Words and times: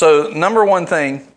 So, 0.00 0.30
number 0.30 0.64
one 0.64 0.86
thing 0.86 1.28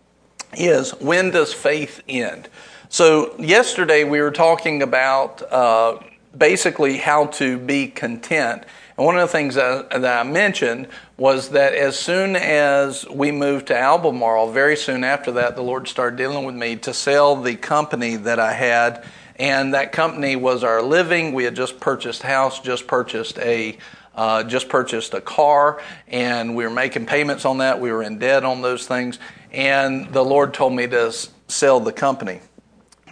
is 0.54 0.92
when 0.92 1.32
does 1.32 1.52
faith 1.52 2.00
end? 2.08 2.48
So, 2.88 3.38
yesterday 3.38 4.04
we 4.04 4.22
were 4.22 4.30
talking 4.30 4.80
about 4.80 5.42
uh, 5.52 5.98
basically 6.34 6.96
how 6.96 7.26
to 7.26 7.58
be 7.58 7.88
content. 7.88 8.64
And 8.96 9.04
one 9.04 9.18
of 9.18 9.20
the 9.20 9.28
things 9.28 9.56
that, 9.56 9.92
I 9.92 10.22
mentioned 10.22 10.88
was 11.18 11.50
that 11.50 11.74
as 11.74 11.98
soon 11.98 12.36
as 12.36 13.06
we 13.10 13.30
moved 13.32 13.66
to 13.66 13.78
Albemarle, 13.78 14.50
very 14.50 14.78
soon 14.78 15.04
after 15.04 15.32
that, 15.32 15.56
the 15.56 15.62
Lord 15.62 15.86
started 15.86 16.16
dealing 16.16 16.46
with 16.46 16.54
me 16.54 16.76
to 16.76 16.94
sell 16.94 17.36
the 17.36 17.56
company 17.56 18.16
that 18.16 18.38
I 18.38 18.54
had. 18.54 19.04
And 19.36 19.74
that 19.74 19.92
company 19.92 20.36
was 20.36 20.64
our 20.64 20.80
living. 20.80 21.34
We 21.34 21.44
had 21.44 21.54
just 21.54 21.80
purchased 21.80 22.22
house, 22.22 22.60
just 22.60 22.86
purchased 22.86 23.38
a 23.40 23.76
uh, 24.14 24.44
just 24.44 24.68
purchased 24.68 25.14
a 25.14 25.20
car, 25.20 25.82
and 26.08 26.54
we 26.54 26.64
were 26.64 26.70
making 26.70 27.06
payments 27.06 27.44
on 27.44 27.58
that. 27.58 27.80
We 27.80 27.90
were 27.90 28.02
in 28.02 28.18
debt 28.18 28.44
on 28.44 28.62
those 28.62 28.86
things, 28.86 29.18
and 29.52 30.12
the 30.12 30.24
Lord 30.24 30.54
told 30.54 30.72
me 30.72 30.86
to 30.88 31.12
sell 31.48 31.80
the 31.80 31.92
company. 31.92 32.40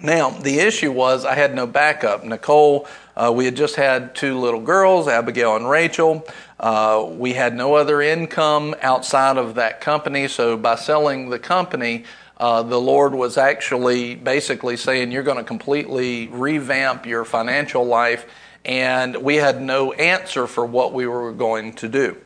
Now, 0.02 0.30
the 0.30 0.58
issue 0.58 0.90
was 0.90 1.24
I 1.24 1.34
had 1.36 1.54
no 1.54 1.66
backup. 1.66 2.24
Nicole 2.24 2.88
uh, 3.14 3.32
we 3.34 3.44
had 3.44 3.56
just 3.56 3.76
had 3.76 4.14
two 4.14 4.38
little 4.38 4.60
girls, 4.60 5.06
Abigail 5.06 5.56
and 5.56 5.68
Rachel. 5.68 6.26
Uh, 6.58 7.06
we 7.10 7.34
had 7.34 7.54
no 7.54 7.74
other 7.74 8.00
income 8.00 8.74
outside 8.80 9.36
of 9.36 9.56
that 9.56 9.80
company, 9.80 10.28
so 10.28 10.56
by 10.56 10.76
selling 10.76 11.28
the 11.28 11.38
company, 11.38 12.04
uh, 12.38 12.62
the 12.62 12.80
Lord 12.80 13.14
was 13.14 13.36
actually 13.36 14.14
basically 14.14 14.76
saying, 14.76 15.12
You're 15.12 15.22
going 15.22 15.36
to 15.36 15.44
completely 15.44 16.28
revamp 16.28 17.04
your 17.04 17.24
financial 17.24 17.84
life, 17.84 18.26
and 18.64 19.16
we 19.16 19.36
had 19.36 19.60
no 19.60 19.92
answer 19.92 20.46
for 20.46 20.64
what 20.64 20.92
we 20.92 21.06
were 21.06 21.32
going 21.32 21.72
to 21.74 21.88
do. 21.88 22.16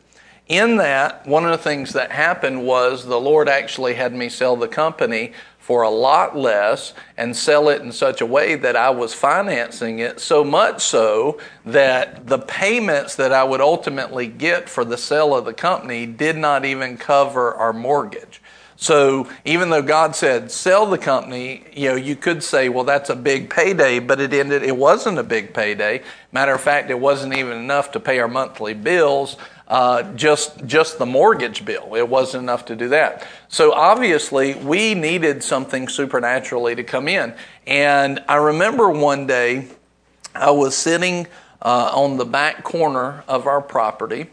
In 0.47 0.77
that, 0.77 1.27
one 1.27 1.43
of 1.43 1.51
the 1.51 1.57
things 1.57 1.93
that 1.93 2.11
happened 2.11 2.65
was 2.65 3.05
the 3.05 3.19
Lord 3.19 3.49
actually 3.49 3.95
had 3.95 4.13
me 4.13 4.29
sell 4.29 4.55
the 4.55 4.67
company 4.67 5.33
for 5.59 5.81
a 5.81 5.89
lot 5.89 6.37
less 6.37 6.93
and 7.17 7.35
sell 7.35 7.67
it 7.67 7.81
in 7.81 7.91
such 7.91 8.21
a 8.21 8.25
way 8.25 8.55
that 8.55 8.77
I 8.77 8.89
was 8.89 9.13
financing 9.13 9.99
it, 9.99 10.21
so 10.21 10.45
much 10.45 10.81
so 10.81 11.41
that 11.65 12.25
the 12.27 12.39
payments 12.39 13.15
that 13.15 13.33
I 13.33 13.43
would 13.43 13.59
ultimately 13.59 14.27
get 14.27 14.69
for 14.69 14.85
the 14.85 14.97
sale 14.97 15.35
of 15.35 15.43
the 15.43 15.53
company 15.53 16.05
did 16.05 16.37
not 16.37 16.63
even 16.63 16.95
cover 16.95 17.53
our 17.53 17.73
mortgage. 17.73 18.41
So 18.77 19.27
even 19.43 19.69
though 19.69 19.81
God 19.81 20.15
said 20.15 20.51
sell 20.51 20.85
the 20.85 20.97
company, 20.97 21.65
you 21.73 21.89
know, 21.89 21.95
you 21.95 22.15
could 22.15 22.43
say, 22.43 22.69
well, 22.69 22.83
that's 22.83 23.09
a 23.09 23.15
big 23.15 23.49
payday, 23.49 23.99
but 23.99 24.21
it 24.21 24.33
ended, 24.33 24.63
it 24.63 24.77
wasn't 24.77 25.17
a 25.17 25.23
big 25.23 25.53
payday. 25.53 26.03
Matter 26.31 26.53
of 26.53 26.61
fact, 26.61 26.89
it 26.89 26.99
wasn't 26.99 27.35
even 27.35 27.57
enough 27.57 27.91
to 27.93 27.99
pay 27.99 28.19
our 28.19 28.27
monthly 28.27 28.75
bills 28.75 29.35
uh, 29.67 30.13
just 30.13 30.65
just 30.65 30.97
the 30.97 31.05
mortgage 31.05 31.65
bill. 31.65 31.95
It 31.95 32.07
wasn't 32.07 32.43
enough 32.43 32.65
to 32.65 32.75
do 32.75 32.89
that. 32.89 33.27
So 33.49 33.73
obviously, 33.73 34.55
we 34.55 34.93
needed 34.93 35.43
something 35.43 35.89
supernaturally 35.89 36.75
to 36.75 36.83
come 36.83 37.07
in. 37.07 37.33
And 37.65 38.23
I 38.29 38.35
remember 38.35 38.89
one 38.89 39.27
day 39.27 39.67
I 40.33 40.51
was 40.51 40.75
sitting 40.75 41.27
uh, 41.61 41.91
on 41.93 42.17
the 42.17 42.25
back 42.25 42.63
corner 42.63 43.23
of 43.27 43.47
our 43.47 43.61
property. 43.61 44.27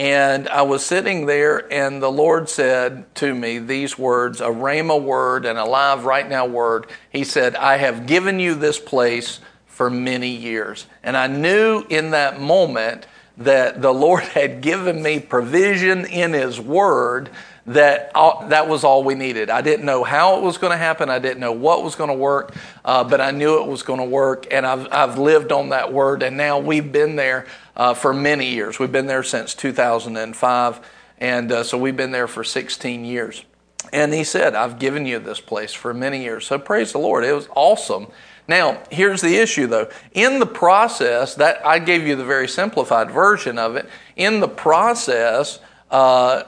And 0.00 0.48
I 0.48 0.62
was 0.62 0.82
sitting 0.82 1.26
there, 1.26 1.70
and 1.70 2.02
the 2.02 2.10
Lord 2.10 2.48
said 2.48 3.14
to 3.16 3.34
me 3.34 3.58
these 3.58 3.98
words 3.98 4.40
a 4.40 4.46
Rhema 4.46 4.98
word 4.98 5.44
and 5.44 5.58
a 5.58 5.66
live 5.66 6.06
right 6.06 6.26
now 6.26 6.46
word. 6.46 6.86
He 7.10 7.22
said, 7.22 7.54
I 7.54 7.76
have 7.76 8.06
given 8.06 8.40
you 8.40 8.54
this 8.54 8.78
place 8.78 9.40
for 9.66 9.90
many 9.90 10.30
years. 10.30 10.86
And 11.02 11.18
I 11.18 11.26
knew 11.26 11.84
in 11.90 12.12
that 12.12 12.40
moment 12.40 13.06
that 13.36 13.82
the 13.82 13.92
Lord 13.94 14.22
had 14.22 14.62
given 14.62 15.02
me 15.02 15.20
provision 15.20 16.06
in 16.06 16.32
His 16.32 16.58
Word 16.58 17.28
that 17.70 18.10
all, 18.14 18.46
that 18.48 18.68
was 18.68 18.82
all 18.82 19.04
we 19.04 19.14
needed. 19.14 19.48
I 19.48 19.60
didn't 19.62 19.86
know 19.86 20.02
how 20.02 20.38
it 20.38 20.42
was 20.42 20.58
going 20.58 20.72
to 20.72 20.76
happen. 20.76 21.08
I 21.08 21.18
didn't 21.18 21.40
know 21.40 21.52
what 21.52 21.84
was 21.84 21.94
going 21.94 22.08
to 22.08 22.14
work, 22.14 22.54
uh, 22.84 23.04
but 23.04 23.20
I 23.20 23.30
knew 23.30 23.62
it 23.62 23.68
was 23.68 23.82
going 23.82 24.00
to 24.00 24.04
work, 24.04 24.46
and 24.50 24.66
I've, 24.66 24.88
I've 24.92 25.18
lived 25.18 25.52
on 25.52 25.68
that 25.68 25.92
word. 25.92 26.22
And 26.22 26.36
now 26.36 26.58
we've 26.58 26.90
been 26.90 27.16
there 27.16 27.46
uh, 27.76 27.94
for 27.94 28.12
many 28.12 28.50
years. 28.50 28.78
We've 28.78 28.90
been 28.90 29.06
there 29.06 29.22
since 29.22 29.54
2005, 29.54 30.80
and 31.18 31.52
uh, 31.52 31.62
so 31.62 31.78
we've 31.78 31.96
been 31.96 32.12
there 32.12 32.28
for 32.28 32.42
16 32.42 33.04
years. 33.04 33.44
And 33.92 34.12
He 34.12 34.24
said, 34.24 34.54
"I've 34.54 34.78
given 34.78 35.06
you 35.06 35.18
this 35.18 35.40
place 35.40 35.72
for 35.72 35.94
many 35.94 36.22
years." 36.22 36.46
So 36.46 36.58
praise 36.58 36.92
the 36.92 36.98
Lord. 36.98 37.24
It 37.24 37.32
was 37.32 37.48
awesome. 37.54 38.08
Now, 38.46 38.82
here's 38.90 39.20
the 39.20 39.36
issue 39.36 39.68
though. 39.68 39.88
In 40.12 40.40
the 40.40 40.46
process, 40.46 41.36
that 41.36 41.64
I 41.64 41.78
gave 41.78 42.06
you 42.06 42.16
the 42.16 42.24
very 42.24 42.48
simplified 42.48 43.10
version 43.10 43.58
of 43.58 43.76
it. 43.76 43.88
In 44.16 44.40
the 44.40 44.48
process, 44.48 45.60
uh, 45.90 46.42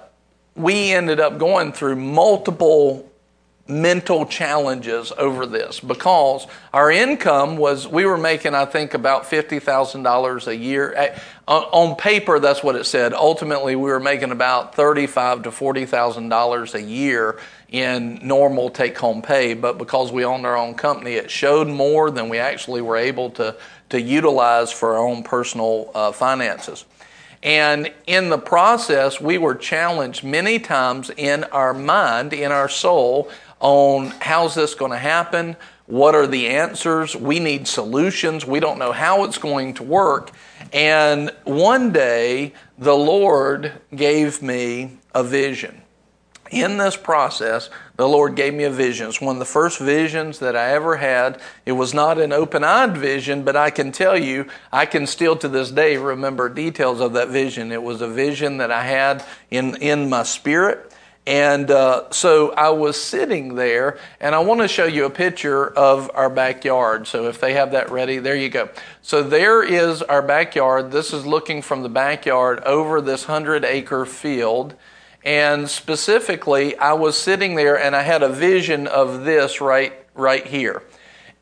we 0.55 0.93
ended 0.93 1.21
up 1.21 1.39
going 1.39 1.73
through 1.73 1.97
multiple 1.97 3.09
mental 3.69 4.27
challenges 4.27 5.13
over 5.17 5.47
this 5.47 5.79
because 5.79 6.47
our 6.73 6.91
income 6.91 7.57
was 7.57 7.87
we 7.87 8.05
were 8.05 8.19
making 8.19 8.55
i 8.55 8.65
think 8.65 8.93
about 8.93 9.25
$50000 9.25 10.47
a 10.47 10.57
year. 10.57 11.15
On 11.47 11.97
paper 11.97 12.41
that's 12.41 12.63
what 12.63 12.75
it 12.77 12.85
said. 12.85 13.15
Ultimately 13.15 13.77
we 13.77 13.91
were 13.91 14.01
making 14.01 14.33
about 14.33 14.75
35 14.75 15.45
to 15.45 15.51
$40000 15.51 16.75
a 16.75 16.83
year 16.83 17.39
in 17.69 18.21
normal 18.23 18.69
take 18.69 18.99
home 18.99 19.23
pay. 19.23 19.55
But 19.55 19.79
because 19.79 20.13
we 20.13 20.25
owned 20.25 20.45
our 20.45 20.57
own 20.57 20.75
company 20.75 21.13
it 21.13 21.31
showed 21.31 21.69
more 21.69 22.11
than 22.11 22.29
we 22.29 22.39
actually 22.39 22.83
were 22.83 22.97
able 22.97 23.31
to, 23.31 23.57
to 23.91 24.01
utilize 24.01 24.73
for 24.73 24.97
our 24.97 25.07
own 25.07 25.23
personal 25.23 25.91
uh, 25.95 26.11
finances 26.11 26.85
and 27.43 27.93
in 28.07 28.29
the 28.29 28.39
process, 28.39 29.21
we 29.21 29.37
were 29.39 29.55
challenged 29.55 30.23
many 30.23 30.59
times 30.59 31.11
in 31.17 31.45
our 31.45 31.75
mind, 31.75 32.33
in 32.33 32.53
our 32.53 32.69
soul, 32.69 33.31
on 33.59 34.13
how's 34.21 34.55
this 34.55 34.75
going 34.75 34.93
to 34.93 34.99
happen? 34.99 35.57
What 35.87 36.15
are 36.15 36.27
the 36.27 36.49
answers? 36.49 37.17
We 37.17 37.41
need 37.41 37.67
solutions. 37.67 38.47
We 38.47 38.61
don't 38.61 38.79
know 38.79 38.93
how 38.93 39.25
it's 39.25 39.39
going 39.39 39.75
to 39.75 39.83
work. 39.83 40.31
And 40.73 41.31
one 41.45 41.93
day, 41.93 42.55
the 42.79 42.95
Lord 42.95 43.73
gave 43.95 44.41
me 44.41 44.99
a 45.15 45.25
vision. 45.25 45.83
In 46.51 46.79
this 46.79 46.97
process, 46.97 47.71
the 48.03 48.09
Lord 48.09 48.35
gave 48.35 48.53
me 48.53 48.65
a 48.65 48.71
vision. 48.71 49.09
It's 49.09 49.21
one 49.21 49.37
of 49.37 49.39
the 49.39 49.45
first 49.45 49.79
visions 49.79 50.41
that 50.41 50.57
I 50.57 50.73
ever 50.73 50.97
had. 50.97 51.41
It 51.65 51.73
was 51.73 51.95
not 51.95 52.19
an 52.19 52.33
open 52.33 52.65
eyed 52.65 52.97
vision, 52.97 53.45
but 53.45 53.55
I 53.55 53.71
can 53.71 53.93
tell 53.93 54.19
you, 54.19 54.47
I 54.73 54.87
can 54.87 55.07
still 55.07 55.37
to 55.37 55.49
this 55.49 55.71
day 55.71 55.97
remember 55.97 56.49
details 56.49 56.99
of 56.99 57.13
that 57.13 57.29
vision. 57.29 57.71
It 57.71 57.81
was 57.81 58.01
a 58.01 58.09
vision 58.09 58.57
that 58.57 58.73
I 58.73 58.83
had 58.83 59.25
in, 59.53 59.77
in 59.77 60.11
my 60.11 60.25
spirit. 60.25 60.93
And 61.29 61.71
uh, 61.71 62.11
so 62.11 62.51
I 62.55 62.71
was 62.71 63.01
sitting 63.01 63.55
there, 63.55 64.01
and 64.21 64.35
I 64.35 64.41
want 64.41 64.63
to 64.63 64.67
show 64.67 64.87
you 64.87 65.05
a 65.05 65.11
picture 65.11 65.69
of 65.69 66.11
our 66.13 66.29
backyard. 66.29 67.07
So 67.07 67.29
if 67.29 67.41
they 67.41 67.53
have 67.53 67.71
that 67.71 67.93
ready, 67.93 68.19
there 68.19 68.35
you 68.35 68.49
go. 68.49 68.69
So 69.03 69.23
there 69.23 69.63
is 69.63 70.03
our 70.03 70.23
backyard. 70.23 70.91
This 70.91 71.13
is 71.13 71.25
looking 71.25 71.63
from 71.63 71.85
the 71.85 71.89
backyard 71.89 72.65
over 72.65 73.01
this 73.01 73.29
100 73.29 73.65
acre 73.65 74.05
field. 74.05 74.75
And 75.25 75.69
specifically, 75.69 76.77
I 76.77 76.95
was 76.95 77.17
sitting 77.17 77.55
there 77.55 77.79
and 77.79 77.95
I 77.95 78.03
had 78.03 78.23
a 78.23 78.29
vision 78.29 78.87
of 78.87 79.25
this 79.25 79.61
right, 79.61 79.93
right 80.15 80.47
here. 80.47 80.83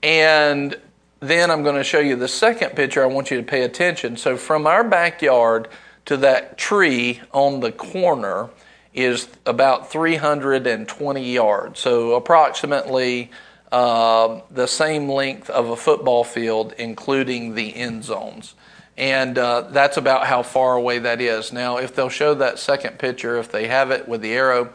And 0.02 0.78
then 1.20 1.50
I'm 1.50 1.62
going 1.62 1.76
to 1.76 1.84
show 1.84 2.00
you 2.00 2.16
the 2.16 2.28
second 2.28 2.76
picture. 2.76 3.02
I 3.02 3.06
want 3.06 3.30
you 3.30 3.36
to 3.38 3.42
pay 3.42 3.62
attention. 3.62 4.16
So 4.16 4.36
from 4.36 4.66
our 4.66 4.84
backyard 4.84 5.68
to 6.06 6.16
that 6.18 6.58
tree 6.58 7.20
on 7.32 7.60
the 7.60 7.72
corner, 7.72 8.50
is 8.92 9.28
about 9.46 9.90
320 9.90 11.32
yards, 11.32 11.78
so 11.78 12.14
approximately 12.14 13.30
uh, 13.70 14.40
the 14.50 14.66
same 14.66 15.08
length 15.08 15.48
of 15.48 15.70
a 15.70 15.76
football 15.76 16.24
field, 16.24 16.74
including 16.76 17.54
the 17.54 17.74
end 17.76 18.02
zones. 18.02 18.54
And 18.96 19.38
uh, 19.38 19.62
that's 19.70 19.96
about 19.96 20.26
how 20.26 20.42
far 20.42 20.74
away 20.76 20.98
that 20.98 21.20
is. 21.20 21.52
Now, 21.52 21.78
if 21.78 21.94
they'll 21.94 22.08
show 22.08 22.34
that 22.34 22.58
second 22.58 22.98
picture, 22.98 23.38
if 23.38 23.50
they 23.50 23.68
have 23.68 23.90
it 23.90 24.06
with 24.08 24.20
the 24.20 24.32
arrow, 24.32 24.70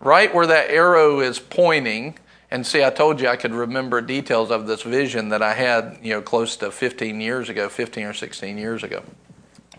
right 0.00 0.34
where 0.34 0.46
that 0.46 0.70
arrow 0.70 1.20
is 1.20 1.38
pointing, 1.38 2.18
and 2.50 2.66
see, 2.66 2.82
I 2.82 2.90
told 2.90 3.20
you 3.20 3.28
I 3.28 3.36
could 3.36 3.52
remember 3.52 4.00
details 4.00 4.50
of 4.50 4.66
this 4.66 4.82
vision 4.82 5.28
that 5.28 5.42
I 5.42 5.52
had, 5.52 5.98
you 6.02 6.14
know, 6.14 6.22
close 6.22 6.56
to 6.56 6.70
15 6.70 7.20
years 7.20 7.48
ago, 7.48 7.68
15 7.68 8.04
or 8.04 8.14
16 8.14 8.56
years 8.56 8.82
ago. 8.82 9.02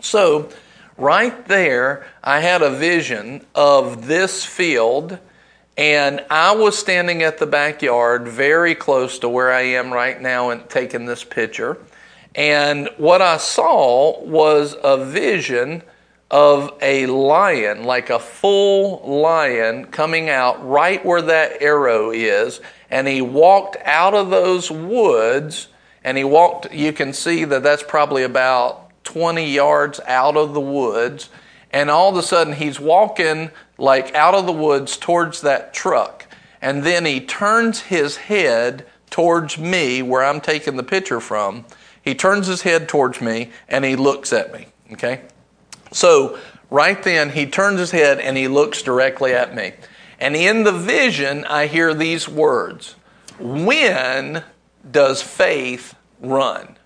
So, 0.00 0.48
right 0.96 1.46
there, 1.48 2.06
I 2.22 2.40
had 2.40 2.62
a 2.62 2.70
vision 2.70 3.44
of 3.54 4.06
this 4.06 4.44
field, 4.44 5.18
and 5.76 6.24
I 6.30 6.54
was 6.54 6.78
standing 6.78 7.22
at 7.22 7.38
the 7.38 7.46
backyard 7.46 8.28
very 8.28 8.76
close 8.76 9.18
to 9.18 9.28
where 9.28 9.52
I 9.52 9.62
am 9.62 9.92
right 9.92 10.20
now 10.20 10.50
and 10.50 10.68
taking 10.70 11.06
this 11.06 11.24
picture. 11.24 11.76
And 12.34 12.88
what 12.96 13.22
I 13.22 13.38
saw 13.38 14.20
was 14.20 14.76
a 14.82 15.04
vision 15.04 15.82
of 16.30 16.72
a 16.80 17.06
lion, 17.06 17.84
like 17.84 18.08
a 18.10 18.18
full 18.18 19.20
lion 19.20 19.86
coming 19.86 20.30
out 20.30 20.64
right 20.66 21.04
where 21.04 21.22
that 21.22 21.60
arrow 21.60 22.10
is. 22.12 22.60
And 22.88 23.08
he 23.08 23.20
walked 23.20 23.76
out 23.84 24.14
of 24.14 24.30
those 24.30 24.70
woods 24.70 25.68
and 26.04 26.16
he 26.16 26.24
walked, 26.24 26.72
you 26.72 26.92
can 26.92 27.12
see 27.12 27.44
that 27.44 27.62
that's 27.62 27.82
probably 27.82 28.22
about 28.22 28.90
20 29.04 29.50
yards 29.50 30.00
out 30.06 30.36
of 30.36 30.54
the 30.54 30.60
woods, 30.60 31.30
and 31.72 31.90
all 31.90 32.10
of 32.10 32.16
a 32.16 32.22
sudden 32.22 32.54
he's 32.54 32.80
walking 32.80 33.50
like 33.76 34.14
out 34.14 34.34
of 34.34 34.46
the 34.46 34.52
woods 34.52 34.96
towards 34.96 35.40
that 35.42 35.74
truck. 35.74 36.26
And 36.62 36.84
then 36.84 37.04
he 37.04 37.20
turns 37.20 37.80
his 37.80 38.16
head 38.16 38.86
towards 39.08 39.58
me, 39.58 40.02
where 40.02 40.22
I'm 40.22 40.40
taking 40.40 40.76
the 40.76 40.82
picture 40.82 41.20
from. 41.20 41.64
He 42.10 42.16
turns 42.16 42.48
his 42.48 42.62
head 42.62 42.88
towards 42.88 43.20
me 43.20 43.52
and 43.68 43.84
he 43.84 43.94
looks 43.94 44.32
at 44.32 44.52
me. 44.52 44.66
Okay? 44.92 45.20
So, 45.92 46.40
right 46.68 47.00
then, 47.00 47.30
he 47.30 47.46
turns 47.46 47.78
his 47.78 47.92
head 47.92 48.18
and 48.18 48.36
he 48.36 48.48
looks 48.48 48.82
directly 48.82 49.32
at 49.32 49.54
me. 49.54 49.74
And 50.18 50.34
in 50.34 50.64
the 50.64 50.72
vision, 50.72 51.44
I 51.44 51.68
hear 51.68 51.94
these 51.94 52.28
words 52.28 52.96
When 53.38 54.42
does 54.90 55.22
faith 55.22 55.94
run? 56.20 56.76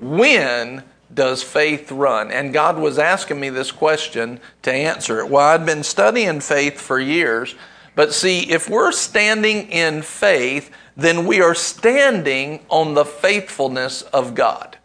When 0.00 0.84
does 1.12 1.42
faith 1.42 1.92
run? 1.92 2.30
And 2.30 2.54
God 2.54 2.78
was 2.78 2.98
asking 2.98 3.40
me 3.40 3.50
this 3.50 3.72
question 3.72 4.40
to 4.62 4.72
answer 4.72 5.20
it. 5.20 5.28
Well, 5.28 5.48
I'd 5.48 5.66
been 5.66 5.82
studying 5.82 6.40
faith 6.40 6.80
for 6.80 6.98
years, 6.98 7.56
but 7.94 8.14
see, 8.14 8.50
if 8.50 8.70
we're 8.70 8.92
standing 8.92 9.70
in 9.70 10.00
faith, 10.00 10.70
then 10.96 11.26
we 11.26 11.40
are 11.40 11.54
standing 11.54 12.64
on 12.68 12.94
the 12.94 13.04
faithfulness 13.04 14.02
of 14.02 14.34
God. 14.34 14.78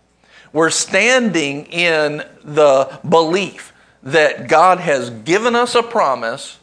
We're 0.54 0.70
standing 0.70 1.66
in 1.66 2.24
the 2.44 3.00
belief 3.08 3.74
that 4.04 4.48
God 4.48 4.80
has 4.80 5.10
given 5.10 5.56
us 5.56 5.76
a 5.76 5.84
promise 5.84 6.60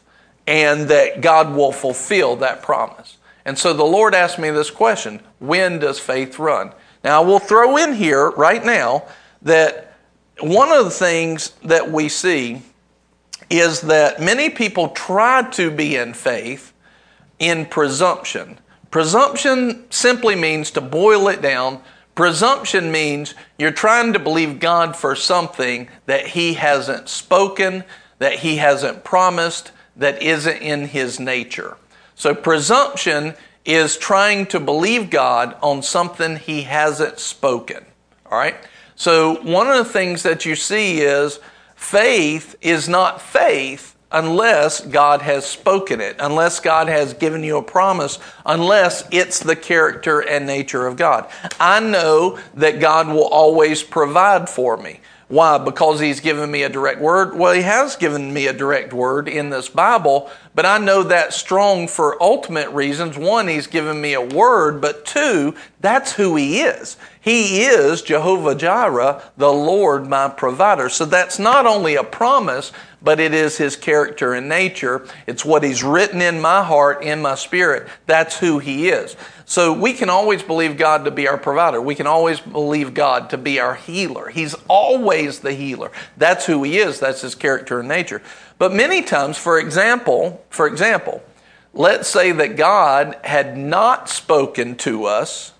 and 0.46 0.88
that 0.88 1.20
God 1.20 1.55
will 1.55 1.73
fulfill 1.73 2.37
that 2.37 2.62
promise. 2.62 3.19
And 3.44 3.58
so 3.58 3.73
the 3.73 3.85
Lord 3.85 4.14
asked 4.14 4.38
me 4.38 4.50
this 4.50 4.70
question 4.70 5.20
when 5.38 5.79
does 5.79 5.99
faith 5.99 6.38
run? 6.38 6.73
Now, 7.02 7.23
I 7.23 7.25
will 7.25 7.38
throw 7.38 7.76
in 7.76 7.93
here 7.93 8.31
right 8.31 8.64
now 8.64 9.05
that 9.43 9.94
one 10.41 10.73
of 10.73 10.85
the 10.85 10.91
things 10.91 11.50
that 11.64 11.91
we 11.91 12.08
see 12.08 12.62
is 13.50 13.82
that 13.82 14.20
many 14.20 14.49
people 14.49 14.88
try 14.88 15.49
to 15.50 15.70
be 15.70 15.96
in 15.96 16.14
faith 16.14 16.73
in 17.38 17.67
presumption. 17.67 18.58
Presumption 18.94 19.91
simply 19.91 20.37
means 20.37 20.70
to 20.70 20.81
boil 20.81 21.26
it 21.26 21.43
down. 21.43 21.81
Presumption 22.14 22.93
means 22.93 23.35
you're 23.58 23.73
trying 23.73 24.12
to 24.12 24.20
believe 24.20 24.61
God 24.61 24.94
for 24.94 25.17
something 25.17 25.88
that 26.06 26.29
He 26.29 26.55
hasn't 26.55 27.08
spoken, 27.08 27.82
that 28.20 28.35
He 28.35 28.58
hasn't 28.58 29.02
promised, 29.02 29.73
that 29.96 30.23
isn't 30.23 30.58
in 30.58 30.87
His 30.87 31.19
nature. 31.19 31.76
So, 32.14 32.37
presumption 32.37 33.35
is 33.64 33.96
trying 33.96 34.46
to 34.46 34.61
believe 34.61 35.11
God 35.11 35.56
on 35.61 35.82
something 35.82 36.37
He 36.37 36.62
hasn't 36.62 37.19
spoken. 37.19 37.85
All 38.31 38.38
right? 38.38 38.55
So, 38.94 39.43
one 39.43 39.67
of 39.67 39.75
the 39.75 39.93
things 39.93 40.23
that 40.23 40.46
you 40.46 40.55
see 40.55 41.00
is 41.00 41.41
faith 41.75 42.55
is 42.61 42.88
not 42.88 43.20
faith 43.20 43.94
unless 44.15 44.81
God 44.81 45.21
has 45.23 45.45
spoken 45.45 46.01
it, 46.01 46.17
unless 46.21 46.61
God 46.61 46.89
has 46.89 47.13
given 47.15 47.43
you 47.43 47.59
a 47.59 47.63
promise, 47.63 48.21
unless 48.47 49.07
it's 49.11 49.41
the 49.41 49.57
character 49.57 50.21
and 50.21 50.47
nature 50.47 50.87
of 50.87 50.97
God. 50.97 51.29
I 51.59 51.81
know 51.81 52.39
that 52.55 52.81
God 52.81 53.09
will 53.09 53.27
always 53.27 53.83
provide 53.83 54.49
for 54.49 54.77
me. 54.77 55.01
Why? 55.35 55.59
Because 55.59 55.99
He's 55.99 56.21
given 56.21 56.49
me 56.49 56.63
a 56.63 56.69
direct 56.69 57.01
word? 57.01 57.37
Well, 57.37 57.53
He 57.53 57.63
has 57.63 57.97
given 57.97 58.33
me 58.33 58.47
a 58.47 58.53
direct 58.53 58.93
word 58.93 59.29
in 59.29 59.51
this 59.51 59.69
Bible, 59.69 60.31
but 60.55 60.65
I 60.65 60.79
know 60.79 61.03
that 61.03 61.33
strong 61.33 61.89
for 61.89 62.23
ultimate 62.23 62.71
reasons. 62.71 63.19
One, 63.19 63.49
He's 63.49 63.67
given 63.67 64.01
me 64.01 64.13
a 64.13 64.21
word, 64.21 64.81
but 64.81 65.05
two, 65.05 65.57
that's 65.81 66.13
who 66.13 66.37
He 66.37 66.61
is. 66.61 66.97
He 67.21 67.63
is 67.63 68.01
Jehovah 68.03 68.55
Jireh, 68.55 69.25
the 69.37 69.53
Lord 69.53 70.09
my 70.09 70.29
provider. 70.29 70.89
So 70.89 71.05
that's 71.05 71.41
not 71.41 71.67
only 71.67 71.97
a 71.97 72.05
promise, 72.05 72.71
but 73.03 73.19
it 73.19 73.35
is 73.35 73.59
His 73.59 73.75
character 73.75 74.35
and 74.35 74.49
nature. 74.49 75.05
It's 75.27 75.45
what 75.45 75.65
He's 75.65 75.83
written 75.83 76.23
in 76.23 76.41
my 76.41 76.63
heart, 76.63 77.03
in 77.03 77.21
my 77.21 77.35
spirit. 77.35 77.89
That's 78.07 78.39
who 78.39 78.61
He 78.61 78.89
is. 78.89 79.17
So 79.46 79.73
we 79.73 79.93
can 79.93 80.08
always 80.08 80.43
believe 80.43 80.79
God 80.79 81.05
to 81.05 81.11
be 81.11 81.29
our 81.29 81.37
provider. 81.37 81.81
We 81.81 81.94
can 81.94 82.06
always 82.06 82.41
believe 82.41 82.94
God 82.94 83.31
to 83.31 83.38
be 83.38 83.61
our 83.61 83.75
healer. 83.75 84.29
He's 84.29 84.55
always 84.69 85.41
the 85.41 85.52
healer. 85.52 85.93
That's 86.17 86.46
who 86.46 86.62
he 86.62 86.79
is. 86.79 86.99
That's 86.99 87.20
his 87.20 87.35
character 87.35 87.81
and 87.81 87.88
nature. 87.88 88.23
But 88.58 88.73
many 88.73 89.02
times, 89.02 89.37
for 89.37 89.58
example, 89.58 90.44
for 90.49 90.67
example, 90.67 91.23
let's 91.75 92.08
say 92.08 92.32
that 92.32 92.56
God 92.56 93.19
had 93.25 93.58
not 93.58 94.08
spoken 94.08 94.76
to 94.76 95.05
us 95.05 95.52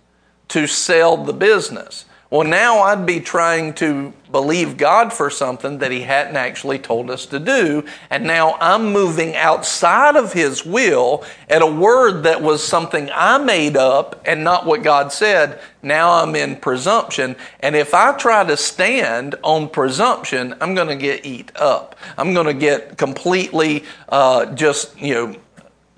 to 0.48 0.66
sell 0.66 1.16
the 1.16 1.32
business. 1.32 2.06
Well, 2.31 2.49
now 2.49 2.81
I'd 2.81 3.06
be 3.06 3.21
trying 3.21 3.75
to 3.75 4.12
believe 4.32 4.76
God 4.76 5.12
for 5.12 5.31
something 5.31 5.79
that 5.79 5.93
He 5.93 6.00
hadn't 6.00 6.37
actually 6.37 6.79
told 6.79 7.11
us 7.11 7.26
to 7.26 7.38
do. 7.38 7.85
And 8.11 8.25
now 8.25 8.56
I'm 8.61 8.93
moving 8.93 9.37
outside 9.37 10.17
of 10.17 10.32
His 10.32 10.65
will 10.65 11.25
at 11.49 11.62
a 11.62 11.67
word 11.67 12.23
that 12.25 12.43
was 12.43 12.67
something 12.67 13.11
I 13.12 13.38
made 13.38 13.76
up 13.76 14.23
and 14.26 14.43
not 14.43 14.67
what 14.67 14.82
God 14.82 15.12
said. 15.12 15.61
Now 15.82 16.23
I'm 16.23 16.35
in 16.35 16.56
presumption. 16.56 17.37
And 17.61 17.76
if 17.76 17.94
I 17.94 18.17
try 18.17 18.43
to 18.43 18.56
stand 18.56 19.37
on 19.44 19.69
presumption, 19.69 20.55
I'm 20.61 20.75
going 20.75 20.88
to 20.88 20.97
get 20.97 21.25
eat 21.27 21.53
up. 21.56 21.94
I'm 22.17 22.35
going 22.35 22.47
to 22.47 22.55
get 22.55 22.97
completely 22.97 23.85
uh, 24.09 24.47
just, 24.55 24.99
you 24.99 25.15
know, 25.15 25.37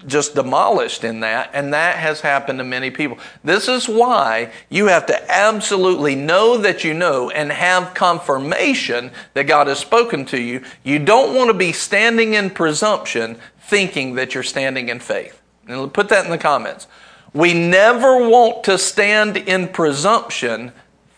just 0.07 0.35
demolished 0.35 1.05
in 1.05 1.21
that, 1.21 1.51
and 1.53 1.73
that 1.75 1.97
has 1.97 2.21
happened 2.21 2.59
to 2.59 2.65
many 2.65 2.91
people. 2.91 3.19
This 3.43 3.69
is 3.69 3.89
why 3.89 4.53
you 4.69 4.87
have 4.87 5.07
to 5.07 5.31
absolutely 5.31 6.15
know 6.15 6.59
that 6.59 6.85
you 6.85 6.95
know 6.95 7.31
and 7.31 7.51
have 7.51 7.95
confirmation 7.95 9.11
that 9.35 9.45
God 9.45 9.67
has 9.67 9.79
spoken 9.79 10.25
to 10.27 10.41
you. 10.41 10.63
You 10.85 10.99
don't 10.99 11.35
want 11.35 11.49
to 11.49 11.55
be 11.55 11.73
standing 11.73 12.35
in 12.35 12.51
presumption 12.51 13.39
thinking 13.61 14.15
that 14.15 14.35
you're 14.35 14.43
standing 14.43 14.89
in 14.89 15.01
faith. 15.01 15.41
And 15.69 15.93
put 15.93 16.09
that 16.11 16.25
in 16.25 16.31
the 16.31 16.39
comments. 16.39 16.87
We 17.33 17.53
never 17.53 18.29
want 18.29 18.65
to 18.65 18.79
stand 18.79 19.37
in 19.37 19.69
presumption 19.69 20.73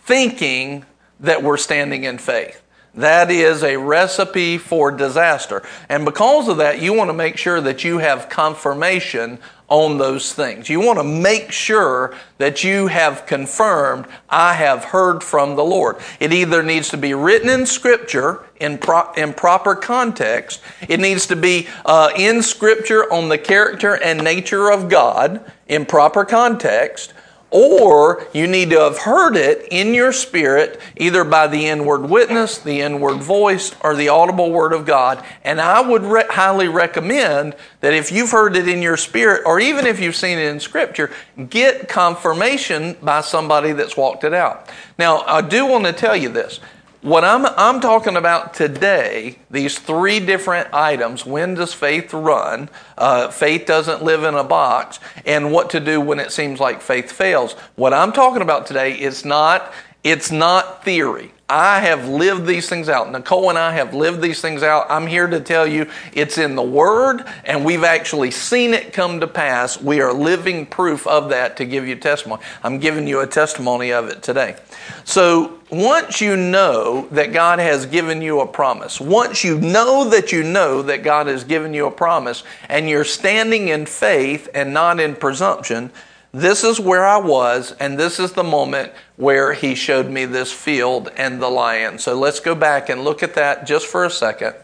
thinking 0.05 0.85
that 1.21 1.43
we're 1.43 1.59
standing 1.59 2.05
in 2.05 2.19
faith. 2.19 2.63
That 2.99 3.31
is 3.31 3.63
a 3.63 3.77
recipe 3.77 4.59
for 4.59 4.91
disaster. 4.91 5.63
And 5.89 6.05
because 6.05 6.49
of 6.49 6.57
that, 6.57 6.83
you 6.83 6.93
want 6.93 7.11
to 7.11 7.15
make 7.15 7.37
sure 7.37 7.61
that 7.61 7.85
you 7.85 7.99
have 7.99 8.29
confirmation 8.29 9.39
on 9.69 9.99
those 9.99 10.33
things. 10.33 10.69
You 10.69 10.81
want 10.81 10.99
to 10.99 11.05
make 11.05 11.53
sure 11.53 12.17
that 12.39 12.65
you 12.65 12.89
have 12.89 13.25
confirmed, 13.25 14.07
I 14.29 14.55
have 14.55 14.83
heard 14.83 15.23
from 15.23 15.55
the 15.55 15.65
Lord. 15.65 15.99
It 16.19 16.33
either 16.33 16.65
needs 16.65 16.89
to 16.89 16.97
be 16.97 17.15
written 17.15 17.49
in 17.49 17.67
Scripture 17.67 18.45
in, 18.59 18.79
pro- 18.79 19.13
in 19.13 19.33
proper 19.33 19.77
context, 19.77 20.61
it 20.89 20.99
needs 20.99 21.29
to 21.29 21.37
be 21.37 21.69
uh, 21.85 22.11
in 22.17 22.43
Scripture 22.43 23.13
on 23.13 23.29
the 23.29 23.39
character 23.39 23.95
and 23.95 24.25
nature 24.25 24.73
of 24.73 24.89
God 24.89 25.49
in 25.69 25.87
proper 25.87 26.25
context, 26.25 27.13
or 27.51 28.27
you 28.35 28.47
need 28.47 28.71
to 28.71 28.81
have 28.81 28.99
heard 28.99 29.37
it 29.37 29.67
in 29.71 29.95
your 29.95 30.13
spirit, 30.13 30.79
either 30.97 31.25
by 31.25 31.47
the 31.47 31.67
inward 31.67 32.03
witness, 32.03 32.59
the 32.59 32.81
inward 32.81 33.17
voice, 33.23 33.75
or 33.81 33.97
the 33.97 34.09
audible 34.09 34.53
word 34.53 34.73
of 34.73 34.85
God. 34.85 35.25
And 35.45 35.61
I 35.61 35.81
would 35.81 36.03
re- 36.03 36.27
highly 36.29 36.69
recommend 36.69 37.57
that 37.81 37.95
if 37.95 38.13
you've 38.13 38.31
heard 38.31 38.55
it 38.55 38.69
in 38.69 38.83
your 38.83 38.99
spirit, 38.99 39.43
or 39.47 39.61
even 39.61 39.87
if 39.87 39.99
you've 39.99 40.17
seen 40.17 40.39
it 40.39 40.49
in 40.49 40.61
Scripture, 40.61 41.11
get 41.49 41.89
confirmation 41.89 42.97
by 43.03 43.23
somebody 43.23 43.73
that's 43.73 43.97
walked 43.97 44.25
it 44.25 44.35
out. 44.35 44.69
Now, 44.99 45.21
I 45.21 45.41
do 45.41 45.65
want 45.65 45.87
to 45.87 45.93
tell 45.93 46.17
you 46.17 46.29
this 46.29 46.61
what 47.01 47.25
I'm, 47.25 47.47
I'm 47.47 47.81
talking 47.81 48.17
about 48.17 48.55
today, 48.55 49.39
these 49.51 49.79
three 49.79 50.19
different 50.19 50.73
items 50.75 51.25
when 51.25 51.55
does 51.55 51.73
faith 51.73 52.13
run? 52.13 52.69
Uh, 52.97 53.29
faith 53.29 53.67
doesn't 53.67 54.03
live 54.03 54.25
in 54.25 54.35
a 54.35 54.43
box, 54.43 54.99
and 55.25 55.53
what 55.53 55.71
to 55.71 55.81
do 55.81 56.01
when 56.01 56.19
it 56.19 56.33
seems 56.33 56.59
like 56.59 56.81
faith 56.81 57.13
fails. 57.13 57.53
What 57.77 57.95
I'm 57.95 58.13
talking 58.13 58.43
about 58.43 58.67
today 58.67 58.99
is 58.99 59.25
not, 59.25 59.73
it's 60.05 60.31
not 60.31 60.85
theory. 60.85 61.33
I 61.51 61.81
have 61.81 62.07
lived 62.07 62.47
these 62.47 62.69
things 62.69 62.91
out. 62.91 63.11
Nicole 63.11 63.49
and 63.49 63.59
I 63.59 63.73
have 63.73 63.95
lived 63.95 64.21
these 64.21 64.43
things 64.43 64.63
out. 64.63 64.87
I'm 64.91 65.07
here 65.07 65.27
to 65.27 65.41
tell 65.41 65.67
you 65.67 65.89
it's 66.13 66.37
in 66.37 66.57
the 66.57 66.63
Word, 66.63 67.25
and 67.45 67.65
we've 67.65 67.85
actually 67.85 68.31
seen 68.31 68.75
it 68.75 68.93
come 68.93 69.21
to 69.21 69.27
pass. 69.27 69.81
We 69.81 70.03
are 70.03 70.13
living 70.13 70.67
proof 70.67 71.07
of 71.07 71.31
that 71.31 71.57
to 71.57 71.65
give 71.65 71.89
you 71.89 71.97
testimony. 71.97 72.43
I'm 72.63 72.79
giving 72.79 73.07
you 73.07 73.21
a 73.21 73.27
testimony 73.27 73.93
of 73.93 74.09
it 74.09 74.23
today. 74.23 74.57
So, 75.05 75.59
once 75.71 76.21
you 76.21 76.37
know 76.37 77.09
that 77.13 77.33
God 77.33 77.59
has 77.59 77.87
given 77.87 78.21
you 78.21 78.41
a 78.41 78.47
promise, 78.47 79.01
once 79.01 79.43
you 79.43 79.59
know 79.59 80.09
that 80.11 80.33
you 80.33 80.43
know 80.43 80.83
that 80.83 81.03
God 81.03 81.29
has 81.29 81.45
given 81.45 81.73
you 81.73 81.87
a 81.87 81.91
promise, 81.91 82.43
and 82.69 82.91
you're 82.91 83.05
standing 83.05 83.69
in 83.69 83.87
faith 83.87 84.51
and 84.53 84.75
not 84.75 85.01
in 85.01 85.17
presumption, 85.17 85.91
this 86.33 86.63
is 86.65 86.79
where 86.79 87.07
I 87.07 87.19
was, 87.19 87.73
and 87.81 87.99
this 87.99 88.21
is 88.21 88.33
the 88.33 88.45
moment 88.45 88.93
where 89.17 89.53
he 89.53 89.75
showed 89.75 90.11
me 90.11 90.25
this 90.27 90.53
field 90.53 91.11
and 91.17 91.41
the 91.41 91.49
lion. 91.49 91.99
So 91.99 92.15
let's 92.19 92.41
go 92.41 92.55
back 92.55 92.89
and 92.89 93.05
look 93.05 93.23
at 93.23 93.35
that 93.35 93.67
just 93.67 93.87
for 93.87 94.05
a 94.05 94.11
second. 94.11 94.55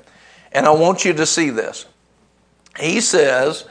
And 0.52 0.66
I 0.66 0.70
want 0.70 1.04
you 1.04 1.12
to 1.14 1.26
see 1.26 1.50
this. 1.50 1.86
He 2.78 3.00
says, 3.00 3.66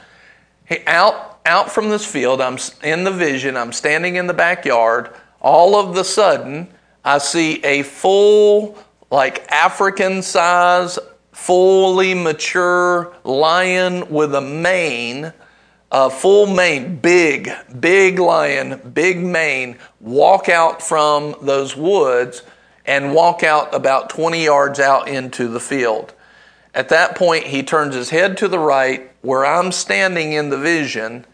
out, 0.86 1.40
out 1.46 1.70
from 1.70 1.88
this 1.88 2.04
field, 2.04 2.40
I'm 2.40 2.58
in 2.82 3.04
the 3.04 3.12
vision, 3.12 3.56
I'm 3.56 3.72
standing 3.72 4.16
in 4.16 4.26
the 4.26 4.34
backyard. 4.34 5.14
All 5.40 5.76
of 5.76 5.94
the 5.94 6.04
sudden, 6.04 6.72
I 7.04 7.18
see 7.18 7.62
a 7.64 7.82
full, 7.82 8.78
like 9.10 9.50
African 9.52 10.22
size 10.22 10.98
fully 11.32 12.14
mature 12.14 13.14
lion 13.24 14.08
with 14.08 14.34
a 14.34 14.40
mane, 14.40 15.32
a 15.96 16.10
full 16.10 16.48
mane, 16.48 16.96
big, 16.96 17.48
big 17.78 18.18
lion, 18.18 18.80
big 18.92 19.16
mane, 19.16 19.78
walk 20.00 20.48
out 20.48 20.82
from 20.82 21.36
those 21.40 21.76
woods 21.76 22.42
and 22.84 23.14
walk 23.14 23.44
out 23.44 23.72
about 23.72 24.10
20 24.10 24.42
yards 24.42 24.80
out 24.80 25.06
into 25.06 25.46
the 25.46 25.60
field. 25.60 26.12
At 26.74 26.88
that 26.88 27.14
point, 27.14 27.44
he 27.44 27.62
turns 27.62 27.94
his 27.94 28.10
head 28.10 28.36
to 28.38 28.48
the 28.48 28.58
right 28.58 29.08
where 29.22 29.46
I'm 29.46 29.70
standing 29.70 30.32
in 30.32 30.50
the 30.50 30.58
vision 30.58 31.26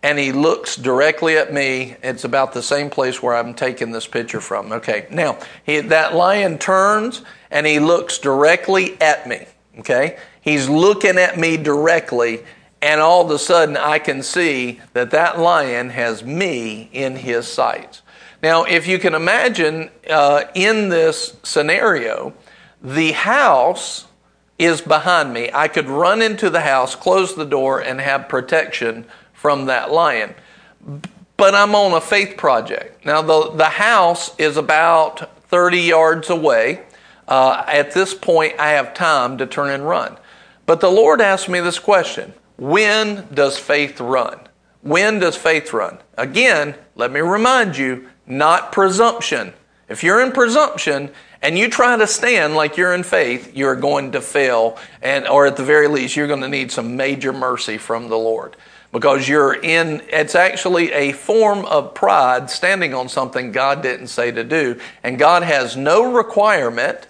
and 0.00 0.16
he 0.16 0.30
looks 0.30 0.76
directly 0.76 1.36
at 1.36 1.52
me. 1.52 1.96
It's 2.00 2.22
about 2.22 2.52
the 2.52 2.62
same 2.62 2.90
place 2.90 3.20
where 3.20 3.34
I'm 3.34 3.52
taking 3.52 3.90
this 3.90 4.06
picture 4.06 4.40
from. 4.40 4.70
Okay, 4.70 5.08
now 5.10 5.40
he, 5.64 5.80
that 5.80 6.14
lion 6.14 6.58
turns 6.58 7.22
and 7.50 7.66
he 7.66 7.80
looks 7.80 8.18
directly 8.18 8.96
at 9.00 9.26
me. 9.26 9.48
Okay, 9.80 10.18
he's 10.40 10.68
looking 10.68 11.18
at 11.18 11.36
me 11.36 11.56
directly, 11.56 12.44
and 12.80 13.00
all 13.00 13.24
of 13.24 13.30
a 13.30 13.38
sudden 13.38 13.76
I 13.76 13.98
can 13.98 14.22
see 14.22 14.80
that 14.92 15.10
that 15.10 15.38
lion 15.38 15.90
has 15.90 16.24
me 16.24 16.88
in 16.92 17.16
his 17.16 17.46
sights. 17.48 18.02
Now, 18.42 18.64
if 18.64 18.86
you 18.86 18.98
can 18.98 19.14
imagine 19.14 19.90
uh, 20.08 20.44
in 20.54 20.88
this 20.88 21.36
scenario, 21.42 22.32
the 22.80 23.12
house 23.12 24.06
is 24.58 24.80
behind 24.80 25.32
me. 25.32 25.50
I 25.52 25.68
could 25.68 25.88
run 25.88 26.22
into 26.22 26.48
the 26.50 26.60
house, 26.60 26.94
close 26.94 27.34
the 27.34 27.44
door, 27.44 27.80
and 27.80 28.00
have 28.00 28.28
protection 28.28 29.06
from 29.32 29.66
that 29.66 29.90
lion. 29.90 30.34
But 31.36 31.54
I'm 31.54 31.74
on 31.74 31.94
a 31.94 32.00
faith 32.00 32.36
project. 32.36 33.04
Now, 33.04 33.22
the, 33.22 33.50
the 33.50 33.64
house 33.64 34.36
is 34.38 34.56
about 34.56 35.44
30 35.48 35.78
yards 35.80 36.30
away. 36.30 36.82
Uh, 37.26 37.64
at 37.66 37.92
this 37.92 38.14
point, 38.14 38.54
I 38.58 38.70
have 38.70 38.94
time 38.94 39.38
to 39.38 39.46
turn 39.46 39.70
and 39.70 39.86
run. 39.86 40.16
But 40.66 40.80
the 40.80 40.90
Lord 40.90 41.20
asked 41.20 41.48
me 41.48 41.60
this 41.60 41.78
question 41.78 42.34
When 42.58 43.26
does 43.32 43.56
faith 43.56 44.00
run? 44.00 44.40
When 44.82 45.20
does 45.20 45.36
faith 45.36 45.72
run? 45.72 45.98
Again, 46.16 46.74
let 46.96 47.12
me 47.12 47.20
remind 47.20 47.76
you, 47.76 48.08
not 48.26 48.72
presumption. 48.72 49.54
If 49.88 50.02
you're 50.02 50.20
in 50.20 50.32
presumption 50.32 51.10
and 51.40 51.56
you 51.56 51.70
try 51.70 51.96
to 51.96 52.06
stand 52.06 52.56
like 52.56 52.76
you're 52.76 52.94
in 52.94 53.04
faith, 53.04 53.56
you're 53.56 53.76
going 53.76 54.12
to 54.12 54.20
fail, 54.20 54.76
and 55.00 55.26
or 55.26 55.46
at 55.46 55.56
the 55.56 55.64
very 55.64 55.86
least, 55.86 56.16
you're 56.16 56.26
going 56.26 56.42
to 56.42 56.48
need 56.48 56.72
some 56.72 56.96
major 56.96 57.32
mercy 57.32 57.78
from 57.78 58.08
the 58.08 58.18
Lord 58.18 58.56
because 58.92 59.28
you're 59.28 59.54
in 59.54 60.02
it's 60.08 60.34
actually 60.34 60.92
a 60.92 61.12
form 61.12 61.64
of 61.66 61.94
pride 61.94 62.50
standing 62.50 62.94
on 62.94 63.08
something 63.08 63.52
God 63.52 63.82
didn't 63.82 64.06
say 64.08 64.30
to 64.30 64.42
do 64.42 64.80
and 65.02 65.18
God 65.18 65.42
has 65.42 65.76
no 65.76 66.12
requirement 66.12 67.06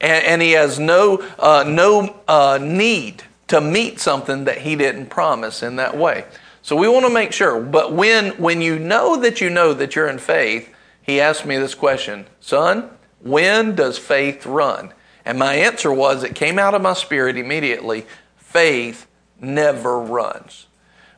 and, 0.00 0.24
and 0.24 0.42
he 0.42 0.52
has 0.52 0.78
no 0.78 1.18
uh, 1.38 1.64
no 1.66 2.20
uh, 2.26 2.58
need 2.60 3.22
to 3.50 3.60
meet 3.60 4.00
something 4.00 4.44
that 4.44 4.58
he 4.58 4.76
didn't 4.76 5.06
promise 5.06 5.62
in 5.62 5.76
that 5.76 5.96
way. 5.96 6.24
So 6.62 6.76
we 6.76 6.88
want 6.88 7.04
to 7.06 7.12
make 7.12 7.32
sure. 7.32 7.60
But 7.60 7.92
when 7.92 8.30
when 8.32 8.62
you 8.62 8.78
know 8.78 9.20
that 9.20 9.40
you 9.40 9.50
know 9.50 9.74
that 9.74 9.94
you're 9.94 10.08
in 10.08 10.18
faith 10.18 10.72
he 11.02 11.20
asked 11.20 11.44
me 11.44 11.58
this 11.58 11.74
question 11.74 12.26
son 12.40 12.90
when 13.20 13.74
does 13.74 13.98
faith 13.98 14.46
run? 14.46 14.94
And 15.24 15.38
my 15.38 15.54
answer 15.54 15.92
was 15.92 16.22
it 16.22 16.34
came 16.34 16.58
out 16.58 16.74
of 16.74 16.80
my 16.80 16.94
spirit 16.94 17.36
immediately 17.36 18.06
faith 18.36 19.06
never 19.38 19.98
runs 19.98 20.66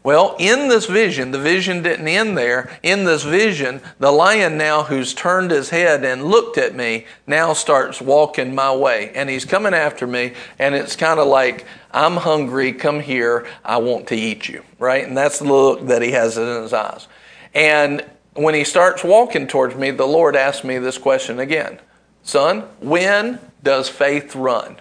well, 0.04 0.34
in 0.40 0.68
this 0.68 0.86
vision, 0.86 1.30
the 1.30 1.38
vision 1.38 1.82
didn't 1.82 2.08
end 2.08 2.36
there. 2.36 2.76
In 2.82 3.04
this 3.04 3.22
vision, 3.22 3.80
the 4.00 4.10
lion 4.10 4.58
now 4.58 4.82
who's 4.82 5.14
turned 5.14 5.52
his 5.52 5.70
head 5.70 6.04
and 6.04 6.24
looked 6.24 6.58
at 6.58 6.74
me 6.74 7.06
now 7.26 7.52
starts 7.52 8.00
walking 8.00 8.52
my 8.52 8.74
way. 8.74 9.12
And 9.14 9.30
he's 9.30 9.44
coming 9.44 9.74
after 9.74 10.06
me, 10.06 10.32
and 10.58 10.74
it's 10.74 10.96
kind 10.96 11.20
of 11.20 11.28
like, 11.28 11.66
I'm 11.92 12.16
hungry, 12.16 12.72
come 12.72 12.98
here, 12.98 13.46
I 13.64 13.76
want 13.76 14.08
to 14.08 14.16
eat 14.16 14.48
you, 14.48 14.64
right? 14.80 15.06
And 15.06 15.16
that's 15.16 15.38
the 15.38 15.44
look 15.44 15.86
that 15.86 16.02
he 16.02 16.10
has 16.12 16.36
in 16.36 16.62
his 16.62 16.72
eyes. 16.72 17.06
And 17.54 18.04
when 18.34 18.54
he 18.54 18.64
starts 18.64 19.04
walking 19.04 19.46
towards 19.46 19.76
me, 19.76 19.92
the 19.92 20.06
Lord 20.06 20.34
asked 20.34 20.64
me 20.64 20.78
this 20.78 20.98
question 20.98 21.38
again 21.38 21.78
Son, 22.24 22.62
when 22.80 23.38
does 23.62 23.88
faith 23.88 24.34
run? 24.34 24.76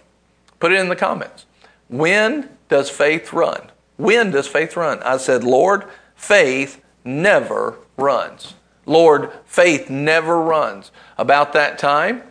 Put 0.60 0.72
it 0.72 0.80
in 0.80 0.90
the 0.90 0.96
comments. 0.96 1.46
When 1.90 2.50
does 2.70 2.90
faith 2.90 3.34
run? 3.34 3.70
When 3.98 4.32
does 4.32 4.48
faith 4.48 4.76
run? 4.76 5.02
I 5.04 5.18
said, 5.18 5.44
Lord, 5.44 5.86
faith 6.16 6.84
never 7.04 7.78
runs. 7.98 8.56
Lord, 8.86 9.32
faith 9.46 9.90
never 9.90 10.42
runs. 10.42 10.92
About 11.18 11.54
that 11.54 11.78
time, 11.78 12.24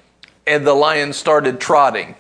and 0.46 0.66
the 0.66 0.74
lion 0.74 1.12
started 1.12 1.60
trotting. 1.60 2.16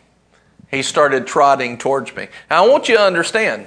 He 0.70 0.82
started 0.82 1.26
trotting 1.26 1.78
towards 1.78 2.14
me. 2.14 2.28
Now, 2.48 2.64
I 2.64 2.68
want 2.68 2.88
you 2.88 2.96
to 2.96 3.02
understand 3.02 3.66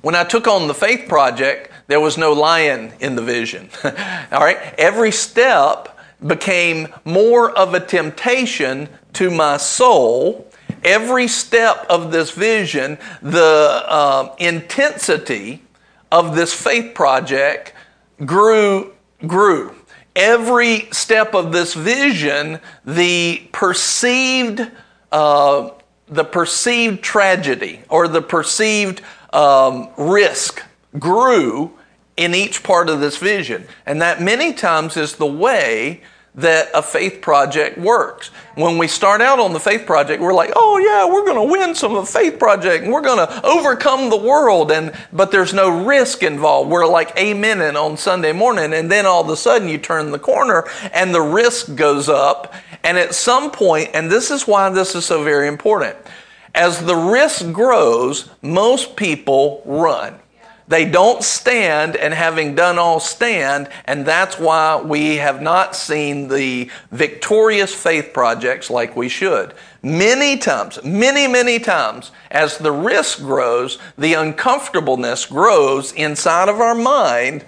when 0.00 0.14
I 0.14 0.22
took 0.22 0.46
on 0.46 0.68
the 0.68 0.74
faith 0.74 1.08
project, 1.08 1.70
there 1.86 2.00
was 2.00 2.16
no 2.16 2.32
lion 2.32 2.92
in 3.00 3.16
the 3.16 3.22
vision. 3.22 3.68
All 3.84 4.40
right? 4.40 4.58
Every 4.78 5.10
step 5.10 5.98
became 6.24 6.88
more 7.04 7.50
of 7.50 7.74
a 7.74 7.80
temptation 7.80 8.88
to 9.14 9.30
my 9.30 9.56
soul 9.56 10.50
every 10.82 11.28
step 11.28 11.86
of 11.88 12.12
this 12.12 12.30
vision, 12.30 12.98
the 13.22 13.82
uh, 13.86 14.34
intensity 14.38 15.62
of 16.12 16.36
this 16.36 16.52
faith 16.52 16.94
project 16.94 17.72
grew, 18.24 18.92
grew. 19.26 19.74
Every 20.14 20.88
step 20.92 21.34
of 21.34 21.52
this 21.52 21.74
vision, 21.74 22.60
the 22.84 23.42
perceived, 23.50 24.70
uh, 25.10 25.70
the 26.06 26.24
perceived 26.24 27.02
tragedy 27.02 27.82
or 27.88 28.06
the 28.06 28.22
perceived 28.22 29.00
um, 29.32 29.88
risk 29.98 30.62
grew 30.98 31.72
in 32.16 32.34
each 32.34 32.62
part 32.62 32.88
of 32.88 33.00
this 33.00 33.16
vision. 33.16 33.66
And 33.86 34.00
that 34.02 34.22
many 34.22 34.52
times 34.52 34.96
is 34.96 35.16
the 35.16 35.26
way 35.26 36.02
that 36.36 36.68
a 36.74 36.82
faith 36.82 37.20
project 37.20 37.78
works. 37.78 38.28
When 38.56 38.76
we 38.76 38.88
start 38.88 39.20
out 39.20 39.38
on 39.38 39.52
the 39.52 39.60
faith 39.60 39.86
project, 39.86 40.20
we're 40.20 40.34
like, 40.34 40.52
"Oh 40.56 40.78
yeah, 40.78 41.06
we're 41.06 41.24
going 41.24 41.46
to 41.46 41.52
win 41.52 41.74
some 41.74 41.94
of 41.94 42.06
the 42.06 42.12
faith 42.12 42.38
project 42.38 42.84
and 42.84 42.92
we're 42.92 43.02
going 43.02 43.26
to 43.26 43.46
overcome 43.46 44.10
the 44.10 44.16
world." 44.16 44.72
And 44.72 44.92
but 45.12 45.30
there's 45.30 45.54
no 45.54 45.84
risk 45.84 46.22
involved. 46.22 46.70
We're 46.70 46.86
like 46.86 47.16
amen 47.16 47.60
and 47.60 47.76
on 47.76 47.96
Sunday 47.96 48.32
morning, 48.32 48.72
and 48.72 48.90
then 48.90 49.06
all 49.06 49.22
of 49.22 49.28
a 49.28 49.36
sudden 49.36 49.68
you 49.68 49.78
turn 49.78 50.10
the 50.10 50.18
corner 50.18 50.64
and 50.92 51.14
the 51.14 51.22
risk 51.22 51.74
goes 51.76 52.08
up. 52.08 52.52
And 52.82 52.98
at 52.98 53.14
some 53.14 53.50
point, 53.50 53.90
and 53.94 54.10
this 54.10 54.30
is 54.30 54.46
why 54.46 54.68
this 54.70 54.94
is 54.94 55.06
so 55.06 55.22
very 55.22 55.48
important, 55.48 55.96
as 56.54 56.84
the 56.84 56.96
risk 56.96 57.52
grows, 57.52 58.28
most 58.42 58.96
people 58.96 59.62
run. 59.64 60.20
They 60.66 60.86
don't 60.86 61.22
stand, 61.22 61.94
and 61.94 62.14
having 62.14 62.54
done 62.54 62.78
all 62.78 62.98
stand, 62.98 63.68
and 63.84 64.06
that's 64.06 64.38
why 64.38 64.80
we 64.80 65.16
have 65.16 65.42
not 65.42 65.76
seen 65.76 66.28
the 66.28 66.70
victorious 66.90 67.74
faith 67.74 68.12
projects 68.14 68.70
like 68.70 68.96
we 68.96 69.10
should. 69.10 69.52
Many 69.82 70.38
times, 70.38 70.82
many, 70.82 71.26
many 71.26 71.58
times, 71.58 72.12
as 72.30 72.56
the 72.56 72.72
risk 72.72 73.18
grows, 73.18 73.78
the 73.98 74.14
uncomfortableness 74.14 75.26
grows 75.26 75.92
inside 75.92 76.48
of 76.48 76.60
our 76.60 76.74
mind, 76.74 77.44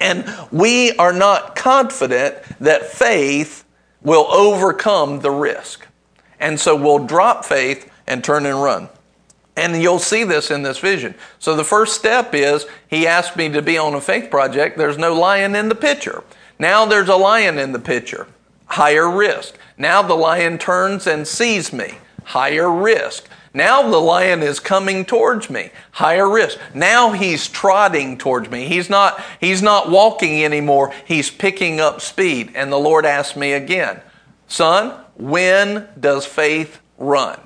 and 0.00 0.24
we 0.50 0.96
are 0.96 1.12
not 1.12 1.56
confident 1.56 2.36
that 2.60 2.86
faith 2.86 3.64
will 4.00 4.26
overcome 4.32 5.20
the 5.20 5.30
risk. 5.30 5.86
And 6.40 6.58
so 6.58 6.74
we'll 6.74 7.06
drop 7.06 7.44
faith 7.44 7.90
and 8.06 8.24
turn 8.24 8.46
and 8.46 8.62
run. 8.62 8.88
And 9.56 9.80
you'll 9.80 10.00
see 10.00 10.24
this 10.24 10.50
in 10.50 10.62
this 10.62 10.78
vision. 10.78 11.14
So 11.38 11.54
the 11.54 11.64
first 11.64 11.94
step 11.94 12.34
is 12.34 12.66
he 12.88 13.06
asked 13.06 13.36
me 13.36 13.48
to 13.50 13.62
be 13.62 13.78
on 13.78 13.94
a 13.94 14.00
faith 14.00 14.30
project. 14.30 14.76
There's 14.76 14.98
no 14.98 15.14
lion 15.14 15.54
in 15.54 15.68
the 15.68 15.76
picture. 15.76 16.24
Now 16.58 16.84
there's 16.86 17.08
a 17.08 17.16
lion 17.16 17.58
in 17.58 17.72
the 17.72 17.78
picture. 17.78 18.26
Higher 18.66 19.08
risk. 19.08 19.54
Now 19.78 20.02
the 20.02 20.14
lion 20.14 20.58
turns 20.58 21.06
and 21.06 21.26
sees 21.26 21.72
me. 21.72 21.98
Higher 22.24 22.70
risk. 22.70 23.28
Now 23.52 23.88
the 23.88 24.00
lion 24.00 24.42
is 24.42 24.58
coming 24.58 25.04
towards 25.04 25.48
me. 25.48 25.70
Higher 25.92 26.28
risk. 26.28 26.58
Now 26.74 27.12
he's 27.12 27.46
trotting 27.46 28.18
towards 28.18 28.50
me. 28.50 28.66
He's 28.66 28.90
not, 28.90 29.22
he's 29.38 29.62
not 29.62 29.88
walking 29.88 30.44
anymore. 30.44 30.92
He's 31.04 31.30
picking 31.30 31.78
up 31.78 32.00
speed. 32.00 32.50
And 32.56 32.72
the 32.72 32.78
Lord 32.78 33.06
asked 33.06 33.36
me 33.36 33.52
again, 33.52 34.00
Son, 34.48 34.98
when 35.14 35.88
does 35.98 36.26
faith 36.26 36.80
run? 36.98 37.38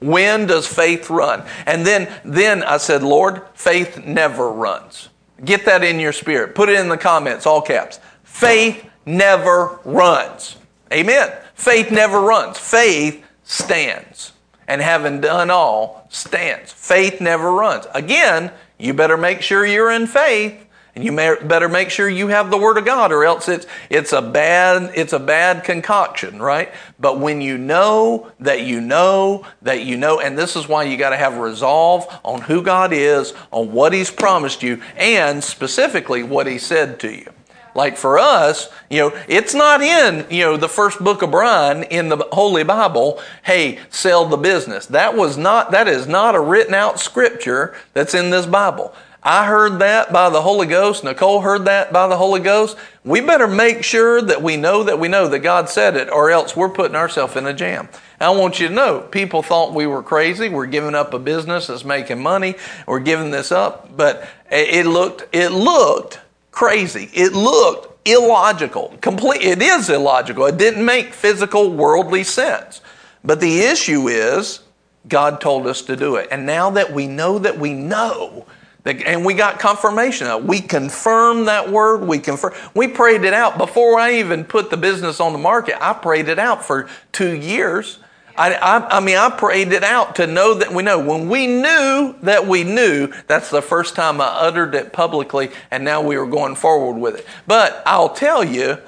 When 0.00 0.46
does 0.46 0.66
faith 0.66 1.08
run? 1.10 1.44
And 1.66 1.86
then, 1.86 2.12
then 2.24 2.62
I 2.62 2.76
said, 2.76 3.02
Lord, 3.02 3.42
faith 3.54 4.04
never 4.04 4.50
runs. 4.50 5.08
Get 5.44 5.64
that 5.66 5.84
in 5.84 6.00
your 6.00 6.12
spirit. 6.12 6.54
Put 6.54 6.68
it 6.68 6.78
in 6.78 6.88
the 6.88 6.96
comments, 6.96 7.46
all 7.46 7.62
caps. 7.62 8.00
Faith 8.24 8.88
never 9.04 9.78
runs. 9.84 10.56
Amen. 10.92 11.32
Faith 11.54 11.90
never 11.90 12.20
runs. 12.20 12.58
Faith 12.58 13.24
stands. 13.44 14.32
And 14.68 14.82
having 14.82 15.20
done 15.20 15.50
all, 15.50 16.06
stands. 16.10 16.72
Faith 16.72 17.20
never 17.20 17.52
runs. 17.52 17.86
Again, 17.94 18.50
you 18.78 18.94
better 18.94 19.16
make 19.16 19.40
sure 19.42 19.64
you're 19.64 19.90
in 19.90 20.06
faith 20.06 20.65
And 20.96 21.04
you 21.04 21.14
better 21.14 21.68
make 21.68 21.90
sure 21.90 22.08
you 22.08 22.28
have 22.28 22.50
the 22.50 22.56
Word 22.56 22.78
of 22.78 22.86
God, 22.86 23.12
or 23.12 23.22
else 23.22 23.50
it's, 23.50 23.66
it's, 23.90 24.14
a 24.14 24.22
bad, 24.22 24.92
it's 24.94 25.12
a 25.12 25.18
bad 25.18 25.62
concoction, 25.62 26.40
right? 26.40 26.72
But 26.98 27.20
when 27.20 27.42
you 27.42 27.58
know 27.58 28.32
that 28.40 28.62
you 28.62 28.80
know 28.80 29.44
that 29.60 29.84
you 29.84 29.98
know, 29.98 30.20
and 30.20 30.38
this 30.38 30.56
is 30.56 30.68
why 30.68 30.84
you 30.84 30.96
got 30.96 31.10
to 31.10 31.18
have 31.18 31.36
resolve 31.36 32.06
on 32.24 32.40
who 32.40 32.62
God 32.62 32.94
is, 32.94 33.34
on 33.50 33.72
what 33.72 33.92
He's 33.92 34.10
promised 34.10 34.62
you, 34.62 34.80
and 34.96 35.44
specifically 35.44 36.22
what 36.22 36.46
He 36.46 36.56
said 36.56 36.98
to 37.00 37.12
you. 37.12 37.30
Like 37.74 37.98
for 37.98 38.18
us, 38.18 38.70
you 38.88 39.00
know, 39.00 39.22
it's 39.28 39.52
not 39.52 39.82
in, 39.82 40.24
you 40.30 40.44
know, 40.44 40.56
the 40.56 40.66
first 40.66 40.98
book 40.98 41.20
of 41.20 41.30
Brian 41.30 41.82
in 41.82 42.08
the 42.08 42.26
Holy 42.32 42.64
Bible, 42.64 43.20
hey, 43.44 43.80
sell 43.90 44.24
the 44.24 44.38
business. 44.38 44.86
That 44.86 45.14
was 45.14 45.36
not, 45.36 45.72
that 45.72 45.88
is 45.88 46.06
not 46.06 46.34
a 46.34 46.40
written 46.40 46.72
out 46.72 46.98
scripture 46.98 47.76
that's 47.92 48.14
in 48.14 48.30
this 48.30 48.46
Bible. 48.46 48.94
I 49.26 49.44
heard 49.44 49.80
that 49.80 50.12
by 50.12 50.30
the 50.30 50.40
Holy 50.40 50.68
Ghost. 50.68 51.02
Nicole 51.02 51.40
heard 51.40 51.64
that 51.64 51.92
by 51.92 52.06
the 52.06 52.16
Holy 52.16 52.38
Ghost. 52.38 52.76
We 53.02 53.20
better 53.20 53.48
make 53.48 53.82
sure 53.82 54.22
that 54.22 54.40
we 54.40 54.56
know 54.56 54.84
that 54.84 55.00
we 55.00 55.08
know 55.08 55.26
that 55.26 55.40
God 55.40 55.68
said 55.68 55.96
it, 55.96 56.08
or 56.08 56.30
else 56.30 56.54
we're 56.54 56.68
putting 56.68 56.94
ourselves 56.94 57.34
in 57.34 57.44
a 57.44 57.52
jam. 57.52 57.88
I 58.20 58.30
want 58.30 58.60
you 58.60 58.68
to 58.68 58.72
know, 58.72 59.00
people 59.00 59.42
thought 59.42 59.74
we 59.74 59.88
were 59.88 60.04
crazy. 60.04 60.48
We're 60.48 60.66
giving 60.66 60.94
up 60.94 61.12
a 61.12 61.18
business 61.18 61.66
that's 61.66 61.84
making 61.84 62.22
money. 62.22 62.54
We're 62.86 63.00
giving 63.00 63.32
this 63.32 63.50
up, 63.50 63.96
but 63.96 64.28
it 64.48 64.86
looked 64.86 65.26
it 65.34 65.50
looked 65.50 66.20
crazy. 66.52 67.10
It 67.12 67.32
looked 67.32 68.06
illogical. 68.06 68.96
Complete. 69.00 69.42
It 69.42 69.60
is 69.60 69.90
illogical. 69.90 70.46
It 70.46 70.56
didn't 70.56 70.84
make 70.84 71.12
physical, 71.12 71.72
worldly 71.72 72.22
sense. 72.22 72.80
But 73.24 73.40
the 73.40 73.62
issue 73.62 74.06
is, 74.06 74.60
God 75.08 75.40
told 75.40 75.66
us 75.66 75.82
to 75.82 75.96
do 75.96 76.14
it, 76.14 76.28
and 76.30 76.46
now 76.46 76.70
that 76.70 76.92
we 76.92 77.08
know 77.08 77.40
that 77.40 77.58
we 77.58 77.72
know 77.74 78.46
and 78.86 79.24
we 79.24 79.34
got 79.34 79.58
confirmation. 79.58 80.46
We 80.46 80.60
confirmed 80.60 81.48
that 81.48 81.70
word. 81.70 82.02
We 82.02 82.18
confirm. 82.18 82.54
We 82.74 82.88
prayed 82.88 83.24
it 83.24 83.34
out 83.34 83.58
before 83.58 83.98
I 83.98 84.14
even 84.14 84.44
put 84.44 84.70
the 84.70 84.76
business 84.76 85.20
on 85.20 85.32
the 85.32 85.38
market. 85.38 85.76
I 85.80 85.92
prayed 85.92 86.28
it 86.28 86.38
out 86.38 86.64
for 86.64 86.88
two 87.12 87.34
years. 87.34 87.98
I, 88.38 88.54
I, 88.54 88.98
I, 88.98 89.00
mean, 89.00 89.16
I 89.16 89.30
prayed 89.30 89.72
it 89.72 89.82
out 89.82 90.16
to 90.16 90.26
know 90.26 90.54
that 90.54 90.72
we 90.72 90.82
know. 90.82 90.98
When 90.98 91.28
we 91.28 91.46
knew 91.46 92.14
that 92.22 92.46
we 92.46 92.64
knew, 92.64 93.12
that's 93.26 93.50
the 93.50 93.62
first 93.62 93.94
time 93.94 94.20
I 94.20 94.26
uttered 94.26 94.74
it 94.74 94.92
publicly, 94.92 95.50
and 95.70 95.84
now 95.84 96.02
we 96.02 96.18
were 96.18 96.26
going 96.26 96.54
forward 96.54 97.00
with 97.00 97.20
it. 97.20 97.26
But 97.46 97.82
I'll 97.86 98.10
tell 98.10 98.44
you, 98.44 98.78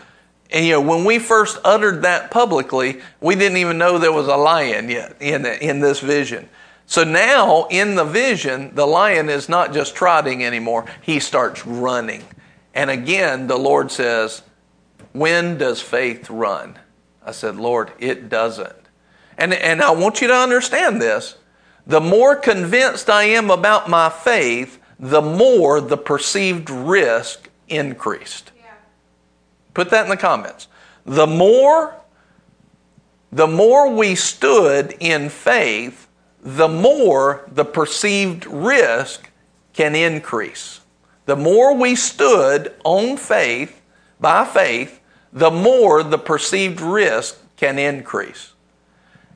and, 0.50 0.64
you 0.64 0.72
know, 0.72 0.80
when 0.80 1.04
we 1.04 1.18
first 1.18 1.58
uttered 1.64 2.02
that 2.02 2.30
publicly, 2.30 3.00
we 3.20 3.34
didn't 3.34 3.58
even 3.58 3.78
know 3.78 3.98
there 3.98 4.12
was 4.12 4.28
a 4.28 4.36
lion 4.36 4.88
yet 4.90 5.16
in, 5.20 5.44
in 5.44 5.80
this 5.80 6.00
vision. 6.00 6.48
So 6.88 7.04
now 7.04 7.66
in 7.70 7.96
the 7.96 8.04
vision, 8.04 8.74
the 8.74 8.86
lion 8.86 9.28
is 9.28 9.46
not 9.46 9.74
just 9.74 9.94
trotting 9.94 10.42
anymore, 10.42 10.86
he 11.02 11.20
starts 11.20 11.66
running. 11.66 12.24
And 12.72 12.88
again, 12.88 13.46
the 13.46 13.58
Lord 13.58 13.90
says, 13.90 14.40
When 15.12 15.58
does 15.58 15.82
faith 15.82 16.30
run? 16.30 16.78
I 17.22 17.32
said, 17.32 17.56
Lord, 17.56 17.92
it 17.98 18.30
doesn't. 18.30 18.74
And, 19.36 19.52
and 19.52 19.82
I 19.82 19.90
want 19.90 20.22
you 20.22 20.28
to 20.28 20.34
understand 20.34 21.00
this. 21.00 21.36
The 21.86 22.00
more 22.00 22.34
convinced 22.34 23.10
I 23.10 23.24
am 23.24 23.50
about 23.50 23.90
my 23.90 24.08
faith, 24.08 24.80
the 24.98 25.20
more 25.20 25.82
the 25.82 25.98
perceived 25.98 26.70
risk 26.70 27.50
increased. 27.68 28.50
Yeah. 28.56 28.72
Put 29.74 29.90
that 29.90 30.04
in 30.04 30.10
the 30.10 30.16
comments. 30.16 30.68
The 31.04 31.26
more 31.26 31.94
the 33.30 33.46
more 33.46 33.94
we 33.94 34.14
stood 34.14 34.96
in 35.00 35.28
faith, 35.28 36.07
the 36.56 36.68
more 36.68 37.44
the 37.52 37.64
perceived 37.64 38.46
risk 38.46 39.28
can 39.74 39.94
increase. 39.94 40.80
The 41.26 41.36
more 41.36 41.74
we 41.74 41.94
stood 41.94 42.74
on 42.84 43.18
faith, 43.18 43.82
by 44.18 44.46
faith, 44.46 44.98
the 45.30 45.50
more 45.50 46.02
the 46.02 46.16
perceived 46.16 46.80
risk 46.80 47.38
can 47.58 47.78
increase. 47.78 48.54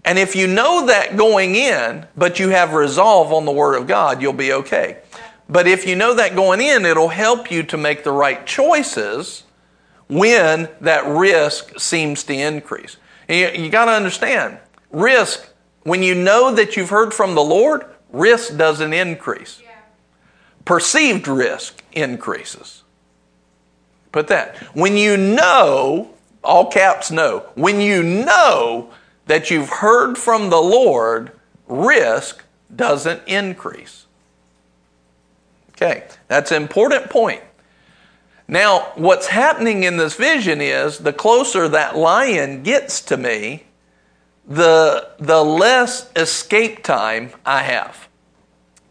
And 0.06 0.18
if 0.18 0.34
you 0.34 0.46
know 0.46 0.86
that 0.86 1.18
going 1.18 1.54
in, 1.54 2.06
but 2.16 2.38
you 2.38 2.48
have 2.48 2.72
resolve 2.72 3.30
on 3.30 3.44
the 3.44 3.52
Word 3.52 3.76
of 3.76 3.86
God, 3.86 4.22
you'll 4.22 4.32
be 4.32 4.54
okay. 4.54 5.02
But 5.50 5.68
if 5.68 5.86
you 5.86 5.96
know 5.96 6.14
that 6.14 6.34
going 6.34 6.62
in, 6.62 6.86
it'll 6.86 7.08
help 7.08 7.50
you 7.50 7.62
to 7.64 7.76
make 7.76 8.04
the 8.04 8.10
right 8.12 8.46
choices 8.46 9.42
when 10.08 10.70
that 10.80 11.06
risk 11.06 11.78
seems 11.78 12.24
to 12.24 12.32
increase. 12.32 12.96
you, 13.28 13.48
you 13.48 13.68
got 13.68 13.84
to 13.84 13.92
understand, 13.92 14.58
risk 14.90 15.51
when 15.84 16.02
you 16.02 16.14
know 16.14 16.54
that 16.54 16.76
you've 16.76 16.90
heard 16.90 17.12
from 17.12 17.34
the 17.34 17.42
Lord, 17.42 17.84
risk 18.10 18.56
doesn't 18.56 18.92
increase. 18.92 19.60
Yeah. 19.62 19.70
Perceived 20.64 21.26
risk 21.26 21.82
increases. 21.92 22.82
Put 24.12 24.28
that. 24.28 24.56
When 24.74 24.96
you 24.96 25.16
know, 25.16 26.10
all 26.44 26.70
caps 26.70 27.10
know, 27.10 27.46
when 27.54 27.80
you 27.80 28.02
know 28.02 28.90
that 29.26 29.50
you've 29.50 29.70
heard 29.70 30.18
from 30.18 30.50
the 30.50 30.60
Lord, 30.60 31.32
risk 31.66 32.44
doesn't 32.74 33.22
increase. 33.26 34.06
Okay, 35.70 36.04
that's 36.28 36.52
an 36.52 36.62
important 36.62 37.10
point. 37.10 37.42
Now, 38.46 38.92
what's 38.96 39.28
happening 39.28 39.84
in 39.84 39.96
this 39.96 40.14
vision 40.14 40.60
is 40.60 40.98
the 40.98 41.12
closer 41.12 41.68
that 41.68 41.96
lion 41.96 42.62
gets 42.62 43.00
to 43.02 43.16
me, 43.16 43.64
the, 44.46 45.08
the 45.18 45.42
less 45.42 46.10
escape 46.16 46.82
time 46.82 47.30
I 47.44 47.62
have. 47.62 48.08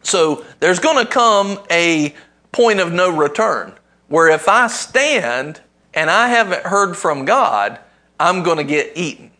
So 0.03 0.45
there's 0.59 0.79
going 0.79 1.05
to 1.05 1.11
come 1.11 1.59
a 1.69 2.13
point 2.51 2.79
of 2.79 2.91
no 2.91 3.15
return 3.15 3.73
where 4.07 4.29
if 4.29 4.47
I 4.49 4.67
stand 4.67 5.61
and 5.93 6.09
I 6.09 6.27
haven't 6.27 6.63
heard 6.63 6.95
from 6.95 7.25
God, 7.25 7.79
I'm 8.19 8.43
going 8.43 8.57
to 8.57 8.63
get 8.63 8.91
eaten. 8.95 9.31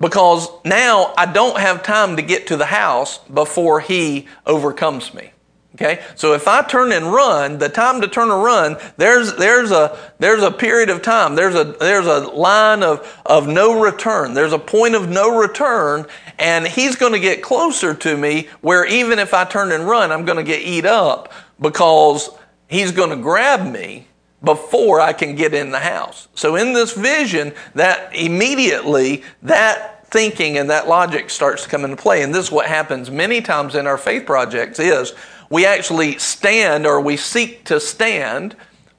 Because 0.00 0.48
now 0.64 1.12
I 1.16 1.26
don't 1.26 1.58
have 1.58 1.82
time 1.82 2.16
to 2.16 2.22
get 2.22 2.46
to 2.48 2.56
the 2.56 2.66
house 2.66 3.18
before 3.18 3.80
He 3.80 4.26
overcomes 4.46 5.12
me. 5.12 5.32
Okay? 5.80 6.02
So 6.16 6.34
if 6.34 6.48
I 6.48 6.62
turn 6.62 6.90
and 6.90 7.12
run, 7.12 7.58
the 7.58 7.68
time 7.68 8.00
to 8.00 8.08
turn 8.08 8.30
and 8.32 8.42
run, 8.42 8.76
there's, 8.96 9.36
there's, 9.36 9.70
a, 9.70 9.96
there's 10.18 10.42
a 10.42 10.50
period 10.50 10.90
of 10.90 11.02
time. 11.02 11.36
There's 11.36 11.54
a, 11.54 11.64
there's 11.64 12.06
a 12.06 12.20
line 12.30 12.82
of, 12.82 13.20
of 13.24 13.46
no 13.46 13.80
return. 13.80 14.34
There's 14.34 14.52
a 14.52 14.58
point 14.58 14.96
of 14.96 15.08
no 15.08 15.38
return, 15.38 16.06
and 16.36 16.66
he's 16.66 16.96
going 16.96 17.12
to 17.12 17.20
get 17.20 17.42
closer 17.42 17.94
to 17.94 18.16
me 18.16 18.48
where 18.60 18.84
even 18.86 19.20
if 19.20 19.32
I 19.32 19.44
turn 19.44 19.70
and 19.70 19.86
run, 19.86 20.10
I'm 20.10 20.24
going 20.24 20.38
to 20.38 20.42
get 20.42 20.62
eat 20.62 20.84
up 20.84 21.32
because 21.60 22.28
he's 22.66 22.90
going 22.90 23.10
to 23.10 23.16
grab 23.16 23.64
me 23.64 24.08
before 24.42 25.00
I 25.00 25.12
can 25.12 25.36
get 25.36 25.54
in 25.54 25.70
the 25.70 25.78
house. 25.78 26.26
So 26.34 26.56
in 26.56 26.72
this 26.72 26.92
vision, 26.92 27.52
that 27.74 28.14
immediately, 28.16 29.22
that 29.42 30.06
thinking 30.06 30.58
and 30.58 30.70
that 30.70 30.88
logic 30.88 31.30
starts 31.30 31.64
to 31.64 31.68
come 31.68 31.84
into 31.84 31.96
play. 31.96 32.22
And 32.22 32.34
this 32.34 32.46
is 32.46 32.52
what 32.52 32.66
happens 32.66 33.10
many 33.10 33.40
times 33.40 33.74
in 33.74 33.86
our 33.86 33.98
faith 33.98 34.26
projects 34.26 34.78
is 34.78 35.14
we 35.50 35.66
actually 35.66 36.18
stand 36.18 36.86
or 36.86 37.00
we 37.00 37.16
seek 37.16 37.64
to 37.64 37.80
stand 37.80 38.56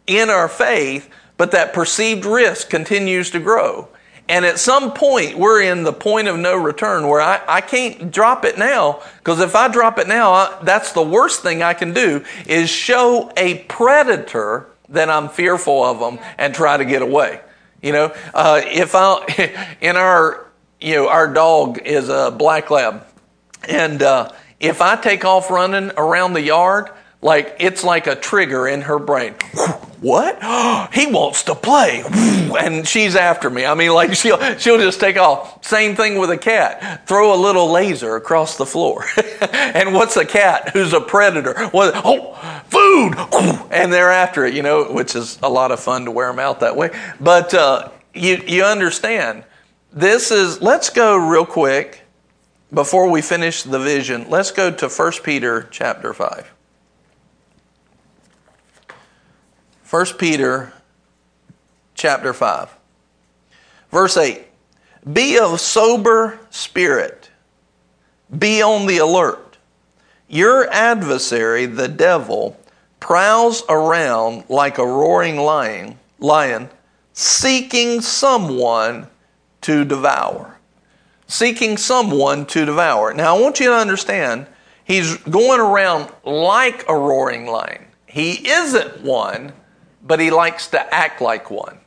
in 0.07 0.29
our 0.29 0.49
faith, 0.49 1.09
but 1.38 1.51
that 1.51 1.73
perceived 1.73 2.25
risk 2.25 2.69
continues 2.69 3.31
to 3.31 3.39
grow. 3.39 3.88
And 4.27 4.45
at 4.45 4.59
some 4.59 4.93
point, 4.93 5.39
we're 5.39 5.62
in 5.62 5.83
the 5.83 5.91
point 5.91 6.27
of 6.27 6.38
no 6.38 6.55
return 6.55 7.07
where 7.07 7.19
I, 7.19 7.41
I 7.47 7.62
can't 7.62 8.12
drop 8.12 8.45
it 8.45 8.59
now, 8.59 9.01
because 9.17 9.39
if 9.39 9.55
I 9.55 9.67
drop 9.67 9.97
it 9.97 10.07
now, 10.07 10.31
I, 10.31 10.59
that's 10.62 10.93
the 10.93 11.01
worst 11.01 11.41
thing 11.41 11.63
I 11.63 11.73
can 11.73 11.93
do 11.93 12.23
is 12.45 12.69
show 12.69 13.31
a 13.35 13.59
predator 13.63 14.67
that 14.89 15.09
I'm 15.09 15.29
fearful 15.29 15.83
of 15.83 15.99
them 15.99 16.23
and 16.38 16.53
try 16.53 16.77
to 16.77 16.85
get 16.85 17.01
away. 17.01 17.41
You 17.81 17.93
know, 17.93 18.15
uh, 18.33 18.62
if 18.65 18.93
I, 18.93 19.75
in 19.81 19.95
our, 19.95 20.45
you 20.79 20.95
know, 20.95 21.09
our 21.09 21.31
dog 21.33 21.79
is 21.79 22.09
a 22.09 22.29
black 22.29 22.69
lab, 22.69 23.05
and 23.67 24.01
uh, 24.03 24.31
if 24.60 24.82
I 24.82 24.95
take 24.95 25.26
off 25.26 25.50
running 25.50 25.91
around 25.98 26.34
the 26.34 26.41
yard, 26.41 26.89
like 27.22 27.58
it's 27.60 27.84
like 27.84 28.08
a 28.08 28.15
trigger 28.15 28.67
in 28.67 28.82
her 28.82 29.00
brain. 29.00 29.36
What? 30.02 30.39
He 30.93 31.08
wants 31.08 31.43
to 31.43 31.56
play. 31.56 32.04
And 32.50 32.88
she's 32.88 33.15
after 33.15 33.50
me. 33.50 33.65
I 33.65 33.74
mean, 33.76 33.91
like 33.91 34.15
she'll 34.22 34.39
she'll 34.58 34.78
just 34.78 35.00
take 35.00 35.17
off. 35.17 35.63
Same 35.63 35.95
thing 35.95 36.17
with 36.17 36.30
a 36.30 36.38
cat. 36.38 37.06
Throw 37.08 37.34
a 37.34 37.39
little 37.39 37.69
laser 37.69 38.15
across 38.15 38.58
the 38.58 38.65
floor. 38.65 39.06
and 39.52 39.93
what's 39.93 40.15
a 40.15 40.26
cat 40.26 40.69
who's 40.69 40.93
a 40.93 41.02
predator? 41.02 41.67
What? 41.69 41.93
Oh, 41.95 42.34
food! 42.67 43.15
And 43.72 43.93
they're 43.93 44.12
after 44.12 44.45
it, 44.45 44.54
you 44.56 44.63
know, 44.63 44.91
which 44.91 45.15
is 45.15 45.38
a 45.43 45.50
lot 45.50 45.72
of 45.72 45.80
fun 45.80 46.06
to 46.06 46.12
wear 46.12 46.28
them 46.28 46.39
out 46.39 46.62
that 46.62 46.76
way. 46.76 46.89
But 47.19 47.54
uh, 47.54 47.89
you 48.13 48.41
you 48.48 48.63
understand. 48.63 49.43
This 49.91 50.32
is. 50.32 50.62
Let's 50.62 50.89
go 50.89 51.17
real 51.17 51.45
quick 51.45 51.98
before 52.73 53.10
we 53.10 53.21
finish 53.21 53.63
the 53.63 53.79
vision, 53.79 54.29
let's 54.29 54.51
go 54.51 54.71
to 54.71 54.88
1 54.88 55.12
Peter 55.23 55.67
chapter 55.71 56.13
5. 56.13 56.53
1 59.89 60.05
Peter 60.17 60.73
chapter 61.95 62.32
5. 62.32 62.75
Verse 63.91 64.17
8 64.17 64.45
Be 65.12 65.39
of 65.39 65.60
sober 65.60 66.39
spirit, 66.51 67.32
be 68.38 68.62
on 68.62 68.86
the 68.86 68.99
alert. 68.99 69.58
Your 70.27 70.69
adversary, 70.69 71.65
the 71.65 71.88
devil, 71.88 72.55
prowls 72.99 73.63
around 73.67 74.43
like 74.47 74.77
a 74.77 74.86
roaring 74.86 75.38
lion, 75.38 75.97
lion 76.19 76.69
seeking 77.13 78.01
someone 78.01 79.08
to 79.62 79.84
devour. 79.84 80.59
Seeking 81.30 81.78
someone 81.78 82.46
to 82.48 82.65
devour. 82.65 83.13
Now, 83.13 83.38
I 83.38 83.39
want 83.39 83.60
you 83.60 83.68
to 83.68 83.76
understand, 83.76 84.48
he's 84.84 85.15
going 85.18 85.60
around 85.60 86.12
like 86.26 86.84
a 86.89 86.96
roaring 86.96 87.46
lion. 87.46 87.86
He 88.08 88.50
isn't 88.50 89.04
one, 89.04 89.54
but 90.04 90.20
he 90.20 90.32
likes 90.32 90.68
to 90.70 90.94
act 90.94 91.22
like 91.22 91.52
one. 91.52 91.78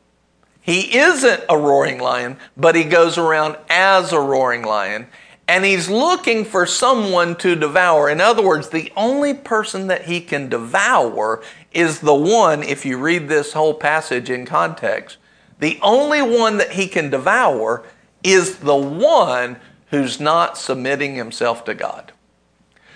He 0.60 0.96
isn't 0.96 1.42
a 1.48 1.58
roaring 1.58 1.98
lion, 1.98 2.36
but 2.56 2.76
he 2.76 2.84
goes 2.84 3.18
around 3.18 3.56
as 3.68 4.12
a 4.12 4.20
roaring 4.20 4.62
lion 4.62 5.08
and 5.48 5.64
he's 5.64 5.88
looking 5.88 6.44
for 6.44 6.64
someone 6.66 7.34
to 7.36 7.56
devour. 7.56 8.08
In 8.08 8.20
other 8.20 8.42
words, 8.46 8.68
the 8.68 8.92
only 8.96 9.34
person 9.34 9.88
that 9.88 10.04
he 10.04 10.20
can 10.20 10.48
devour 10.48 11.42
is 11.72 12.00
the 12.00 12.14
one, 12.14 12.62
if 12.62 12.86
you 12.86 12.96
read 12.96 13.28
this 13.28 13.52
whole 13.52 13.74
passage 13.74 14.30
in 14.30 14.46
context, 14.46 15.16
the 15.58 15.80
only 15.82 16.22
one 16.22 16.58
that 16.58 16.72
he 16.72 16.86
can 16.86 17.10
devour 17.10 17.84
is 18.22 18.58
the 18.58 18.76
one 18.76 19.56
who's 19.90 20.20
not 20.20 20.56
submitting 20.56 21.14
himself 21.14 21.64
to 21.64 21.74
God. 21.74 22.12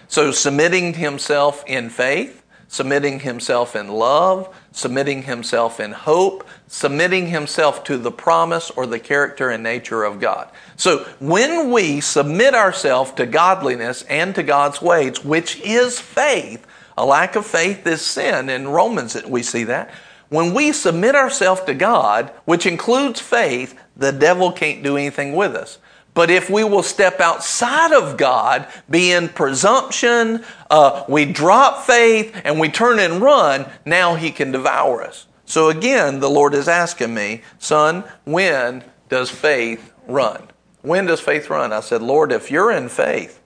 So, 0.08 0.30
submitting 0.30 0.94
himself 0.94 1.64
in 1.66 1.90
faith, 1.90 2.42
submitting 2.68 3.20
himself 3.20 3.76
in 3.76 3.88
love, 3.88 4.54
submitting 4.72 5.22
himself 5.22 5.78
in 5.80 5.92
hope, 5.92 6.46
submitting 6.66 7.28
himself 7.28 7.84
to 7.84 7.96
the 7.96 8.10
promise 8.10 8.70
or 8.70 8.86
the 8.86 8.98
character 8.98 9.50
and 9.50 9.62
nature 9.62 10.04
of 10.04 10.20
God. 10.20 10.50
So 10.76 11.04
when 11.20 11.70
we 11.70 12.00
submit 12.00 12.54
ourselves 12.54 13.12
to 13.12 13.26
godliness 13.26 14.02
and 14.02 14.34
to 14.34 14.42
God's 14.42 14.82
ways, 14.82 15.24
which 15.24 15.60
is 15.60 16.00
faith, 16.00 16.66
a 16.98 17.04
lack 17.04 17.36
of 17.36 17.46
faith 17.46 17.86
is 17.86 18.02
sin. 18.02 18.48
In 18.48 18.68
Romans, 18.68 19.16
we 19.26 19.42
see 19.42 19.64
that. 19.64 19.90
When 20.28 20.54
we 20.54 20.72
submit 20.72 21.14
ourselves 21.14 21.60
to 21.62 21.74
God, 21.74 22.32
which 22.46 22.66
includes 22.66 23.20
faith, 23.20 23.78
the 23.96 24.12
devil 24.12 24.52
can't 24.52 24.82
do 24.82 24.96
anything 24.96 25.34
with 25.34 25.54
us. 25.54 25.78
But 26.14 26.30
if 26.30 26.48
we 26.48 26.64
will 26.64 26.82
step 26.82 27.20
outside 27.20 27.92
of 27.92 28.16
God, 28.16 28.66
be 28.88 29.12
in 29.12 29.28
presumption, 29.28 30.44
uh, 30.70 31.04
we 31.08 31.26
drop 31.26 31.84
faith 31.84 32.40
and 32.42 32.58
we 32.58 32.70
turn 32.70 32.98
and 32.98 33.20
run, 33.20 33.66
now 33.84 34.14
he 34.14 34.30
can 34.30 34.50
devour 34.50 35.02
us. 35.02 35.26
So 35.44 35.68
again, 35.68 36.20
the 36.20 36.30
Lord 36.30 36.54
is 36.54 36.68
asking 36.68 37.12
me, 37.12 37.42
son, 37.58 38.02
when 38.24 38.82
does 39.10 39.30
faith 39.30 39.92
run? 40.08 40.48
When 40.80 41.04
does 41.04 41.20
faith 41.20 41.50
run? 41.50 41.72
I 41.72 41.80
said, 41.80 42.00
Lord, 42.00 42.32
if 42.32 42.50
you're 42.50 42.72
in 42.72 42.88
faith, 42.88 43.42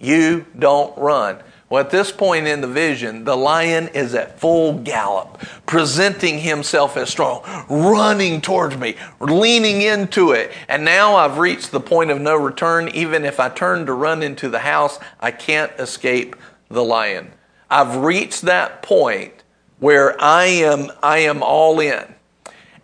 you 0.00 0.46
don't 0.58 0.96
run. 0.96 1.38
Well, 1.68 1.82
at 1.82 1.90
this 1.90 2.12
point 2.12 2.46
in 2.46 2.60
the 2.60 2.68
vision, 2.68 3.24
the 3.24 3.36
lion 3.36 3.88
is 3.88 4.14
at 4.14 4.38
full 4.38 4.74
gallop, 4.74 5.40
presenting 5.66 6.38
himself 6.38 6.96
as 6.96 7.10
strong, 7.10 7.42
running 7.68 8.40
towards 8.40 8.76
me, 8.76 8.94
leaning 9.18 9.82
into 9.82 10.30
it. 10.30 10.52
And 10.68 10.84
now 10.84 11.16
I've 11.16 11.38
reached 11.38 11.72
the 11.72 11.80
point 11.80 12.12
of 12.12 12.20
no 12.20 12.36
return. 12.36 12.88
Even 12.90 13.24
if 13.24 13.40
I 13.40 13.48
turn 13.48 13.84
to 13.86 13.94
run 13.94 14.22
into 14.22 14.48
the 14.48 14.60
house, 14.60 15.00
I 15.18 15.32
can't 15.32 15.72
escape 15.80 16.36
the 16.68 16.84
lion. 16.84 17.32
I've 17.68 17.96
reached 17.96 18.42
that 18.42 18.82
point 18.82 19.42
where 19.80 20.20
I 20.22 20.44
am, 20.44 20.92
I 21.02 21.18
am 21.18 21.42
all 21.42 21.80
in. 21.80 22.14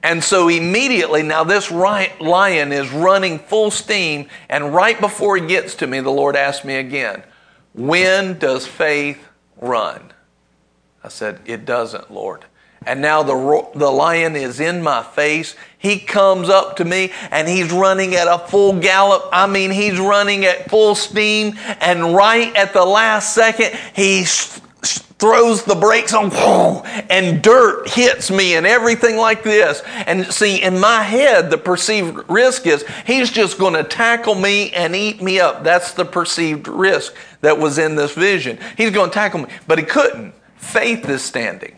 And 0.03 0.25
so 0.25 0.49
immediately, 0.49 1.23
now 1.23 1.45
this 1.45 1.71
lion 1.71 2.73
is 2.73 2.91
running 2.91 3.39
full 3.39 3.71
steam, 3.71 4.29
and 4.49 4.75
right 4.75 5.01
before 5.01 5.37
he 5.37 5.47
gets 5.47 5.77
to 5.77 5.87
me, 5.87 6.01
the 6.01 6.11
Lord 6.11 6.35
asked 6.35 6.65
me 6.65 6.75
again, 6.75 7.23
when 7.75 8.39
does 8.39 8.67
faith 8.67 9.27
run? 9.61 10.13
I 11.03 11.09
said, 11.09 11.41
It 11.45 11.65
doesn't, 11.65 12.11
Lord. 12.11 12.45
And 12.87 13.01
now 13.01 13.23
the, 13.23 13.69
the 13.75 13.91
lion 13.91 14.35
is 14.35 14.59
in 14.59 14.83
my 14.83 15.03
face. 15.03 15.55
He 15.79 15.99
comes 16.01 16.49
up 16.49 16.77
to 16.77 16.85
me 16.85 17.13
and 17.31 17.47
he's 17.47 17.71
running 17.71 18.15
at 18.15 18.27
a 18.27 18.39
full 18.39 18.81
gallop. 18.81 19.29
I 19.33 19.47
mean, 19.47 19.71
he's 19.71 20.01
running 20.01 20.45
at 20.45 20.69
full 20.69 20.95
steam. 20.95 21.55
And 21.81 22.15
right 22.15 22.55
at 22.57 22.73
the 22.73 22.85
last 22.85 23.35
second, 23.35 23.79
he 23.95 24.25
throws 25.23 25.63
the 25.63 25.77
brakes 25.77 26.13
on, 26.13 26.33
and 27.09 27.41
dirt 27.45 27.89
hits 27.89 28.29
me 28.29 28.57
and 28.57 28.67
everything 28.67 29.17
like 29.17 29.45
this. 29.45 29.81
And 30.05 30.27
see, 30.27 30.61
in 30.61 30.81
my 30.81 31.01
head, 31.01 31.49
the 31.49 31.59
perceived 31.59 32.29
risk 32.29 32.67
is 32.67 32.85
he's 33.07 33.31
just 33.31 33.57
going 33.57 33.75
to 33.75 33.85
tackle 33.85 34.35
me 34.35 34.73
and 34.73 34.97
eat 34.97 35.23
me 35.23 35.39
up. 35.39 35.63
That's 35.63 35.93
the 35.93 36.05
perceived 36.05 36.67
risk 36.67 37.15
that 37.41 37.57
was 37.57 37.79
in 37.79 37.95
this 37.95 38.15
vision. 38.15 38.59
He's 38.77 38.91
going 38.91 39.11
to 39.11 39.15
tackle 39.15 39.43
me, 39.43 39.49
but 39.69 39.79
he 39.79 39.85
couldn't. 39.85 40.35
Faith 40.57 41.09
is 41.09 41.23
standing. 41.23 41.77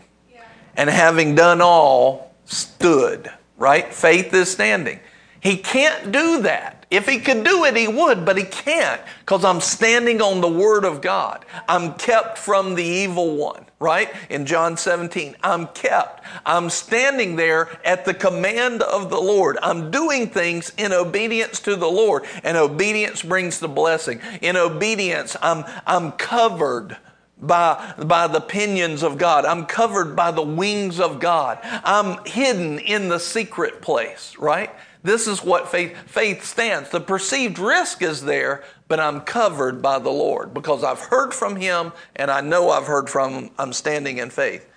And 0.75 0.89
having 0.89 1.35
done 1.35 1.61
all, 1.61 2.33
stood, 2.45 3.31
right? 3.57 3.93
Faith 3.93 4.33
is 4.33 4.49
standing. 4.49 4.99
He 5.39 5.57
can't 5.57 6.11
do 6.11 6.41
that. 6.41 6.84
If 6.95 7.09
he 7.09 7.19
could 7.19 7.43
do 7.43 7.65
it, 7.65 7.75
he 7.75 7.89
would, 7.89 8.23
but 8.23 8.37
he 8.37 8.45
can't 8.45 9.01
because 9.19 9.43
I'm 9.43 9.59
standing 9.59 10.21
on 10.21 10.39
the 10.39 10.47
Word 10.47 10.85
of 10.85 11.01
God. 11.01 11.43
I'm 11.67 11.95
kept 11.95 12.37
from 12.37 12.75
the 12.75 12.85
evil 12.85 13.35
one, 13.35 13.65
right? 13.79 14.13
In 14.29 14.45
John 14.45 14.77
17, 14.77 15.35
I'm 15.43 15.67
kept. 15.67 16.23
I'm 16.45 16.69
standing 16.69 17.35
there 17.35 17.67
at 17.83 18.05
the 18.05 18.13
command 18.13 18.81
of 18.81 19.09
the 19.09 19.19
Lord. 19.19 19.57
I'm 19.61 19.91
doing 19.91 20.29
things 20.29 20.71
in 20.77 20.93
obedience 20.93 21.59
to 21.61 21.75
the 21.75 21.89
Lord, 21.89 22.23
and 22.45 22.55
obedience 22.55 23.21
brings 23.21 23.59
the 23.59 23.67
blessing. 23.67 24.21
In 24.41 24.55
obedience, 24.55 25.35
I'm, 25.41 25.65
I'm 25.85 26.13
covered 26.13 26.95
by, 27.41 27.93
by 28.05 28.27
the 28.27 28.39
pinions 28.39 29.03
of 29.03 29.17
God. 29.17 29.43
I'm 29.43 29.65
covered 29.65 30.15
by 30.15 30.31
the 30.31 30.41
wings 30.41 31.01
of 31.01 31.19
God. 31.19 31.59
I'm 31.61 32.23
hidden 32.25 32.79
in 32.79 33.09
the 33.09 33.19
secret 33.19 33.81
place, 33.81 34.37
right? 34.39 34.71
This 35.05 35.27
is 35.27 35.43
what 35.43 35.69
faith, 35.69 35.95
faith 36.07 36.43
stands. 36.43 36.89
The 36.89 36.99
perceived 36.99 37.59
risk 37.59 38.01
is 38.01 38.23
there, 38.23 38.63
but 38.87 38.99
I'm 38.99 39.21
covered 39.21 39.79
by 39.79 39.99
the 39.99 40.09
Lord 40.09 40.51
because 40.51 40.83
I've 40.83 40.99
heard 40.99 41.31
from 41.31 41.57
Him 41.57 41.93
and 42.15 42.31
I 42.31 42.41
know 42.41 42.71
I've 42.71 42.87
heard 42.87 43.07
from 43.07 43.33
Him. 43.33 43.49
I'm 43.59 43.71
standing 43.71 44.17
in 44.17 44.31
faith. 44.31 44.67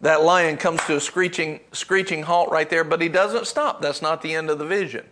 That 0.00 0.24
lion 0.24 0.56
comes 0.56 0.82
to 0.86 0.96
a 0.96 1.00
screeching, 1.00 1.60
screeching 1.70 2.24
halt 2.24 2.50
right 2.50 2.68
there, 2.68 2.82
but 2.82 3.00
he 3.00 3.08
doesn't 3.08 3.46
stop. 3.46 3.80
That's 3.80 4.02
not 4.02 4.20
the 4.20 4.34
end 4.34 4.50
of 4.50 4.58
the 4.58 4.66
vision. 4.66 5.06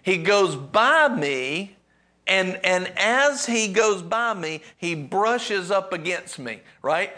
He 0.00 0.18
goes 0.18 0.54
by 0.54 1.08
me, 1.08 1.76
and, 2.28 2.60
and 2.64 2.92
as 2.96 3.46
he 3.46 3.66
goes 3.66 4.00
by 4.00 4.32
me, 4.32 4.62
he 4.76 4.94
brushes 4.94 5.72
up 5.72 5.92
against 5.92 6.38
me, 6.38 6.60
right? 6.82 7.16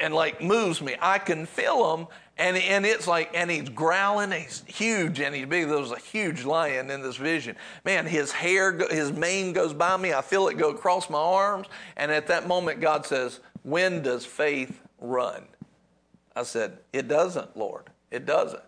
And 0.00 0.14
like 0.14 0.40
moves 0.40 0.80
me. 0.80 0.94
I 1.00 1.18
can 1.18 1.44
feel 1.44 1.96
him, 1.96 2.06
and, 2.40 2.56
and 2.56 2.86
it's 2.86 3.06
like, 3.06 3.30
and 3.34 3.50
he's 3.50 3.68
growling, 3.68 4.32
he's 4.32 4.64
huge 4.66 5.20
and 5.20 5.34
he's 5.34 5.44
big. 5.44 5.68
There 5.68 5.76
was 5.76 5.92
a 5.92 5.98
huge 5.98 6.44
lion 6.44 6.90
in 6.90 7.02
this 7.02 7.16
vision. 7.16 7.54
Man, 7.84 8.06
his 8.06 8.32
hair, 8.32 8.78
his 8.88 9.12
mane 9.12 9.52
goes 9.52 9.74
by 9.74 9.98
me. 9.98 10.14
I 10.14 10.22
feel 10.22 10.48
it 10.48 10.56
go 10.56 10.70
across 10.70 11.10
my 11.10 11.18
arms. 11.18 11.66
And 11.98 12.10
at 12.10 12.26
that 12.28 12.48
moment, 12.48 12.80
God 12.80 13.04
says, 13.04 13.40
When 13.62 14.02
does 14.02 14.24
faith 14.24 14.80
run? 14.98 15.42
I 16.34 16.44
said, 16.44 16.78
It 16.94 17.08
doesn't, 17.08 17.58
Lord. 17.58 17.90
It 18.10 18.24
doesn't. 18.24 18.62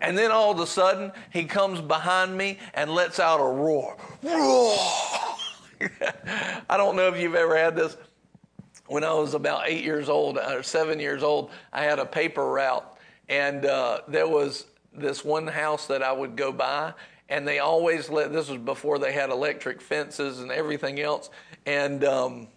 And 0.00 0.16
then 0.16 0.30
all 0.30 0.52
of 0.52 0.58
a 0.58 0.66
sudden, 0.66 1.12
he 1.30 1.44
comes 1.44 1.82
behind 1.82 2.38
me 2.38 2.58
and 2.72 2.90
lets 2.90 3.20
out 3.20 3.38
a 3.38 3.44
roar. 3.44 3.98
Roar! 4.22 4.76
I 6.70 6.76
don't 6.78 6.96
know 6.96 7.08
if 7.08 7.20
you've 7.20 7.34
ever 7.34 7.54
had 7.54 7.76
this 7.76 7.98
when 8.88 9.04
I 9.04 9.12
was 9.14 9.34
about 9.34 9.68
eight 9.68 9.84
years 9.84 10.08
old 10.08 10.38
or 10.38 10.62
seven 10.62 10.98
years 10.98 11.22
old, 11.22 11.50
I 11.72 11.84
had 11.84 11.98
a 11.98 12.06
paper 12.06 12.44
route, 12.44 12.98
and 13.28 13.64
uh, 13.64 14.00
there 14.08 14.28
was 14.28 14.66
this 14.92 15.24
one 15.24 15.46
house 15.46 15.86
that 15.86 16.02
I 16.02 16.12
would 16.12 16.36
go 16.36 16.50
by, 16.50 16.94
and 17.28 17.46
they 17.46 17.58
always 17.60 18.10
let. 18.10 18.32
This 18.32 18.48
was 18.48 18.58
before 18.58 18.98
they 18.98 19.12
had 19.12 19.30
electric 19.30 19.80
fences 19.80 20.40
and 20.40 20.50
everything 20.50 21.00
else, 21.00 21.30
and 21.66 22.02
um, 22.04 22.48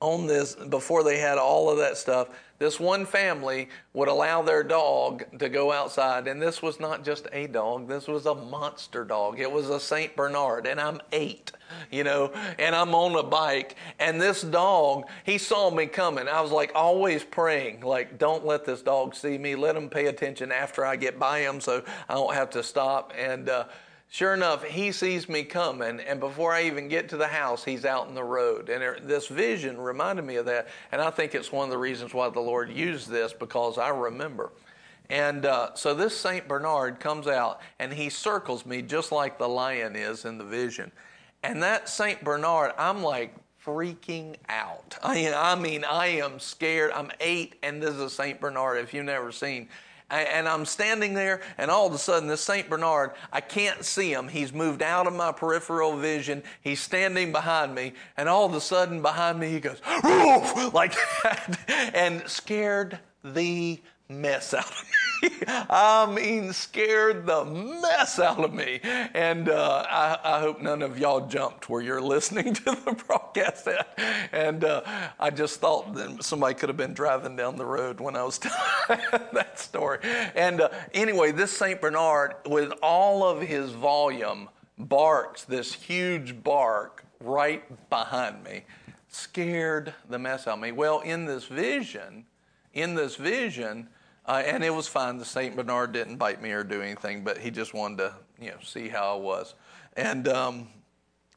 on 0.00 0.26
this 0.26 0.54
before 0.54 1.02
they 1.02 1.18
had 1.18 1.38
all 1.38 1.70
of 1.70 1.78
that 1.78 1.96
stuff 1.96 2.28
this 2.58 2.80
one 2.80 3.04
family 3.04 3.68
would 3.92 4.08
allow 4.08 4.42
their 4.42 4.62
dog 4.62 5.24
to 5.38 5.48
go 5.48 5.72
outside, 5.72 6.26
and 6.26 6.40
this 6.40 6.62
was 6.62 6.80
not 6.80 7.04
just 7.04 7.26
a 7.32 7.46
dog, 7.46 7.88
this 7.88 8.08
was 8.08 8.26
a 8.26 8.34
monster 8.34 9.04
dog. 9.04 9.38
It 9.38 9.50
was 9.50 9.68
a 9.68 9.78
St. 9.78 10.16
Bernard, 10.16 10.66
and 10.66 10.80
I'm 10.80 11.00
eight, 11.12 11.52
you 11.90 12.04
know, 12.04 12.32
and 12.58 12.74
I'm 12.74 12.94
on 12.94 13.14
a 13.16 13.22
bike, 13.22 13.76
and 13.98 14.20
this 14.20 14.42
dog, 14.42 15.04
he 15.24 15.38
saw 15.38 15.70
me 15.70 15.86
coming. 15.86 16.28
I 16.28 16.40
was 16.40 16.50
like 16.50 16.72
always 16.74 17.24
praying, 17.24 17.80
like, 17.80 18.18
don't 18.18 18.46
let 18.46 18.64
this 18.64 18.82
dog 18.82 19.14
see 19.14 19.38
me. 19.38 19.54
Let 19.54 19.76
him 19.76 19.88
pay 19.88 20.06
attention 20.06 20.52
after 20.52 20.84
I 20.84 20.96
get 20.96 21.18
by 21.18 21.40
him 21.40 21.60
so 21.60 21.82
I 22.08 22.14
don't 22.14 22.34
have 22.34 22.50
to 22.50 22.62
stop. 22.62 23.12
And, 23.16 23.48
uh, 23.48 23.64
Sure 24.08 24.34
enough, 24.34 24.62
he 24.62 24.92
sees 24.92 25.28
me 25.28 25.42
coming, 25.42 26.00
and 26.00 26.20
before 26.20 26.52
I 26.52 26.62
even 26.62 26.88
get 26.88 27.08
to 27.08 27.16
the 27.16 27.26
house, 27.26 27.64
he's 27.64 27.84
out 27.84 28.08
in 28.08 28.14
the 28.14 28.22
road. 28.22 28.68
And 28.68 29.06
this 29.06 29.26
vision 29.26 29.78
reminded 29.78 30.24
me 30.24 30.36
of 30.36 30.46
that, 30.46 30.68
and 30.92 31.02
I 31.02 31.10
think 31.10 31.34
it's 31.34 31.50
one 31.50 31.64
of 31.64 31.70
the 31.70 31.78
reasons 31.78 32.14
why 32.14 32.28
the 32.30 32.40
Lord 32.40 32.70
used 32.70 33.08
this 33.08 33.32
because 33.32 33.78
I 33.78 33.88
remember. 33.88 34.52
And 35.10 35.44
uh, 35.44 35.74
so 35.74 35.92
this 35.92 36.16
Saint 36.16 36.48
Bernard 36.48 37.00
comes 37.00 37.26
out, 37.26 37.60
and 37.78 37.92
he 37.92 38.08
circles 38.08 38.64
me 38.64 38.80
just 38.80 39.12
like 39.12 39.38
the 39.38 39.48
lion 39.48 39.96
is 39.96 40.24
in 40.24 40.38
the 40.38 40.44
vision. 40.44 40.92
And 41.42 41.62
that 41.62 41.88
Saint 41.88 42.22
Bernard, 42.24 42.72
I'm 42.78 43.02
like 43.02 43.34
freaking 43.66 44.36
out. 44.48 44.96
I, 45.02 45.32
I 45.34 45.54
mean, 45.56 45.84
I 45.84 46.06
am 46.06 46.38
scared. 46.38 46.92
I'm 46.92 47.10
eight, 47.20 47.56
and 47.62 47.82
this 47.82 47.90
is 47.90 48.00
a 48.00 48.10
St. 48.10 48.40
Bernard, 48.40 48.78
if 48.78 48.94
you've 48.94 49.04
never 49.04 49.32
seen. 49.32 49.68
And 50.08 50.48
I'm 50.48 50.64
standing 50.64 51.14
there, 51.14 51.40
and 51.58 51.68
all 51.68 51.86
of 51.86 51.92
a 51.92 51.98
sudden, 51.98 52.28
this 52.28 52.40
St. 52.40 52.70
Bernard, 52.70 53.10
I 53.32 53.40
can't 53.40 53.84
see 53.84 54.12
him. 54.12 54.28
He's 54.28 54.52
moved 54.52 54.80
out 54.80 55.08
of 55.08 55.14
my 55.14 55.32
peripheral 55.32 55.96
vision. 55.96 56.44
He's 56.60 56.80
standing 56.80 57.32
behind 57.32 57.74
me, 57.74 57.92
and 58.16 58.28
all 58.28 58.46
of 58.46 58.54
a 58.54 58.60
sudden, 58.60 59.02
behind 59.02 59.40
me, 59.40 59.50
he 59.50 59.58
goes, 59.58 59.80
like 60.72 60.94
that, 61.24 61.58
and 61.92 62.22
scared 62.28 63.00
the 63.24 63.80
mess 64.08 64.54
out 64.54 64.66
of 64.66 64.84
me. 64.84 65.06
I 65.46 66.06
mean, 66.06 66.52
scared 66.52 67.26
the 67.26 67.44
mess 67.44 68.18
out 68.18 68.44
of 68.44 68.52
me. 68.52 68.80
And 68.82 69.48
uh, 69.48 69.84
I, 69.88 70.18
I, 70.22 70.40
hope 70.40 70.60
none 70.60 70.82
of 70.82 70.98
y'all 70.98 71.26
jumped 71.26 71.68
where 71.68 71.82
you're 71.82 72.00
listening 72.00 72.54
to 72.54 72.64
the 72.64 73.02
broadcast. 73.06 73.68
And 74.32 74.64
uh, 74.64 74.82
I 75.18 75.30
just 75.30 75.60
thought 75.60 75.94
that 75.94 76.22
somebody 76.22 76.54
could 76.54 76.68
have 76.68 76.76
been 76.76 76.94
driving 76.94 77.36
down 77.36 77.56
the 77.56 77.66
road 77.66 78.00
when 78.00 78.16
I 78.16 78.22
was 78.22 78.38
telling 78.86 79.00
that 79.32 79.58
story. 79.58 79.98
And 80.34 80.60
uh, 80.60 80.68
anyway, 80.94 81.32
this 81.32 81.50
St. 81.50 81.80
Bernard, 81.80 82.34
with 82.46 82.72
all 82.82 83.24
of 83.24 83.40
his 83.40 83.70
volume, 83.72 84.48
barks 84.78 85.44
this 85.44 85.72
huge 85.72 86.42
bark 86.42 87.04
right 87.20 87.88
behind 87.90 88.44
me. 88.44 88.64
Scared 89.08 89.94
the 90.10 90.18
mess 90.18 90.46
out 90.46 90.54
of 90.54 90.60
me. 90.60 90.72
Well, 90.72 91.00
in 91.00 91.24
this 91.24 91.44
vision, 91.44 92.26
in 92.74 92.94
this 92.94 93.16
vision, 93.16 93.88
uh, 94.26 94.42
and 94.44 94.64
it 94.64 94.74
was 94.74 94.88
fine. 94.88 95.18
The 95.18 95.24
Saint 95.24 95.56
Bernard 95.56 95.92
didn't 95.92 96.16
bite 96.16 96.42
me 96.42 96.50
or 96.50 96.64
do 96.64 96.82
anything, 96.82 97.22
but 97.22 97.38
he 97.38 97.50
just 97.50 97.74
wanted 97.74 97.98
to, 97.98 98.14
you 98.40 98.50
know, 98.50 98.56
see 98.62 98.88
how 98.88 99.16
I 99.16 99.20
was. 99.20 99.54
And 99.96 100.26
um, 100.28 100.68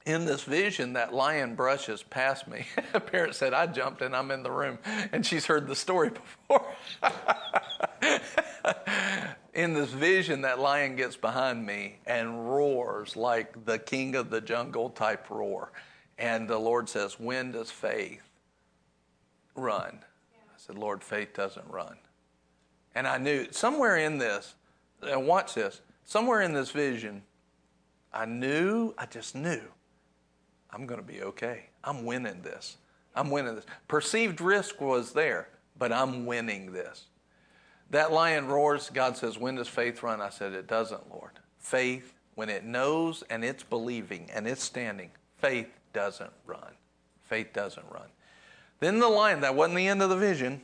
in 0.06 0.26
this 0.26 0.44
vision, 0.44 0.94
that 0.94 1.14
lion 1.14 1.56
brushes 1.56 2.02
past 2.02 2.48
me. 2.48 2.66
a 2.94 3.00
parent 3.00 3.36
said 3.36 3.54
I 3.54 3.68
jumped 3.68 4.02
and 4.02 4.16
I'm 4.16 4.32
in 4.32 4.42
the 4.42 4.52
room, 4.52 4.80
and 5.12 5.26
she's 5.26 5.46
heard 5.46 5.68
the 5.68 5.76
story 5.76 6.10
before. 6.50 6.66
in 9.54 9.74
this 9.74 9.92
vision, 9.92 10.42
that 10.42 10.60
lion 10.60 10.96
gets 10.96 11.16
behind 11.16 11.66
me 11.66 12.00
and 12.08 12.50
roars 12.50 13.16
like 13.16 13.66
the 13.66 13.78
king 13.78 14.16
of 14.16 14.30
the 14.32 14.42
jungle 14.42 14.90
type 14.90 15.30
roar. 15.30 15.72
And 16.18 16.50
the 16.50 16.58
Lord 16.58 16.90
says, 16.90 17.20
When 17.20 17.52
does 17.52 17.70
faith 17.70 18.24
run? 19.56 20.00
I 20.34 20.58
said, 20.58 20.78
Lord, 20.78 21.04
faith 21.04 21.34
doesn't 21.34 21.70
run. 21.70 21.96
And 22.96 23.08
I 23.08 23.18
knew 23.18 23.48
somewhere 23.52 23.98
in 23.98 24.18
this, 24.18 24.56
and 25.02 25.28
watch 25.28 25.54
this, 25.54 25.82
somewhere 26.06 26.42
in 26.42 26.54
this 26.54 26.72
vision, 26.72 27.24
I 28.12 28.26
knew, 28.26 28.94
I 28.98 29.06
just 29.06 29.36
knew, 29.36 29.62
I'm 30.72 30.86
going 30.86 31.00
to 31.00 31.06
be 31.06 31.22
okay. 31.24 31.66
I'm 31.84 32.06
winning 32.06 32.42
this. 32.42 32.78
I'm 33.16 33.30
winning 33.32 33.56
this. 33.56 33.66
Perceived 33.88 34.42
risk 34.42 34.82
was 34.82 35.14
there, 35.14 35.50
but 35.78 35.92
I'm 35.92 36.26
winning 36.26 36.72
this. 36.74 37.06
That 37.92 38.12
lion 38.12 38.48
roars, 38.48 38.90
God 38.94 39.18
says, 39.18 39.38
When 39.38 39.56
does 39.56 39.68
faith 39.68 40.04
run? 40.04 40.22
I 40.22 40.30
said, 40.30 40.54
It 40.54 40.68
doesn't, 40.68 41.10
Lord. 41.10 41.32
Faith, 41.58 42.14
when 42.36 42.50
it 42.50 42.64
knows 42.64 43.24
and 43.30 43.44
it's 43.44 43.64
believing 43.64 44.30
and 44.34 44.48
it's 44.48 44.64
standing, 44.64 45.12
faith 45.38 45.68
doesn't 45.94 46.32
run. 46.46 46.74
Faith 47.24 47.52
doesn't 47.54 47.86
run. 47.92 48.08
Then 48.80 49.00
the 49.00 49.10
lion, 49.10 49.42
that 49.42 49.56
wasn't 49.56 49.78
the 49.78 49.88
end 49.88 50.02
of 50.02 50.10
the 50.10 50.16
vision. 50.16 50.62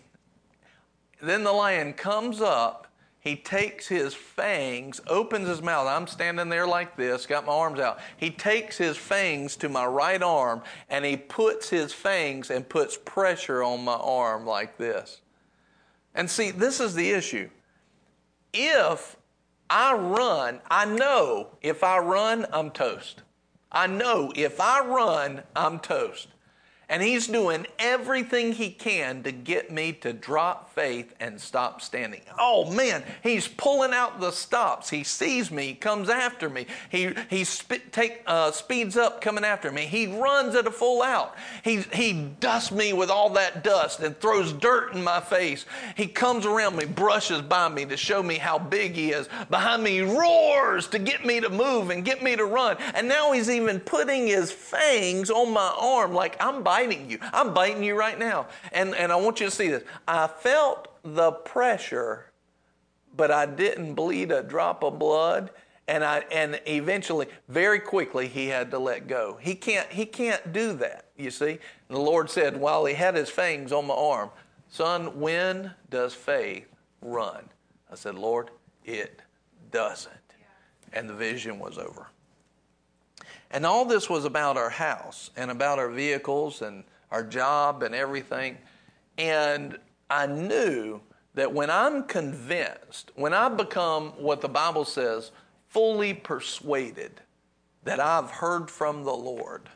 Then 1.25 1.43
the 1.43 1.51
lion 1.51 1.93
comes 1.93 2.39
up. 2.39 2.85
He 3.19 3.35
takes 3.35 3.87
his 3.87 4.13
fangs, 4.13 5.01
opens 5.07 5.47
his 5.47 5.63
mouth. 5.63 5.87
I'm 5.87 6.05
standing 6.05 6.49
there 6.49 6.67
like 6.67 6.95
this, 6.95 7.25
got 7.25 7.47
my 7.47 7.51
arms 7.51 7.79
out. 7.79 7.97
He 8.15 8.29
takes 8.29 8.77
his 8.77 8.95
fangs 8.95 9.55
to 9.57 9.67
my 9.67 9.87
right 9.87 10.21
arm 10.21 10.61
and 10.87 11.03
he 11.03 11.17
puts 11.17 11.67
his 11.67 11.91
fangs 11.91 12.51
and 12.51 12.69
puts 12.69 12.99
pressure 13.03 13.63
on 13.63 13.83
my 13.83 13.95
arm 13.95 14.45
like 14.45 14.77
this. 14.77 15.21
And 16.13 16.29
see, 16.29 16.51
this 16.51 16.79
is 16.79 16.93
the 16.93 17.09
issue. 17.09 17.49
If 18.53 19.17
I 19.67 19.95
run, 19.95 20.61
I 20.69 20.85
know 20.85 21.57
if 21.63 21.83
I 21.83 21.97
run, 21.97 22.45
I'm 22.53 22.69
toast. 22.69 23.23
I 23.71 23.87
know 23.87 24.31
if 24.35 24.61
I 24.61 24.85
run, 24.85 25.41
I'm 25.55 25.79
toast. 25.79 26.27
And 26.87 27.01
he's 27.01 27.27
doing 27.27 27.65
everything 27.79 28.53
he 28.53 28.69
can 28.69 29.23
to 29.23 29.31
get 29.31 29.71
me 29.71 29.93
to 29.93 30.13
drop 30.13 30.73
faith 30.73 31.15
and 31.19 31.41
stop 31.41 31.81
standing. 31.81 32.21
Oh 32.37 32.71
man, 32.71 33.03
he's 33.23 33.47
pulling 33.47 33.93
out 33.93 34.19
the 34.19 34.31
stops. 34.31 34.89
He 34.89 35.03
sees 35.03 35.49
me, 35.49 35.73
comes 35.73 36.09
after 36.09 36.49
me. 36.49 36.67
He 36.89 37.09
he 37.29 37.43
sp- 37.43 37.89
take, 37.91 38.21
uh, 38.27 38.51
speeds 38.51 38.97
up 38.97 39.19
coming 39.19 39.43
after 39.43 39.71
me. 39.71 39.83
He 39.83 40.05
runs 40.07 40.53
at 40.53 40.67
a 40.67 40.71
full 40.71 41.01
out. 41.01 41.35
He 41.63 41.81
he 41.93 42.13
dusts 42.39 42.71
me 42.71 42.93
with 42.93 43.09
all 43.09 43.31
that 43.31 43.63
dust 43.63 44.01
and 44.01 44.19
throws 44.19 44.53
dirt 44.53 44.93
in 44.93 45.03
my 45.03 45.19
face. 45.19 45.65
He 45.95 46.05
comes 46.07 46.45
around 46.45 46.75
me, 46.75 46.85
brushes 46.85 47.41
by 47.41 47.67
me 47.69 47.85
to 47.85 47.97
show 47.97 48.21
me 48.21 48.35
how 48.35 48.59
big 48.59 48.93
he 48.93 49.11
is. 49.11 49.27
Behind 49.49 49.81
me, 49.83 49.91
he 49.91 50.01
roars 50.01 50.87
to 50.89 50.99
get 50.99 51.25
me 51.25 51.39
to 51.39 51.49
move 51.49 51.89
and 51.89 52.05
get 52.05 52.21
me 52.21 52.35
to 52.35 52.45
run. 52.45 52.77
And 52.93 53.07
now 53.07 53.31
he's 53.31 53.49
even 53.49 53.79
putting 53.79 54.27
his 54.27 54.51
fangs 54.51 55.31
on 55.31 55.51
my 55.51 55.73
arm 55.79 56.13
like 56.13 56.35
I'm 56.39 56.61
by 56.61 56.74
biting 56.75 57.09
you. 57.09 57.19
I'm 57.31 57.53
biting 57.53 57.83
you 57.83 57.97
right 57.97 58.19
now. 58.19 58.47
And, 58.71 58.93
and 58.95 59.11
I 59.11 59.15
want 59.15 59.39
you 59.39 59.45
to 59.45 59.51
see 59.51 59.69
this. 59.69 59.83
I 60.07 60.27
felt 60.27 60.89
the 61.03 61.31
pressure, 61.31 62.31
but 63.15 63.31
I 63.31 63.45
didn't 63.45 63.93
bleed 63.93 64.31
a 64.31 64.43
drop 64.43 64.83
of 64.83 64.99
blood. 64.99 65.51
And 65.87 66.03
I 66.03 66.23
and 66.31 66.59
eventually, 66.65 67.27
very 67.47 67.79
quickly, 67.79 68.27
he 68.27 68.47
had 68.47 68.71
to 68.71 68.79
let 68.79 69.07
go. 69.07 69.37
He 69.39 69.53
can't 69.53 69.87
he 69.91 70.07
can't 70.07 70.51
do 70.51 70.73
that, 70.73 71.05
you 71.15 71.29
see. 71.29 71.59
And 71.89 71.95
the 71.97 71.99
Lord 71.99 72.27
said, 72.29 72.57
while 72.57 72.85
he 72.85 72.95
had 72.95 73.13
his 73.13 73.29
fangs 73.29 73.71
on 73.71 73.85
my 73.85 73.93
arm, 73.93 74.31
Son, 74.67 75.19
when 75.19 75.71
does 75.91 76.15
faith 76.15 76.65
run? 77.01 77.43
I 77.91 77.95
said, 77.95 78.15
Lord, 78.15 78.49
it 78.83 79.21
doesn't. 79.71 80.13
And 80.91 81.07
the 81.07 81.13
vision 81.13 81.59
was 81.59 81.77
over. 81.77 82.07
And 83.55 83.65
all 83.65 83.85
this 83.85 84.09
was 84.09 84.25
about 84.25 84.57
our 84.57 84.69
house 84.69 85.31
and 85.37 85.49
about 85.49 85.79
our 85.79 85.89
vehicles 85.89 86.61
and 86.61 86.83
our 87.09 87.23
job 87.23 87.83
and 87.83 87.95
everything. 87.95 88.57
And 89.17 89.77
I 90.09 90.25
knew 90.27 90.99
that 91.35 91.53
when 91.53 91.69
I'm 91.69 92.03
convinced, 92.03 93.13
when 93.15 93.33
I 93.33 93.47
become 93.47 94.09
what 94.17 94.41
the 94.41 94.49
Bible 94.49 94.83
says, 94.83 95.31
fully 95.69 96.13
persuaded 96.13 97.21
that 97.85 98.01
I've 98.01 98.29
heard 98.29 98.69
from 98.69 99.05
the 99.05 99.15
Lord, 99.15 99.69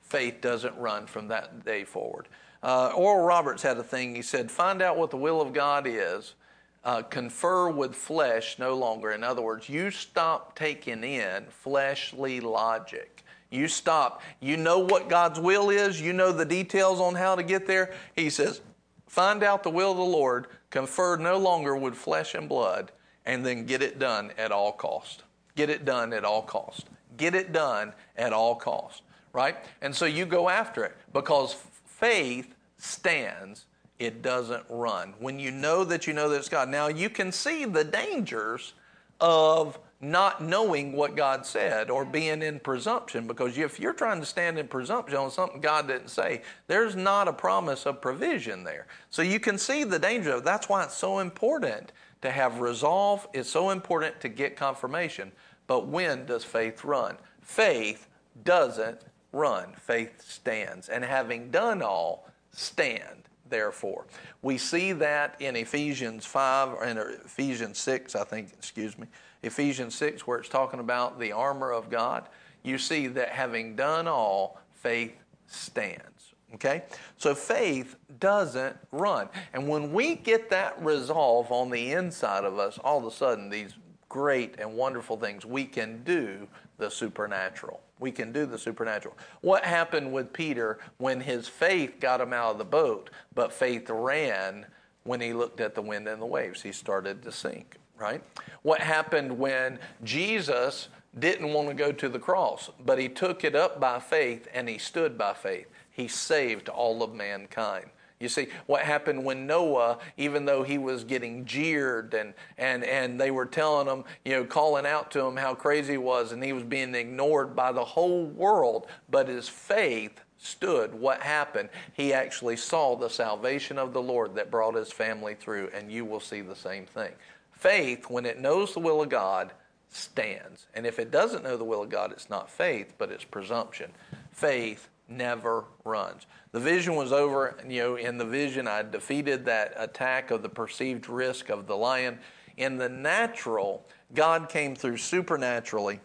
faith 0.00 0.40
doesn't 0.40 0.76
run 0.76 1.06
from 1.06 1.28
that 1.28 1.64
day 1.64 1.84
forward. 1.84 2.26
Uh, 2.60 2.90
Oral 2.96 3.24
Roberts 3.24 3.62
had 3.62 3.78
a 3.78 3.84
thing, 3.84 4.16
he 4.16 4.22
said, 4.22 4.50
find 4.50 4.82
out 4.82 4.98
what 4.98 5.10
the 5.10 5.16
will 5.16 5.40
of 5.40 5.52
God 5.52 5.86
is 5.86 6.34
uh, 6.84 7.02
confer 7.02 7.68
with 7.68 7.94
flesh 7.94 8.58
no 8.58 8.74
longer. 8.74 9.12
In 9.12 9.22
other 9.22 9.42
words, 9.42 9.68
you 9.68 9.90
stop 9.90 10.56
taking 10.56 11.04
in 11.04 11.46
fleshly 11.48 12.40
logic. 12.40 13.24
You 13.50 13.68
stop. 13.68 14.22
You 14.40 14.56
know 14.56 14.78
what 14.78 15.08
God's 15.08 15.38
will 15.38 15.70
is. 15.70 16.00
You 16.00 16.12
know 16.12 16.32
the 16.32 16.44
details 16.44 17.00
on 17.00 17.14
how 17.14 17.34
to 17.36 17.42
get 17.42 17.66
there. 17.66 17.92
He 18.16 18.30
says, 18.30 18.62
find 19.06 19.42
out 19.42 19.62
the 19.62 19.70
will 19.70 19.92
of 19.92 19.98
the 19.98 20.02
Lord, 20.02 20.46
confer 20.70 21.16
no 21.16 21.36
longer 21.36 21.76
with 21.76 21.94
flesh 21.94 22.34
and 22.34 22.48
blood, 22.48 22.92
and 23.26 23.44
then 23.44 23.66
get 23.66 23.82
it 23.82 23.98
done 23.98 24.32
at 24.38 24.50
all 24.50 24.72
cost. 24.72 25.22
Get 25.54 25.68
it 25.68 25.84
done 25.84 26.12
at 26.14 26.24
all 26.24 26.42
cost. 26.42 26.86
Get 27.18 27.34
it 27.34 27.52
done 27.52 27.92
at 28.16 28.32
all 28.32 28.56
cost. 28.56 29.02
Right? 29.34 29.56
And 29.82 29.94
so 29.94 30.06
you 30.06 30.26
go 30.26 30.48
after 30.48 30.84
it 30.84 30.96
because 31.12 31.54
faith 31.84 32.54
stands 32.78 33.66
it 33.98 34.22
doesn't 34.22 34.64
run. 34.68 35.14
When 35.18 35.38
you 35.38 35.50
know 35.50 35.84
that 35.84 36.06
you 36.06 36.12
know 36.12 36.28
that 36.28 36.36
it's 36.36 36.48
God. 36.48 36.68
Now, 36.68 36.88
you 36.88 37.08
can 37.08 37.32
see 37.32 37.64
the 37.64 37.84
dangers 37.84 38.74
of 39.20 39.78
not 40.00 40.42
knowing 40.42 40.92
what 40.92 41.14
God 41.14 41.46
said 41.46 41.88
or 41.88 42.04
being 42.04 42.42
in 42.42 42.58
presumption 42.58 43.28
because 43.28 43.56
if 43.56 43.78
you're 43.78 43.92
trying 43.92 44.18
to 44.18 44.26
stand 44.26 44.58
in 44.58 44.66
presumption 44.66 45.16
on 45.16 45.30
something 45.30 45.60
God 45.60 45.86
didn't 45.86 46.08
say, 46.08 46.42
there's 46.66 46.96
not 46.96 47.28
a 47.28 47.32
promise 47.32 47.86
of 47.86 48.00
provision 48.00 48.64
there. 48.64 48.88
So 49.10 49.22
you 49.22 49.38
can 49.38 49.56
see 49.56 49.84
the 49.84 50.00
danger 50.00 50.32
of 50.32 50.44
that's 50.44 50.68
why 50.68 50.82
it's 50.82 50.96
so 50.96 51.20
important 51.20 51.92
to 52.22 52.32
have 52.32 52.60
resolve. 52.60 53.28
It's 53.32 53.48
so 53.48 53.70
important 53.70 54.20
to 54.22 54.28
get 54.28 54.56
confirmation. 54.56 55.30
But 55.68 55.86
when 55.86 56.26
does 56.26 56.42
faith 56.42 56.84
run? 56.84 57.16
Faith 57.40 58.08
doesn't 58.42 59.02
run. 59.30 59.72
Faith 59.78 60.20
stands. 60.20 60.88
And 60.88 61.04
having 61.04 61.52
done 61.52 61.80
all, 61.80 62.28
stand 62.50 63.21
therefore. 63.52 64.06
We 64.40 64.58
see 64.58 64.92
that 64.94 65.36
in 65.38 65.54
Ephesians 65.54 66.26
5, 66.26 66.70
or 66.70 66.84
in 66.86 66.98
Ephesians 66.98 67.78
6, 67.78 68.16
I 68.16 68.24
think, 68.24 68.52
excuse 68.54 68.98
me, 68.98 69.06
Ephesians 69.42 69.94
6, 69.94 70.26
where 70.26 70.38
it's 70.38 70.48
talking 70.48 70.80
about 70.80 71.20
the 71.20 71.32
armor 71.32 71.70
of 71.70 71.90
God. 71.90 72.28
You 72.62 72.78
see 72.78 73.08
that 73.08 73.28
having 73.28 73.76
done 73.76 74.08
all, 74.08 74.58
faith 74.72 75.14
stands. 75.46 76.32
Okay? 76.54 76.82
So 77.18 77.34
faith 77.34 77.96
doesn't 78.18 78.76
run. 78.90 79.28
And 79.52 79.68
when 79.68 79.92
we 79.92 80.14
get 80.14 80.48
that 80.50 80.82
resolve 80.82 81.52
on 81.52 81.70
the 81.70 81.92
inside 81.92 82.44
of 82.44 82.58
us, 82.58 82.78
all 82.78 82.98
of 82.98 83.04
a 83.04 83.10
sudden, 83.10 83.50
these 83.50 83.74
great 84.08 84.56
and 84.58 84.74
wonderful 84.74 85.16
things, 85.16 85.44
we 85.44 85.64
can 85.64 86.02
do 86.04 86.48
the 86.78 86.90
supernatural. 86.90 87.80
We 88.02 88.10
can 88.10 88.32
do 88.32 88.46
the 88.46 88.58
supernatural. 88.58 89.16
What 89.42 89.64
happened 89.64 90.12
with 90.12 90.32
Peter 90.32 90.80
when 90.98 91.20
his 91.20 91.46
faith 91.46 92.00
got 92.00 92.20
him 92.20 92.32
out 92.32 92.50
of 92.50 92.58
the 92.58 92.64
boat, 92.64 93.10
but 93.32 93.52
faith 93.52 93.88
ran 93.88 94.66
when 95.04 95.20
he 95.20 95.32
looked 95.32 95.60
at 95.60 95.76
the 95.76 95.82
wind 95.82 96.08
and 96.08 96.20
the 96.20 96.26
waves? 96.26 96.60
He 96.60 96.72
started 96.72 97.22
to 97.22 97.30
sink, 97.30 97.76
right? 97.96 98.20
What 98.62 98.80
happened 98.80 99.38
when 99.38 99.78
Jesus 100.02 100.88
didn't 101.16 101.52
want 101.52 101.68
to 101.68 101.74
go 101.74 101.92
to 101.92 102.08
the 102.08 102.18
cross, 102.18 102.70
but 102.84 102.98
he 102.98 103.08
took 103.08 103.44
it 103.44 103.54
up 103.54 103.78
by 103.78 104.00
faith 104.00 104.48
and 104.52 104.68
he 104.68 104.78
stood 104.78 105.16
by 105.16 105.32
faith? 105.32 105.68
He 105.88 106.08
saved 106.08 106.68
all 106.68 107.04
of 107.04 107.14
mankind. 107.14 107.86
You 108.22 108.28
see, 108.28 108.46
what 108.66 108.82
happened 108.82 109.24
when 109.24 109.46
Noah, 109.46 109.98
even 110.16 110.44
though 110.44 110.62
he 110.62 110.78
was 110.78 111.02
getting 111.02 111.44
jeered 111.44 112.14
and, 112.14 112.34
and, 112.56 112.84
and 112.84 113.20
they 113.20 113.32
were 113.32 113.46
telling 113.46 113.88
him, 113.88 114.04
you 114.24 114.32
know, 114.32 114.44
calling 114.44 114.86
out 114.86 115.10
to 115.10 115.20
him 115.20 115.36
how 115.36 115.54
crazy 115.54 115.94
he 115.94 115.98
was, 115.98 116.30
and 116.30 116.42
he 116.42 116.52
was 116.52 116.62
being 116.62 116.94
ignored 116.94 117.56
by 117.56 117.72
the 117.72 117.84
whole 117.84 118.26
world, 118.26 118.86
but 119.10 119.28
his 119.28 119.48
faith 119.48 120.20
stood. 120.38 120.94
What 120.94 121.20
happened? 121.20 121.68
He 121.92 122.12
actually 122.12 122.56
saw 122.56 122.96
the 122.96 123.10
salvation 123.10 123.78
of 123.78 123.92
the 123.92 124.02
Lord 124.02 124.36
that 124.36 124.50
brought 124.50 124.74
his 124.74 124.92
family 124.92 125.34
through, 125.34 125.70
and 125.74 125.90
you 125.90 126.04
will 126.04 126.20
see 126.20 126.40
the 126.40 126.56
same 126.56 126.86
thing. 126.86 127.12
Faith, 127.52 128.08
when 128.08 128.24
it 128.24 128.40
knows 128.40 128.72
the 128.72 128.80
will 128.80 129.02
of 129.02 129.08
God, 129.08 129.52
stands. 129.88 130.66
And 130.74 130.86
if 130.86 130.98
it 130.98 131.10
doesn't 131.10 131.44
know 131.44 131.56
the 131.56 131.64
will 131.64 131.82
of 131.82 131.90
God, 131.90 132.12
it's 132.12 132.30
not 132.30 132.50
faith, 132.50 132.94
but 132.98 133.10
it's 133.10 133.24
presumption. 133.24 133.90
Faith 134.32 134.88
never 135.08 135.64
runs. 135.84 136.26
The 136.52 136.60
vision 136.60 136.94
was 136.96 137.12
over, 137.12 137.56
you 137.66 137.82
know, 137.82 137.96
in 137.96 138.18
the 138.18 138.26
vision 138.26 138.68
I 138.68 138.82
defeated 138.82 139.46
that 139.46 139.72
attack 139.76 140.30
of 140.30 140.42
the 140.42 140.50
perceived 140.50 141.08
risk 141.08 141.48
of 141.48 141.66
the 141.66 141.76
lion. 141.76 142.18
In 142.58 142.76
the 142.76 142.90
natural, 142.90 143.86
God 144.14 144.50
came 144.50 144.76
through 144.76 144.98
supernaturally. 144.98 146.00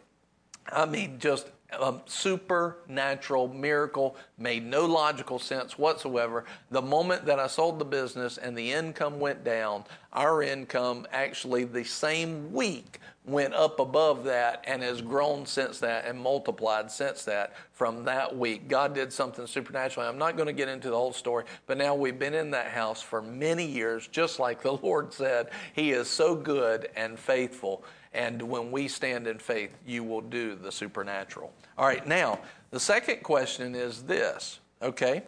I 0.72 0.86
mean, 0.86 1.20
just 1.20 1.52
a 1.72 1.96
supernatural 2.06 3.50
miracle 3.50 4.16
made 4.38 4.66
no 4.66 4.86
logical 4.86 5.38
sense 5.38 5.78
whatsoever. 5.78 6.46
The 6.72 6.82
moment 6.82 7.26
that 7.26 7.40
I 7.40 7.48
sold 7.48 7.80
the 7.80 7.86
business 7.86 8.38
and 8.38 8.58
the 8.58 8.72
income 8.72 9.20
went 9.20 9.44
down, 9.44 9.84
our 10.14 10.42
income 10.42 11.06
actually 11.12 11.66
the 11.66 11.84
same 11.84 12.54
week 12.54 13.00
went 13.26 13.54
up 13.54 13.82
above 13.82 14.24
that 14.24 14.64
and 14.66 14.82
has 14.82 15.02
grown 15.02 15.46
since 15.46 15.80
that 15.80 16.06
and 16.06 16.18
multiplied 16.18 16.90
since 16.90 17.26
that 17.26 17.54
from 17.74 18.06
that 18.06 18.36
week. 18.36 18.70
God 18.70 18.96
did 18.96 19.12
something 19.12 19.46
supernatural. 19.46 20.08
I'm 20.08 20.18
not 20.18 20.38
going 20.38 20.48
to 20.48 20.54
get 20.54 20.70
into 20.70 20.90
the 20.90 20.96
whole 20.96 21.12
story, 21.12 21.44
but 21.66 21.78
now 21.78 21.94
we've 21.94 22.18
been 22.18 22.34
in 22.34 22.52
that 22.52 22.68
house 22.68 23.02
for 23.02 23.22
many 23.22 23.66
years, 23.66 24.08
just 24.08 24.40
like 24.40 24.62
the 24.62 24.72
Lord 24.82 25.12
said. 25.12 25.50
He 25.74 25.92
is 25.92 26.10
so 26.10 26.36
good 26.36 26.88
and 26.96 27.20
faithful. 27.20 27.84
And 28.14 28.42
when 28.42 28.72
we 28.72 28.88
stand 28.88 29.28
in 29.28 29.38
faith, 29.38 29.72
you 29.86 30.04
will 30.04 30.22
do 30.22 30.56
the 30.56 30.72
supernatural. 30.72 31.52
All 31.78 31.86
right, 31.86 32.06
now, 32.08 32.40
the 32.72 32.80
second 32.80 33.24
question 33.24 33.76
is 33.76 34.04
this, 34.04 34.60
okay? 34.82 35.24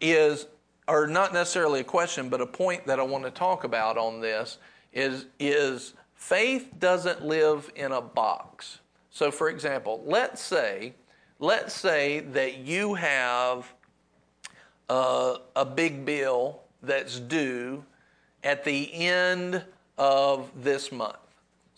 Is, 0.00 0.46
or 0.86 1.06
not 1.06 1.32
necessarily 1.32 1.80
a 1.80 1.84
question, 1.84 2.28
but 2.28 2.40
a 2.40 2.46
point 2.46 2.86
that 2.86 2.98
I 2.98 3.02
want 3.02 3.24
to 3.24 3.30
talk 3.30 3.64
about 3.64 3.96
on 3.96 4.20
this 4.20 4.58
is, 4.92 5.26
is 5.38 5.94
faith 6.14 6.72
doesn't 6.78 7.24
live 7.24 7.70
in 7.76 7.92
a 7.92 8.00
box. 8.00 8.78
So, 9.10 9.30
for 9.30 9.48
example, 9.48 10.02
let's 10.04 10.42
say, 10.42 10.94
let's 11.38 11.74
say 11.74 12.20
that 12.20 12.58
you 12.58 12.94
have 12.94 13.72
a, 14.88 15.36
a 15.56 15.64
big 15.64 16.04
bill 16.04 16.60
that's 16.82 17.18
due 17.18 17.84
at 18.44 18.64
the 18.64 18.92
end 18.94 19.64
of 19.96 20.50
this 20.62 20.92
month. 20.92 21.16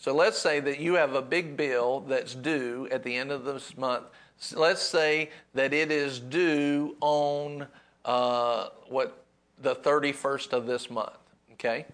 So 0.01 0.15
let's 0.15 0.39
say 0.39 0.61
that 0.61 0.81
you 0.81 0.95
have 0.95 1.15
a 1.15 1.21
big 1.21 1.59
bill 1.59 2.01
that's 2.01 2.35
due 2.35 2.89
at 2.91 3.03
the 3.03 3.15
end 3.15 3.31
of 3.31 3.45
this 3.45 3.77
month. 3.77 4.07
Let's 4.55 4.81
say 4.81 5.29
that 5.53 5.75
it 5.75 5.93
is 5.93 6.21
due 6.21 6.97
on 7.03 7.67
uh, 8.07 8.69
what 8.89 9.27
the 9.61 9.77
31st 9.77 10.55
of 10.55 10.67
this 10.67 10.89
month. 10.89 11.19
Okay? 11.53 11.85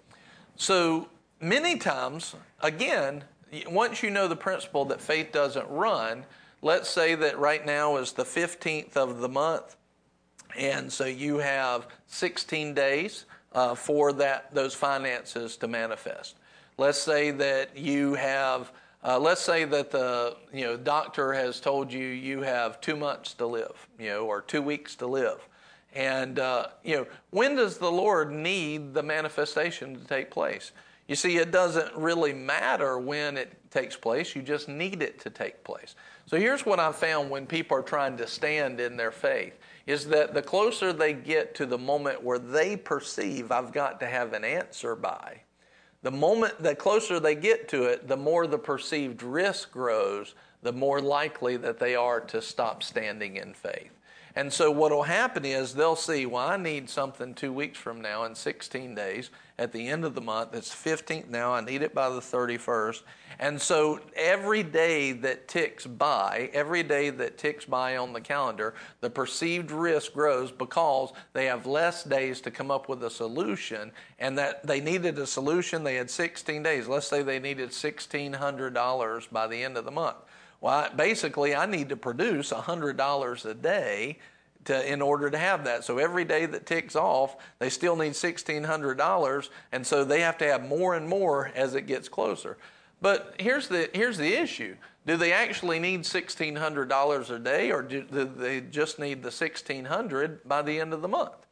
So 0.55 1.09
many 1.40 1.79
times, 1.79 2.37
again, 2.61 3.25
once 3.69 4.05
you 4.05 4.11
know 4.11 4.29
the 4.29 4.37
principle 4.37 4.85
that 4.85 5.01
faith 5.01 5.33
doesn't 5.33 5.69
run, 5.69 6.25
let's 6.62 6.88
say 6.88 7.16
that 7.16 7.37
right 7.40 7.66
now 7.66 7.97
is 7.97 8.12
the 8.12 8.23
15th 8.23 8.97
of 8.97 9.19
the 9.19 9.29
month, 9.29 9.75
and 10.57 10.92
so 10.92 11.07
you 11.07 11.38
have 11.38 11.88
16 12.07 12.73
days 12.73 13.25
uh, 13.53 13.75
for 13.75 14.12
that 14.12 14.55
those 14.55 14.75
finances 14.75 15.57
to 15.57 15.66
manifest. 15.66 16.37
Let's 16.79 17.01
say 17.01 17.31
that 17.33 17.77
you 17.77 18.15
have, 18.15 18.73
uh, 19.03 19.19
let's 19.19 19.41
say 19.41 19.65
that 19.65 19.91
the 19.91 20.37
you 20.53 20.65
know 20.65 20.77
doctor 20.77 21.33
has 21.33 21.61
told 21.61 21.93
you 21.93 22.07
you 22.07 22.43
have 22.43 22.81
two 22.81 22.97
months 22.97 23.35
to 23.35 23.47
live, 23.47 23.89
you 23.99 24.11
know, 24.11 24.27
or 24.27 24.43
two 24.43 24.62
weeks 24.62 24.95
to 24.97 25.07
live, 25.07 25.49
and 25.95 26.39
uh, 26.39 26.69
you 26.85 26.97
know 26.97 27.07
when 27.31 27.57
does 27.57 27.79
the 27.79 27.91
Lord 27.91 28.31
need 28.31 28.95
the 28.95 29.03
manifestation 29.03 29.99
to 29.99 30.05
take 30.07 30.31
place? 30.31 30.73
You 31.09 31.15
see, 31.15 31.37
it 31.37 31.53
doesn't 31.53 31.95
really 31.95 32.33
matter 32.33 32.99
when 32.99 33.37
it 33.37 33.53
takes 33.71 33.97
place, 33.97 34.35
you 34.35 34.43
just 34.43 34.69
need 34.69 35.03
it 35.03 35.21
to 35.21 35.31
take 35.31 35.62
place. 35.62 35.95
So 36.27 36.37
here's 36.37 36.67
what 36.67 36.81
I've 36.81 36.97
found 36.97 37.31
when 37.31 37.47
people 37.47 37.77
are 37.77 37.83
trying 37.83 38.17
to 38.17 38.27
stand 38.27 38.81
in 38.81 38.97
their 38.97 39.12
faith 39.12 39.57
is 39.87 40.09
that 40.09 40.35
the 40.35 40.43
closer 40.43 40.93
they 40.93 41.12
get 41.12 41.55
to 41.55 41.67
the 41.67 41.79
moment 41.79 42.23
where 42.23 42.41
they 42.41 42.77
perceive 42.77 43.53
I've 43.53 43.73
got 43.73 44.01
to 44.01 44.07
have 44.07 44.33
an 44.33 44.45
answer 44.45 44.97
by, 44.97 45.43
the 46.07 46.11
moment, 46.12 46.62
the 46.62 46.73
closer 46.73 47.19
they 47.19 47.35
get 47.35 47.69
to 47.69 47.83
it, 47.83 48.07
the 48.07 48.16
more 48.16 48.47
the 48.47 48.57
perceived 48.57 49.25
risk 49.25 49.73
grows, 49.73 50.37
the 50.62 50.71
more 50.71 51.01
likely 51.01 51.57
that 51.57 51.81
they 51.81 51.97
are 51.97 52.21
to 52.21 52.40
stop 52.40 52.85
standing 52.85 53.38
in 53.38 53.53
faith. 53.53 53.90
And 54.37 54.53
so 54.53 54.70
what 54.70 54.92
will 54.92 55.03
happen 55.03 55.46
is 55.46 55.72
they'll 55.72 55.96
see, 55.96 56.27
well, 56.27 56.46
I 56.46 56.59
need 56.59 56.90
something 56.90 57.33
two 57.33 57.55
weeks 57.55 57.79
from 57.79 58.03
now 58.03 58.25
in 58.25 58.35
16 58.35 58.94
days 58.94 59.31
at 59.59 59.72
the 59.72 59.88
end 59.88 60.05
of 60.05 60.14
the 60.14 60.20
month. 60.20 60.55
It's 60.55 60.75
15th 60.75 61.31
now. 61.31 61.55
I 61.55 61.62
need 61.62 61.81
it 61.81 61.94
by 61.94 62.11
the 62.11 62.20
31st. 62.20 63.03
And 63.38 63.59
so 63.59 63.99
every 64.14 64.62
day 64.62 65.12
that 65.12 65.49
ticks 65.49 65.87
by, 65.87 66.51
every 66.53 66.83
day 66.83 67.09
that 67.09 67.38
ticks 67.38 67.64
by 67.64 67.96
on 67.96 68.12
the 68.12 68.20
calendar, 68.20 68.75
the 69.01 69.09
perceived 69.09 69.70
risk 69.70 70.12
grows 70.12 70.53
because 70.53 71.14
they 71.33 71.46
have 71.46 71.64
less 71.64 72.05
days 72.05 72.42
to 72.42 72.51
come 72.51 72.70
up 72.70 72.90
with 72.90 73.03
a 73.05 73.11
solution 73.11 73.90
and 74.18 74.37
that 74.37 74.66
they 74.66 74.83
needed 74.83 75.18
a 75.18 75.27
solution. 75.27 75.83
They 75.83 75.96
had 75.96 76.11
16 76.11 76.62
days. 76.62 76.88
Let's 76.88 77.09
say 77.09 77.22
they 77.22 77.38
needed 77.38 77.70
$1,600 77.70 79.31
by 79.31 79.46
the 79.46 79.64
end 79.64 79.79
of 79.79 79.87
the 79.87 79.90
month. 79.90 80.16
Well, 80.61 80.90
basically, 80.95 81.55
I 81.55 81.66
need 81.66 81.88
to 81.90 81.97
produce 81.97 82.51
$100 82.53 83.45
a 83.45 83.55
day 83.55 84.19
to, 84.66 84.92
in 84.92 85.01
order 85.01 85.31
to 85.31 85.38
have 85.38 85.64
that. 85.64 85.85
So 85.85 85.99
every 85.99 86.25
day 86.25 86.47
that 86.47 86.66
ticks 86.66 86.97
off, 86.97 87.37
they 87.59 87.71
still 87.71 87.97
need 87.97 88.12
$1,600, 88.12 89.49
and 89.73 89.87
so 89.87 90.05
they 90.05 90.21
have 90.21 90.38
to 90.38 90.47
have 90.47 90.64
more 90.64 90.95
and 90.95 91.09
more 91.09 91.51
as 91.55 91.75
it 91.75 91.83
gets 91.83 92.09
closer. 92.09 92.57
But 93.01 93.35
here's 93.38 93.69
the, 93.69 93.90
here's 93.92 94.19
the 94.19 94.35
issue. 94.35 94.77
Do 95.07 95.16
they 95.16 95.33
actually 95.33 95.79
need 95.79 96.03
$1,600 96.03 97.31
a 97.31 97.38
day, 97.38 97.71
or 97.71 97.83
do, 97.83 98.03
do 98.03 98.25
they 98.25 98.61
just 98.61 98.99
need 98.99 99.23
the 99.23 99.31
1,600 99.31 100.49
by 100.49 100.62
the 100.62 100.81
end 100.81 100.92
of 100.92 101.03
the 101.03 101.09
month? 101.09 101.47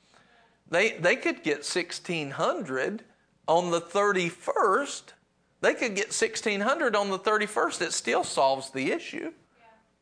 They, 0.69 0.93
they 0.93 1.17
could 1.17 1.43
get 1.43 1.59
1600 1.59 3.05
on 3.47 3.71
the 3.71 3.81
31st 3.81 5.03
they 5.65 5.75
could 5.75 5.95
get 5.95 6.09
1600 6.09 6.95
on 6.95 7.09
the 7.11 7.19
31st. 7.19 7.81
It 7.81 7.93
still 7.93 8.23
solves 8.23 8.71
the 8.71 8.93
issue. 8.93 9.33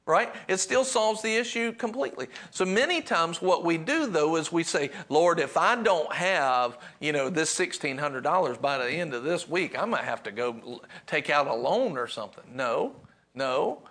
Right? 0.05 0.35
It 0.49 0.57
still 0.57 0.83
solves 0.83 1.23
the 1.23 1.37
issue 1.37 1.71
completely. 1.71 2.27
So 2.51 2.65
many 2.65 3.01
times 3.03 3.41
what 3.41 3.65
we 3.65 3.79
do 3.79 4.07
though 4.07 4.35
is 4.35 4.51
we 4.51 4.65
say, 4.65 4.91
Lord, 5.09 5.39
if 5.39 5.57
I 5.57 5.81
don't 5.81 6.13
have, 6.13 6.77
you 6.99 7.13
know, 7.13 7.31
this 7.31 7.57
$1,600 7.57 8.61
by 8.61 8.79
the 8.79 8.91
end 8.91 9.15
of 9.15 9.23
this 9.23 9.49
week, 9.49 9.79
I 9.79 9.85
might 9.85 10.03
have 10.03 10.25
to 10.25 10.33
go 10.33 10.81
take 11.07 11.31
out 11.31 11.47
a 11.47 11.55
loan 11.55 11.97
or 11.97 12.09
something. 12.09 12.45
No, 12.53 12.97
no. 13.33 13.83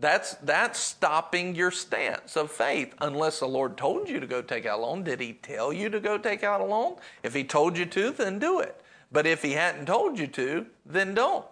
That's, 0.00 0.34
that's 0.36 0.80
stopping 0.80 1.54
your 1.54 1.70
stance 1.70 2.36
of 2.36 2.50
faith 2.50 2.94
unless 3.00 3.38
the 3.38 3.46
Lord 3.46 3.76
told 3.76 4.08
you 4.08 4.18
to 4.18 4.26
go 4.26 4.42
take 4.42 4.66
out 4.66 4.80
a 4.80 4.82
loan. 4.82 5.04
Did 5.04 5.20
He 5.20 5.34
tell 5.34 5.72
you 5.72 5.88
to 5.90 6.00
go 6.00 6.18
take 6.18 6.42
out 6.42 6.60
a 6.60 6.64
loan? 6.64 6.96
If 7.22 7.34
He 7.34 7.44
told 7.44 7.78
you 7.78 7.86
to, 7.86 8.10
then 8.10 8.40
do 8.40 8.58
it. 8.58 8.82
But 9.12 9.26
if 9.26 9.42
he 9.42 9.52
hadn't 9.52 9.86
told 9.86 10.18
you 10.18 10.26
to, 10.28 10.66
then 10.86 11.14
don't. 11.14 11.46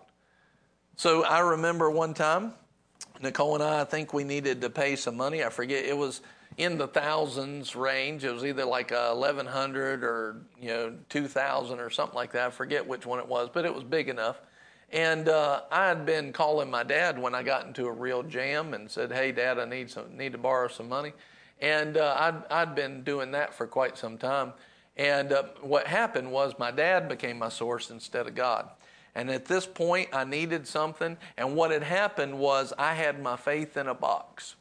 So 0.97 1.25
I 1.25 1.41
remember 1.41 1.91
one 1.91 2.15
time, 2.15 2.53
Nicole 3.21 3.55
and 3.55 3.65
I, 3.65 3.81
I 3.81 3.85
think 3.85 4.13
we 4.13 4.25
needed 4.25 4.61
to 4.63 4.71
pay 4.71 4.97
some 4.97 5.17
money. 5.17 5.45
I 5.45 5.49
forget, 5.49 5.85
it 5.85 5.97
was 5.97 6.23
in 6.57 6.77
the 6.77 6.89
thousands 6.89 7.75
range. 7.77 8.25
It 8.25 8.33
was 8.33 8.45
either 8.45 8.65
like 8.65 8.93
eleven 8.93 9.47
hundred 9.47 10.05
or 10.05 10.43
you 10.61 10.69
know 10.69 10.95
two 11.09 11.29
thousand 11.29 11.81
or 11.81 11.91
something 11.91 12.17
like 12.17 12.33
that. 12.33 12.49
I 12.49 12.51
forget 12.51 12.87
which 12.87 13.07
one 13.07 13.19
it 13.19 13.27
was, 13.27 13.49
but 13.53 13.65
it 13.65 13.75
was 13.75 13.85
big 13.85 14.09
enough. 14.09 14.41
And 14.91 15.29
uh, 15.29 15.63
I 15.71 15.89
had 15.89 16.07
been 16.07 16.33
calling 16.33 16.71
my 16.71 16.83
dad 16.83 17.19
when 17.19 17.35
I 17.35 17.43
got 17.43 17.67
into 17.67 17.87
a 17.87 17.93
real 17.93 18.23
jam 18.23 18.75
and 18.75 18.91
said, 18.91 19.13
"Hey, 19.13 19.33
Dad, 19.33 19.59
I 19.59 19.67
need 19.67 19.91
some 19.91 20.17
need 20.17 20.33
to 20.33 20.39
borrow 20.39 20.69
some 20.69 20.89
money." 20.89 21.13
And 21.61 21.97
uh, 21.97 22.17
I'd 22.19 22.53
I'd 22.53 22.75
been 22.75 23.03
doing 23.05 23.31
that 23.33 23.55
for 23.55 23.67
quite 23.67 23.99
some 23.99 24.19
time. 24.19 24.53
And 24.99 25.33
uh, 25.33 25.45
what 25.61 25.87
happened 25.87 26.33
was 26.33 26.59
my 26.59 26.73
dad 26.73 27.09
became 27.09 27.39
my 27.39 27.49
source 27.49 27.91
instead 27.91 28.27
of 28.27 28.35
God. 28.35 28.69
And 29.15 29.31
at 29.31 29.47
this 29.47 29.67
point, 29.67 30.11
I 30.13 30.25
needed 30.25 30.67
something. 30.67 31.17
And 31.37 31.57
what 31.57 31.71
had 31.71 31.83
happened 31.85 32.39
was 32.39 32.73
I 32.79 32.95
had 32.95 33.23
my 33.23 33.37
faith 33.37 33.77
in 33.77 33.87
a 33.87 33.95
box. 33.95 34.57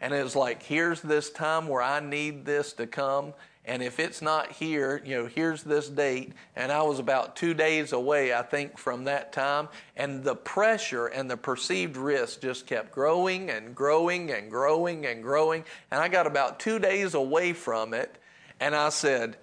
and 0.00 0.12
it 0.12 0.22
was 0.22 0.34
like, 0.34 0.62
here's 0.62 1.00
this 1.00 1.30
time 1.30 1.68
where 1.68 1.82
I 1.82 2.00
need 2.00 2.44
this 2.44 2.72
to 2.74 2.86
come. 2.86 3.34
And 3.64 3.80
if 3.82 4.00
it's 4.00 4.20
not 4.20 4.50
here, 4.50 5.00
you 5.04 5.16
know, 5.16 5.26
here's 5.26 5.62
this 5.62 5.88
date. 5.88 6.32
And 6.56 6.72
I 6.72 6.82
was 6.82 6.98
about 6.98 7.36
two 7.36 7.54
days 7.54 7.92
away, 7.92 8.34
I 8.34 8.42
think, 8.42 8.76
from 8.76 9.04
that 9.04 9.32
time. 9.32 9.68
And 9.96 10.24
the 10.24 10.34
pressure 10.34 11.06
and 11.06 11.30
the 11.30 11.36
perceived 11.36 11.96
risk 11.96 12.40
just 12.40 12.66
kept 12.66 12.90
growing 12.90 13.50
and 13.50 13.74
growing 13.74 14.32
and 14.32 14.50
growing 14.50 15.06
and 15.06 15.22
growing. 15.22 15.64
And 15.92 16.00
I 16.00 16.08
got 16.08 16.26
about 16.26 16.58
two 16.58 16.80
days 16.80 17.14
away 17.14 17.52
from 17.52 17.94
it. 17.94 18.18
And 18.58 18.74
I 18.74 18.88
said, 18.88 19.36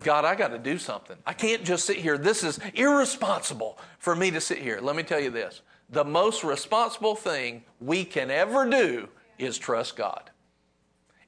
God, 0.00 0.24
I 0.24 0.34
got 0.34 0.48
to 0.48 0.58
do 0.58 0.78
something. 0.78 1.16
I 1.26 1.32
can't 1.32 1.64
just 1.64 1.84
sit 1.84 1.96
here. 1.96 2.18
This 2.18 2.42
is 2.42 2.58
irresponsible 2.74 3.78
for 3.98 4.16
me 4.16 4.30
to 4.30 4.40
sit 4.40 4.58
here. 4.58 4.80
Let 4.80 4.96
me 4.96 5.02
tell 5.02 5.20
you 5.20 5.30
this 5.30 5.62
the 5.90 6.04
most 6.04 6.44
responsible 6.44 7.14
thing 7.14 7.64
we 7.80 8.04
can 8.04 8.30
ever 8.30 8.68
do 8.68 9.08
is 9.38 9.58
trust 9.58 9.96
God. 9.96 10.30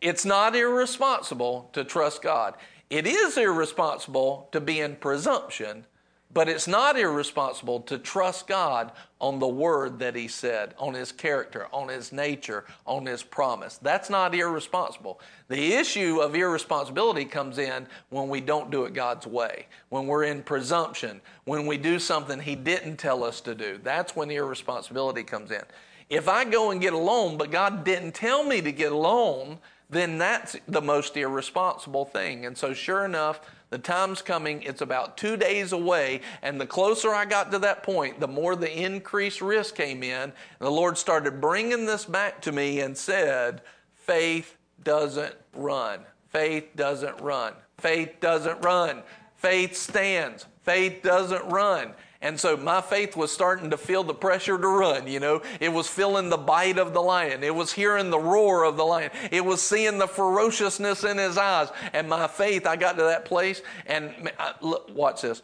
It's 0.00 0.24
not 0.24 0.56
irresponsible 0.56 1.70
to 1.72 1.84
trust 1.84 2.22
God. 2.22 2.54
It 2.90 3.06
is 3.06 3.38
irresponsible 3.38 4.48
to 4.52 4.60
be 4.60 4.80
in 4.80 4.96
presumption, 4.96 5.86
but 6.34 6.48
it's 6.48 6.66
not 6.66 6.98
irresponsible 6.98 7.80
to 7.80 7.98
trust 7.98 8.46
God 8.46 8.92
on 9.20 9.38
the 9.38 9.48
word 9.48 9.98
that 9.98 10.16
He 10.16 10.28
said, 10.28 10.74
on 10.78 10.94
His 10.94 11.12
character, 11.12 11.66
on 11.72 11.88
His 11.88 12.12
nature, 12.12 12.64
on 12.86 13.06
His 13.06 13.22
promise. 13.22 13.78
That's 13.78 14.08
not 14.08 14.34
irresponsible. 14.34 15.20
The 15.48 15.74
issue 15.74 16.20
of 16.20 16.34
irresponsibility 16.34 17.24
comes 17.24 17.58
in 17.58 17.86
when 18.08 18.28
we 18.28 18.40
don't 18.40 18.70
do 18.70 18.84
it 18.84 18.94
God's 18.94 19.26
way, 19.26 19.66
when 19.90 20.06
we're 20.06 20.24
in 20.24 20.42
presumption, 20.42 21.20
when 21.44 21.66
we 21.66 21.76
do 21.76 21.98
something 21.98 22.40
He 22.40 22.54
didn't 22.54 22.96
tell 22.96 23.22
us 23.24 23.40
to 23.42 23.54
do. 23.54 23.78
That's 23.82 24.16
when 24.16 24.30
irresponsibility 24.30 25.24
comes 25.24 25.50
in. 25.50 25.62
If 26.08 26.28
I 26.28 26.44
go 26.44 26.70
and 26.70 26.80
get 26.80 26.92
a 26.92 26.98
loan, 26.98 27.36
but 27.36 27.50
God 27.50 27.84
didn't 27.84 28.12
tell 28.12 28.44
me 28.44 28.60
to 28.60 28.72
get 28.72 28.92
a 28.92 28.96
loan, 28.96 29.58
then 29.88 30.18
that's 30.18 30.56
the 30.66 30.80
most 30.80 31.16
irresponsible 31.16 32.06
thing. 32.06 32.46
And 32.46 32.56
so, 32.56 32.72
sure 32.74 33.04
enough, 33.04 33.40
the 33.72 33.78
time's 33.78 34.20
coming. 34.20 34.62
It's 34.64 34.82
about 34.82 35.16
two 35.16 35.38
days 35.38 35.72
away. 35.72 36.20
And 36.42 36.60
the 36.60 36.66
closer 36.66 37.14
I 37.14 37.24
got 37.24 37.50
to 37.52 37.58
that 37.60 37.82
point, 37.82 38.20
the 38.20 38.28
more 38.28 38.54
the 38.54 38.70
increased 38.70 39.40
risk 39.40 39.76
came 39.76 40.02
in. 40.02 40.34
the 40.58 40.70
Lord 40.70 40.98
started 40.98 41.40
bringing 41.40 41.86
this 41.86 42.04
back 42.04 42.42
to 42.42 42.52
me 42.52 42.80
and 42.80 42.94
said, 42.94 43.62
faith 43.94 44.58
doesn't 44.82 45.34
run. 45.54 46.00
Faith 46.28 46.76
doesn't 46.76 47.18
run. 47.22 47.54
Faith 47.78 48.20
doesn't 48.20 48.60
run. 48.62 49.02
Faith 49.36 49.74
stands. 49.74 50.44
Faith 50.64 51.02
doesn't 51.02 51.46
run. 51.46 51.94
And 52.22 52.38
so 52.38 52.56
my 52.56 52.80
faith 52.80 53.16
was 53.16 53.32
starting 53.32 53.70
to 53.70 53.76
feel 53.76 54.04
the 54.04 54.14
pressure 54.14 54.56
to 54.56 54.68
run, 54.68 55.08
you 55.08 55.18
know. 55.18 55.42
It 55.58 55.72
was 55.72 55.88
feeling 55.88 56.30
the 56.30 56.36
bite 56.36 56.78
of 56.78 56.94
the 56.94 57.02
lion. 57.02 57.42
It 57.42 57.54
was 57.54 57.72
hearing 57.72 58.10
the 58.10 58.18
roar 58.18 58.64
of 58.64 58.76
the 58.76 58.84
lion. 58.84 59.10
It 59.32 59.44
was 59.44 59.60
seeing 59.60 59.98
the 59.98 60.06
ferociousness 60.06 61.02
in 61.02 61.18
his 61.18 61.36
eyes. 61.36 61.68
And 61.92 62.08
my 62.08 62.28
faith, 62.28 62.64
I 62.64 62.76
got 62.76 62.96
to 62.96 63.02
that 63.02 63.24
place 63.24 63.60
and 63.86 64.30
look, 64.60 64.88
watch 64.94 65.22
this. 65.22 65.42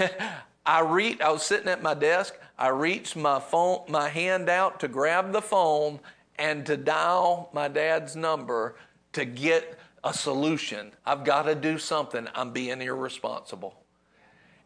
I 0.66 0.80
read, 0.80 1.22
I 1.22 1.30
was 1.30 1.44
sitting 1.44 1.68
at 1.68 1.80
my 1.80 1.94
desk. 1.94 2.34
I 2.58 2.68
reached 2.68 3.14
my 3.14 3.38
phone, 3.38 3.82
my 3.88 4.08
hand 4.08 4.48
out 4.48 4.80
to 4.80 4.88
grab 4.88 5.32
the 5.32 5.42
phone 5.42 6.00
and 6.38 6.66
to 6.66 6.76
dial 6.76 7.50
my 7.52 7.68
dad's 7.68 8.16
number 8.16 8.74
to 9.12 9.24
get 9.24 9.78
a 10.02 10.12
solution. 10.12 10.90
I've 11.04 11.24
got 11.24 11.42
to 11.42 11.54
do 11.54 11.78
something. 11.78 12.26
I'm 12.34 12.50
being 12.52 12.82
irresponsible. 12.82 13.76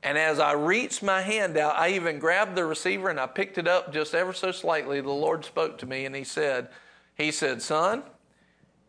And 0.03 0.17
as 0.17 0.39
I 0.39 0.53
reached 0.53 1.03
my 1.03 1.21
hand 1.21 1.57
out, 1.57 1.77
I 1.77 1.91
even 1.91 2.19
grabbed 2.19 2.55
the 2.55 2.65
receiver 2.65 3.11
and 3.11 3.21
I 3.21 3.27
picked 3.27 3.59
it 3.59 3.69
up 3.69 3.93
just 3.93 4.15
ever 4.15 4.33
so 4.33 4.51
slightly. 4.51 5.01
The 5.01 5.11
Lord 5.11 5.45
spoke 5.45 5.77
to 5.79 5.87
me 5.87 6.07
and 6.07 6.17
He 6.17 6.25
said, 6.25 6.69
He 7.17 7.31
said, 7.31 7.61
Son, 7.61 8.03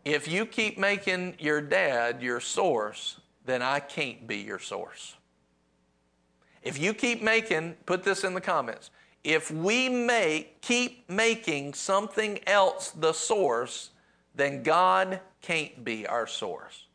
if 0.06 0.28
you 0.28 0.46
keep 0.46 0.78
making 0.78 1.36
your 1.38 1.62
dad 1.62 2.22
your 2.22 2.40
source, 2.40 3.20
then 3.46 3.62
I 3.62 3.80
can't 3.80 4.26
be 4.26 4.38
your 4.38 4.60
source. 4.60 5.16
If 6.64 6.80
you 6.80 6.94
keep 6.94 7.22
making, 7.22 7.76
put 7.86 8.04
this 8.04 8.24
in 8.24 8.34
the 8.34 8.42
comments. 8.42 8.92
If 9.24 9.52
we 9.52 9.90
make, 9.90 10.62
keep 10.62 11.10
making 11.10 11.74
something 11.74 12.40
else 12.48 12.92
the 12.92 13.14
source, 13.14 13.92
then 14.36 14.64
God 14.64 15.20
can't 15.42 15.84
be 15.84 16.08
our 16.08 16.26
source. 16.26 16.86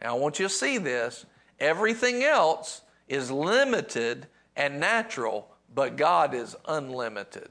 Now 0.00 0.16
I 0.16 0.18
want 0.18 0.38
you 0.38 0.46
to 0.46 0.52
see 0.52 0.78
this. 0.78 1.26
Everything 1.58 2.24
else 2.24 2.81
is 3.08 3.30
limited 3.30 4.26
and 4.56 4.80
natural, 4.80 5.48
but 5.74 5.96
God 5.96 6.34
is 6.34 6.56
unlimited. 6.66 7.50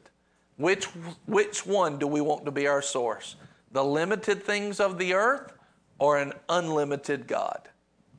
Which, 0.58 0.86
which 1.26 1.66
one 1.66 1.98
do 1.98 2.08
we 2.08 2.22
want 2.22 2.46
to 2.46 2.52
be 2.52 2.68
our 2.68 2.82
source? 2.82 3.36
The 3.72 3.84
limited 3.84 4.44
things 4.44 4.80
of 4.80 4.98
the 4.98 5.14
earth 5.14 5.54
or 5.98 6.18
an 6.18 6.34
unlimited 6.50 7.28
God? 7.28 7.70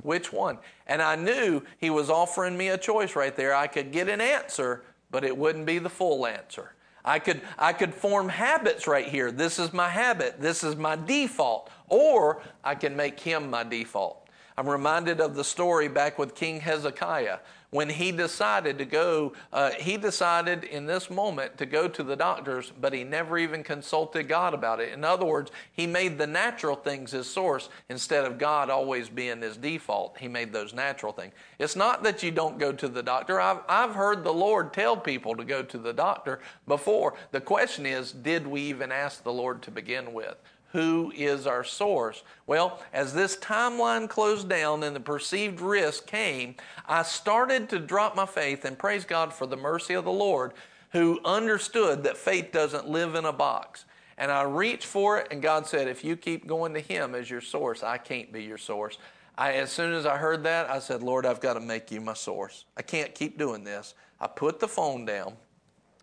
Which 0.03 0.33
one? 0.33 0.59
And 0.87 1.01
I 1.01 1.17
knew 1.17 1.63
He 1.79 1.91
was 1.91 2.11
offering 2.11 2.57
me 2.57 2.69
a 2.69 2.79
choice 2.79 3.15
right 3.15 3.37
there. 3.37 3.55
I 3.55 3.67
could 3.67 3.93
get 3.93 4.09
an 4.09 4.21
answer, 4.21 4.83
but 5.11 5.25
it 5.25 5.37
wouldn't 5.37 5.67
be 5.67 5.79
the 5.79 5.89
full 5.89 6.27
answer. 6.27 6.75
I 7.05 7.19
could, 7.19 7.41
I 7.59 7.73
could 7.73 7.95
form 7.95 8.29
habits 8.29 8.87
right 8.87 9.07
here. 9.07 9.33
This 9.33 9.59
is 9.59 9.73
my 9.73 9.89
habit. 9.89 10.41
This 10.41 10.65
is 10.65 10.77
my 10.77 10.97
default. 10.97 11.71
Or 11.89 12.43
I 12.65 12.75
can 12.75 12.97
make 12.97 13.21
Him 13.21 13.51
my 13.51 13.65
default. 13.65 14.22
I'm 14.57 14.69
reminded 14.69 15.21
of 15.21 15.35
the 15.35 15.45
story 15.45 15.89
back 15.89 16.19
with 16.19 16.35
King 16.35 16.61
Hezekiah 16.61 17.39
when 17.73 17.89
he 17.89 18.13
decided 18.13 18.77
to 18.77 18.85
go, 18.85 19.33
uh, 19.51 19.71
he 19.71 19.97
decided 19.97 20.63
in 20.63 20.85
this 20.85 21.09
moment 21.09 21.57
to 21.57 21.65
go 21.65 21.89
to 21.89 22.03
the 22.03 22.15
doctors, 22.15 22.71
but 22.79 22.93
he 22.93 23.03
never 23.03 23.39
even 23.39 23.65
consulted 23.65 24.29
God 24.29 24.53
about 24.53 24.79
it. 24.79 24.93
In 24.93 25.05
other 25.05 25.25
words, 25.25 25.51
he 25.73 25.87
made 25.87 26.19
the 26.19 26.27
natural 26.27 26.77
things 26.77 27.13
his 27.13 27.27
source 27.27 27.71
instead 27.89 28.27
of 28.27 28.37
God 28.37 28.69
always 28.69 29.09
being 29.09 29.41
his 29.41 29.57
default. 29.57 30.19
He 30.19 30.29
made 30.29 30.53
those 30.53 30.75
natural 30.75 31.15
things. 31.15 31.33
It's 31.59 31.75
not 31.75 32.03
that 32.03 32.23
you 32.23 32.31
don't 32.31 32.59
go 32.59 32.73
to 32.73 32.89
the 32.89 33.03
doctor. 33.03 33.41
I've, 33.41 33.61
I've 33.67 33.95
heard 33.95 34.23
the 34.23 34.35
Lord 34.35 34.75
tell 34.75 34.95
people 34.95 35.35
to 35.35 35.45
go 35.45 35.63
to 35.63 35.79
the 35.79 35.95
doctor 35.95 36.41
before. 36.69 37.15
The 37.31 37.41
question 37.41 37.87
is, 37.87 38.13
did 38.13 38.47
we 38.47 38.61
even 38.61 38.93
ask 38.93 39.23
the 39.23 39.33
Lord 39.33 39.63
to 39.63 39.71
begin 39.71 40.13
with? 40.13 40.37
Who 40.73 41.13
is 41.15 41.47
our 41.47 41.65
source. 41.65 42.23
Well, 42.47 42.81
as 42.93 43.13
this 43.13 43.37
timeline 43.37 44.09
closed 44.09 44.49
down 44.49 44.83
and 44.83 44.97
the 44.97 45.01
perceived 45.01 45.61
risk 45.61 46.07
came, 46.07 46.57
I 46.87 47.03
started 47.03 47.69
to 47.71 47.79
drop 47.79 48.17
my 48.17 48.27
faith 48.27 48.65
and 48.65 48.79
praise 48.79 49.05
God 49.05 49.33
for 49.33 49.47
the 49.47 49.57
mercy 49.57 49.95
of 49.95 50.05
the 50.05 50.13
Lord 50.13 50.53
who 50.93 51.21
understood 51.25 52.05
that 52.05 52.17
faith 52.17 52.53
doesn't 52.53 52.89
live 52.89 53.15
in 53.15 53.25
a 53.25 53.33
box. 53.33 53.85
And 54.19 54.31
I 54.31 54.43
reached 54.43 54.85
for 54.85 55.19
it, 55.19 55.29
and 55.31 55.43
God 55.43 55.67
said, 55.67 55.89
If 55.89 56.05
you 56.05 56.17
keep 56.17 56.47
going 56.47 56.75
to 56.75 56.81
Him 56.81 57.15
as 57.15 57.31
your 57.31 57.41
source, 57.41 57.83
I 57.83 57.99
can't 57.99 58.33
be 58.33 58.43
your 58.43 58.59
source. 58.59 58.99
I, 59.37 59.53
as 59.55 59.73
soon 59.73 59.95
as 59.95 60.05
I 60.05 60.19
heard 60.19 60.43
that, 60.45 60.71
I 60.71 60.79
said, 60.79 61.03
Lord, 61.03 61.25
I've 61.25 61.41
got 61.41 61.55
to 61.55 61.61
make 61.61 61.91
you 61.91 62.01
my 62.01 62.15
source. 62.15 62.67
I 62.77 62.83
can't 62.83 63.15
keep 63.15 63.39
doing 63.39 63.65
this. 63.65 63.95
I 64.21 64.27
put 64.27 64.61
the 64.61 64.69
phone 64.69 65.05
down 65.07 65.35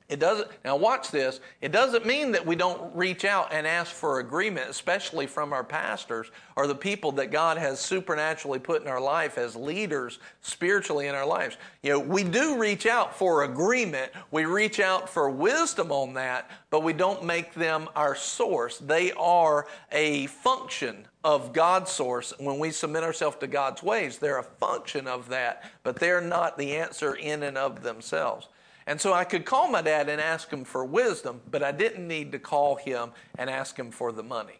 it 0.10 0.20
doesn't, 0.20 0.47
now 0.66 0.76
watch 0.76 1.12
this. 1.12 1.39
It 1.62 1.72
doesn't 1.72 2.03
mean 2.03 2.32
that 2.32 2.43
we 2.43 2.55
don't 2.55 2.95
reach 2.95 3.26
out 3.26 3.53
and 3.53 3.68
ask 3.68 3.91
for 3.91 4.20
agreement, 4.20 4.68
especially 4.68 5.28
from 5.28 5.53
our 5.53 5.64
pastors 5.64 6.32
or 6.55 6.66
the 6.66 6.74
people 6.74 7.12
that 7.14 7.30
God 7.30 7.60
has 7.60 7.80
supernaturally 7.80 8.57
put 8.57 8.82
in 8.82 8.88
our 8.88 8.99
life 8.99 9.38
as 9.38 9.55
leaders 9.55 10.18
spiritually 10.41 11.05
in 11.05 11.14
our 11.14 11.28
lives. 11.28 11.57
You 11.84 11.91
know, 11.91 11.99
we 11.99 12.24
do 12.24 12.57
reach 12.57 12.88
out 12.88 13.16
for 13.16 13.43
agreement. 13.43 14.12
We 14.32 14.45
reach 14.45 14.80
out 14.80 15.07
for 15.07 15.30
wisdom 15.30 15.91
on 15.91 16.16
that, 16.16 16.49
but 16.72 16.82
we 16.84 16.93
don't 16.93 17.24
make 17.24 17.53
them 17.53 17.88
our 17.95 18.16
source. 18.16 18.80
They 18.80 19.12
are 19.12 19.68
a 19.91 20.26
function 20.26 21.07
of 21.24 21.53
God's 21.53 21.91
source. 21.91 22.34
When 22.39 22.57
we 22.57 22.72
submit 22.72 23.03
ourselves 23.03 23.38
to 23.41 23.47
God's 23.47 23.84
ways, 23.84 24.18
they're 24.18 24.39
a 24.39 24.43
function 24.43 25.05
of 25.05 25.30
that, 25.30 25.70
but 25.84 25.97
they're 25.97 26.20
not 26.20 26.57
the 26.57 26.78
answer 26.78 27.14
in 27.14 27.43
and 27.43 27.60
of 27.60 27.84
themselves. 27.84 28.47
And 28.90 29.00
so 29.00 29.14
I 29.14 29.24
could 29.24 29.46
call 29.46 29.70
my 29.70 29.84
dad 29.84 30.10
and 30.10 30.20
ask 30.20 30.50
him 30.50 30.66
for 30.66 30.84
wisdom, 30.84 31.42
but 31.52 31.62
I 31.62 31.72
didn't 31.72 32.08
need 32.08 32.32
to 32.32 32.40
call 32.40 32.76
him 32.76 33.12
and 33.38 33.48
ask 33.48 33.78
him 33.78 33.92
for 33.92 34.12
the 34.12 34.24
money. 34.24 34.60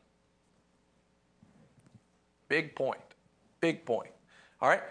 Big 2.48 2.76
point. 2.76 3.02
Big 3.60 3.86
point. 3.86 4.12
All 4.62 4.70
right. 4.70 4.84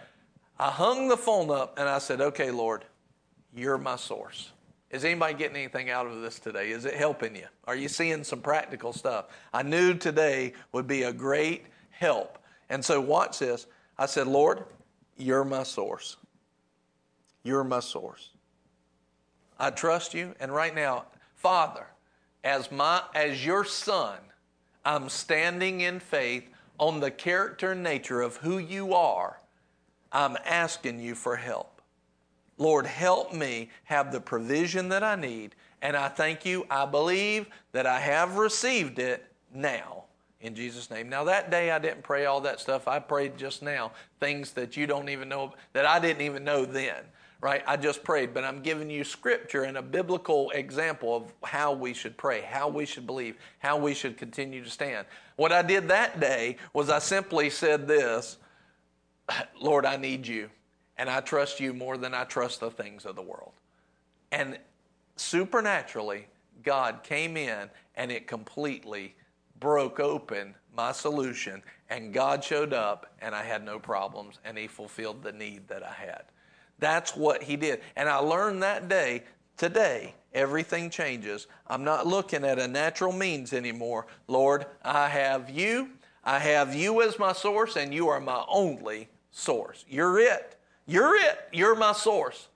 I 0.59 0.70
hung 0.70 1.07
the 1.07 1.16
phone 1.16 1.53
up 1.53 1.78
and 1.78 1.89
I 1.89 1.99
said, 1.99 2.20
Okay, 2.20 2.51
Lord, 2.51 2.84
you're 3.55 3.78
my 3.78 3.95
source. 3.95 4.51
Is 4.91 5.05
anybody 5.05 5.34
getting 5.34 5.57
anything 5.57 5.89
out 5.89 6.09
of 6.09 6.20
this 6.20 6.41
today? 6.41 6.70
Is 6.70 6.84
it 6.84 6.95
helping 6.95 7.36
you? 7.36 7.47
Are 7.64 7.76
you 7.76 7.86
seeing 7.86 8.24
some 8.24 8.41
practical 8.41 8.93
stuff? 8.93 9.26
I 9.53 9.62
knew 9.62 9.95
today 9.95 10.53
would 10.72 10.89
be 10.89 11.05
a 11.05 11.12
great 11.12 11.66
help. 11.91 12.39
And 12.70 12.84
so, 12.84 13.01
watch 13.01 13.39
this. 13.39 13.68
I 13.99 14.07
said, 14.07 14.26
Lord, 14.26 14.64
you're 15.16 15.45
my 15.45 15.62
source. 15.62 16.16
You're 17.45 17.62
my 17.62 17.78
source. 17.78 18.30
I 19.59 19.70
trust 19.70 20.14
you. 20.14 20.34
And 20.40 20.54
right 20.54 20.74
now, 20.74 21.06
Father, 21.34 21.86
as 22.44 22.70
my 22.70 23.02
as 23.14 23.44
your 23.44 23.64
son, 23.64 24.18
I'm 24.84 25.09
standing 25.09 25.80
in 25.80 26.00
faith 26.00 26.48
on 26.78 27.00
the 27.00 27.11
character 27.11 27.72
and 27.72 27.82
nature 27.82 28.20
of 28.20 28.36
who 28.38 28.59
you 28.59 28.94
are. 28.94 29.40
I'm 30.12 30.36
asking 30.44 31.00
you 31.00 31.14
for 31.14 31.36
help. 31.36 31.82
Lord, 32.56 32.86
help 32.86 33.32
me 33.32 33.70
have 33.84 34.11
the 34.12 34.20
provision 34.20 34.88
that 34.88 35.02
I 35.02 35.16
need. 35.16 35.54
And 35.82 35.96
I 35.96 36.09
thank 36.09 36.44
you. 36.44 36.66
I 36.70 36.86
believe 36.86 37.46
that 37.72 37.86
I 37.86 38.00
have 38.00 38.36
received 38.36 38.98
it 38.98 39.24
now. 39.54 40.04
in 40.40 40.54
Jesus' 40.54 40.90
name. 40.90 41.09
Now, 41.09 41.24
that 41.24 41.50
day 41.50 41.70
I 41.70 41.78
didn't 41.78 42.02
pray 42.02 42.26
all 42.26 42.40
that 42.42 42.61
stuff. 42.61 42.86
I 42.86 42.98
prayed 43.00 43.36
just 43.36 43.62
now, 43.62 43.92
things 44.20 44.52
that 44.52 44.76
you 44.76 44.86
don't 44.86 45.09
even 45.09 45.28
know, 45.28 45.52
that 45.72 45.84
I 45.84 45.98
didn't 45.98 46.22
even 46.22 46.44
know 46.44 46.64
then, 46.64 47.04
right? 47.41 47.62
I 47.66 47.76
just 47.76 48.03
prayed, 48.03 48.34
but 48.34 48.45
I'm 48.45 48.62
giving 48.62 48.91
you 48.91 49.05
scripture 49.05 49.62
and 49.62 49.76
a 49.76 49.82
biblical 49.82 50.51
example 50.51 51.16
of 51.16 51.32
how 51.45 51.72
we 51.72 51.95
should 51.95 52.16
pray, 52.16 52.41
how 52.41 52.68
we 52.68 52.84
should 52.84 53.07
believe, 53.07 53.36
how 53.61 53.76
we 53.76 53.95
should 53.95 54.16
continue 54.16 54.64
to 54.64 54.70
stand. 54.70 55.07
What 55.36 55.53
I 55.53 55.62
did 55.62 55.89
that 55.89 56.18
day 56.18 56.57
was 56.72 56.91
I 56.91 56.99
simply 56.99 57.51
said 57.51 57.86
this 57.86 58.39
Lord, 59.61 59.86
I 59.86 59.97
need 59.97 60.26
you, 60.26 60.51
and 60.97 61.09
I 61.09 61.20
trust 61.20 61.61
you 61.61 61.72
more 61.72 61.97
than 61.97 62.12
I 62.12 62.24
trust 62.24 62.61
the 62.61 62.70
things 62.70 63.05
of 63.05 63.14
the 63.14 63.22
world. 63.22 63.53
And 64.32 64.59
supernaturally, 65.16 66.26
God 66.64 67.03
came 67.05 67.36
in 67.36 67.70
and 67.95 68.11
it 68.11 68.26
completely 68.26 69.14
broke 69.61 70.01
open 70.01 70.55
my 70.76 70.93
solution, 70.93 71.62
and 71.91 72.12
God 72.12 72.45
showed 72.45 72.72
up, 72.72 73.12
and 73.20 73.34
I 73.34 73.43
had 73.43 73.64
no 73.64 73.80
problems, 73.80 74.39
and 74.45 74.57
He 74.57 74.68
fulfilled 74.68 75.22
the 75.22 75.32
need 75.32 75.66
that 75.68 75.82
I 75.82 75.93
had. 75.93 76.22
That's 76.78 77.16
what 77.16 77.42
He 77.42 77.56
did. 77.56 77.80
And 77.96 78.08
I 78.08 78.16
learned 78.16 78.62
that 78.62 78.88
day, 78.88 79.24
today, 79.56 80.14
everything 80.32 80.90
changes. 80.90 81.46
I'm 81.66 81.84
not 81.84 82.06
looking 82.06 82.44
at 82.44 82.58
a 82.58 82.68
natural 82.68 83.12
means 83.12 83.52
anymore. 83.52 84.06
Lord, 84.26 84.66
I 84.82 85.08
have 85.08 85.50
you. 85.50 85.90
I 86.24 86.38
have 86.38 86.74
you 86.74 87.02
as 87.02 87.18
my 87.18 87.32
source, 87.32 87.76
and 87.76 87.92
you 87.94 88.08
are 88.08 88.20
my 88.20 88.44
only 88.48 89.08
source. 89.30 89.84
You're 89.88 90.18
it. 90.18 90.56
You're 90.86 91.16
it. 91.16 91.48
You're 91.52 91.74
my 91.74 91.92
source. 91.92 92.48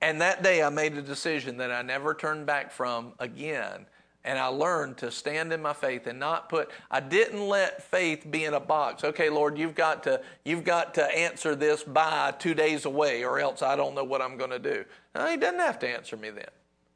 And 0.00 0.20
that 0.20 0.42
day 0.42 0.62
I 0.62 0.68
made 0.68 0.96
a 0.96 1.02
decision 1.02 1.56
that 1.58 1.72
I 1.72 1.82
never 1.82 2.14
turned 2.14 2.46
back 2.46 2.70
from 2.70 3.12
again. 3.18 3.86
And 4.26 4.38
I 4.38 4.48
learned 4.48 4.98
to 4.98 5.10
stand 5.10 5.52
in 5.52 5.62
my 5.62 5.72
faith 5.72 6.08
and 6.08 6.18
not 6.18 6.48
put, 6.48 6.70
I 6.90 6.98
didn't 6.98 7.46
let 7.46 7.82
faith 7.82 8.28
be 8.28 8.44
in 8.44 8.54
a 8.54 8.60
box. 8.60 9.04
Okay, 9.04 9.30
Lord, 9.30 9.56
you've 9.56 9.76
got 9.76 10.02
to, 10.02 10.20
you've 10.44 10.64
got 10.64 10.94
to 10.94 11.04
answer 11.16 11.54
this 11.54 11.84
by 11.84 12.34
two 12.36 12.52
days 12.52 12.86
away 12.86 13.24
or 13.24 13.38
else 13.38 13.62
I 13.62 13.76
don't 13.76 13.94
know 13.94 14.02
what 14.02 14.20
I'm 14.20 14.36
going 14.36 14.50
to 14.50 14.58
do. 14.58 14.84
No, 15.14 15.30
he 15.30 15.36
doesn't 15.36 15.60
have 15.60 15.78
to 15.78 15.88
answer 15.88 16.16
me 16.16 16.30
then. 16.30 16.48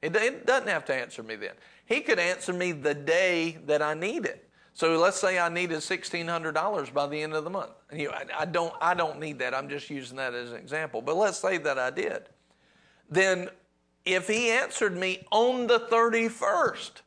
It 0.02 0.46
doesn't 0.46 0.68
have 0.68 0.84
to 0.86 0.94
answer 0.94 1.22
me 1.22 1.36
then. 1.36 1.52
He 1.86 2.00
could 2.00 2.18
answer 2.18 2.52
me 2.52 2.72
the 2.72 2.94
day 2.94 3.58
that 3.66 3.80
I 3.80 3.94
need 3.94 4.24
it. 4.24 4.48
So 4.72 4.98
let's 4.98 5.20
say 5.20 5.38
I 5.38 5.48
needed 5.48 5.82
sixteen 5.82 6.26
hundred 6.26 6.52
dollars 6.52 6.88
by 6.88 7.06
the 7.06 7.20
end 7.20 7.34
of 7.34 7.44
the 7.44 7.50
month. 7.50 7.72
You 7.92 8.08
know, 8.08 8.14
I, 8.14 8.42
I, 8.42 8.44
don't 8.46 8.72
I 8.80 8.94
don't 8.94 9.18
need 9.18 9.38
that. 9.40 9.54
I'm 9.54 9.68
just 9.68 9.90
using 9.90 10.16
that 10.16 10.32
as 10.32 10.52
an 10.52 10.56
example. 10.56 11.02
But 11.02 11.16
let's 11.16 11.38
say 11.38 11.58
that 11.58 11.78
I 11.78 11.90
did. 11.90 12.22
Then 13.10 13.50
if 14.06 14.28
he 14.28 14.50
answered 14.50 14.96
me 14.96 15.26
on 15.30 15.66
the 15.66 15.80
31st, 15.80 17.02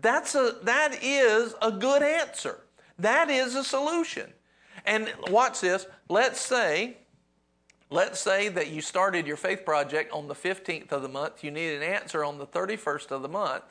that's 0.00 0.34
a 0.34 0.56
that 0.62 0.98
is 1.02 1.54
a 1.62 1.70
good 1.70 2.02
answer. 2.02 2.60
That 2.98 3.30
is 3.30 3.54
a 3.54 3.64
solution. 3.64 4.32
And 4.86 5.12
watch 5.30 5.60
this. 5.60 5.86
Let's 6.08 6.40
say 6.40 6.98
let's 7.90 8.18
say 8.18 8.48
that 8.48 8.70
you 8.70 8.80
started 8.80 9.26
your 9.26 9.36
faith 9.36 9.64
project 9.64 10.12
on 10.12 10.26
the 10.26 10.34
15th 10.34 10.90
of 10.90 11.02
the 11.02 11.08
month. 11.08 11.44
You 11.44 11.50
need 11.50 11.76
an 11.76 11.82
answer 11.82 12.24
on 12.24 12.38
the 12.38 12.46
31st 12.46 13.10
of 13.10 13.22
the 13.22 13.28
month 13.28 13.64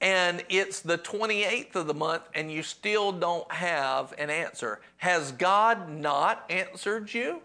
and 0.00 0.42
it's 0.48 0.80
the 0.80 0.98
28th 0.98 1.74
of 1.74 1.86
the 1.86 1.94
month 1.94 2.22
and 2.34 2.50
you 2.50 2.62
still 2.62 3.12
don't 3.12 3.50
have 3.52 4.14
an 4.18 4.30
answer. 4.30 4.80
Has 4.96 5.32
God 5.32 5.90
not 5.90 6.44
answered 6.48 7.12
you? 7.12 7.42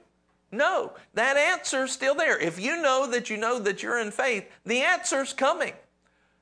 No, 0.51 0.93
that 1.15 1.35
answer's 1.35 1.91
still 1.91 2.15
there. 2.15 2.39
If 2.39 2.59
you 2.59 2.81
know 2.81 3.07
that 3.11 3.29
you 3.29 3.35
know 3.35 3.59
that 3.59 3.83
you're 3.83 3.99
in 3.99 4.11
faith, 4.11 4.49
the 4.65 4.81
answer's 4.81 5.33
coming. 5.33 5.73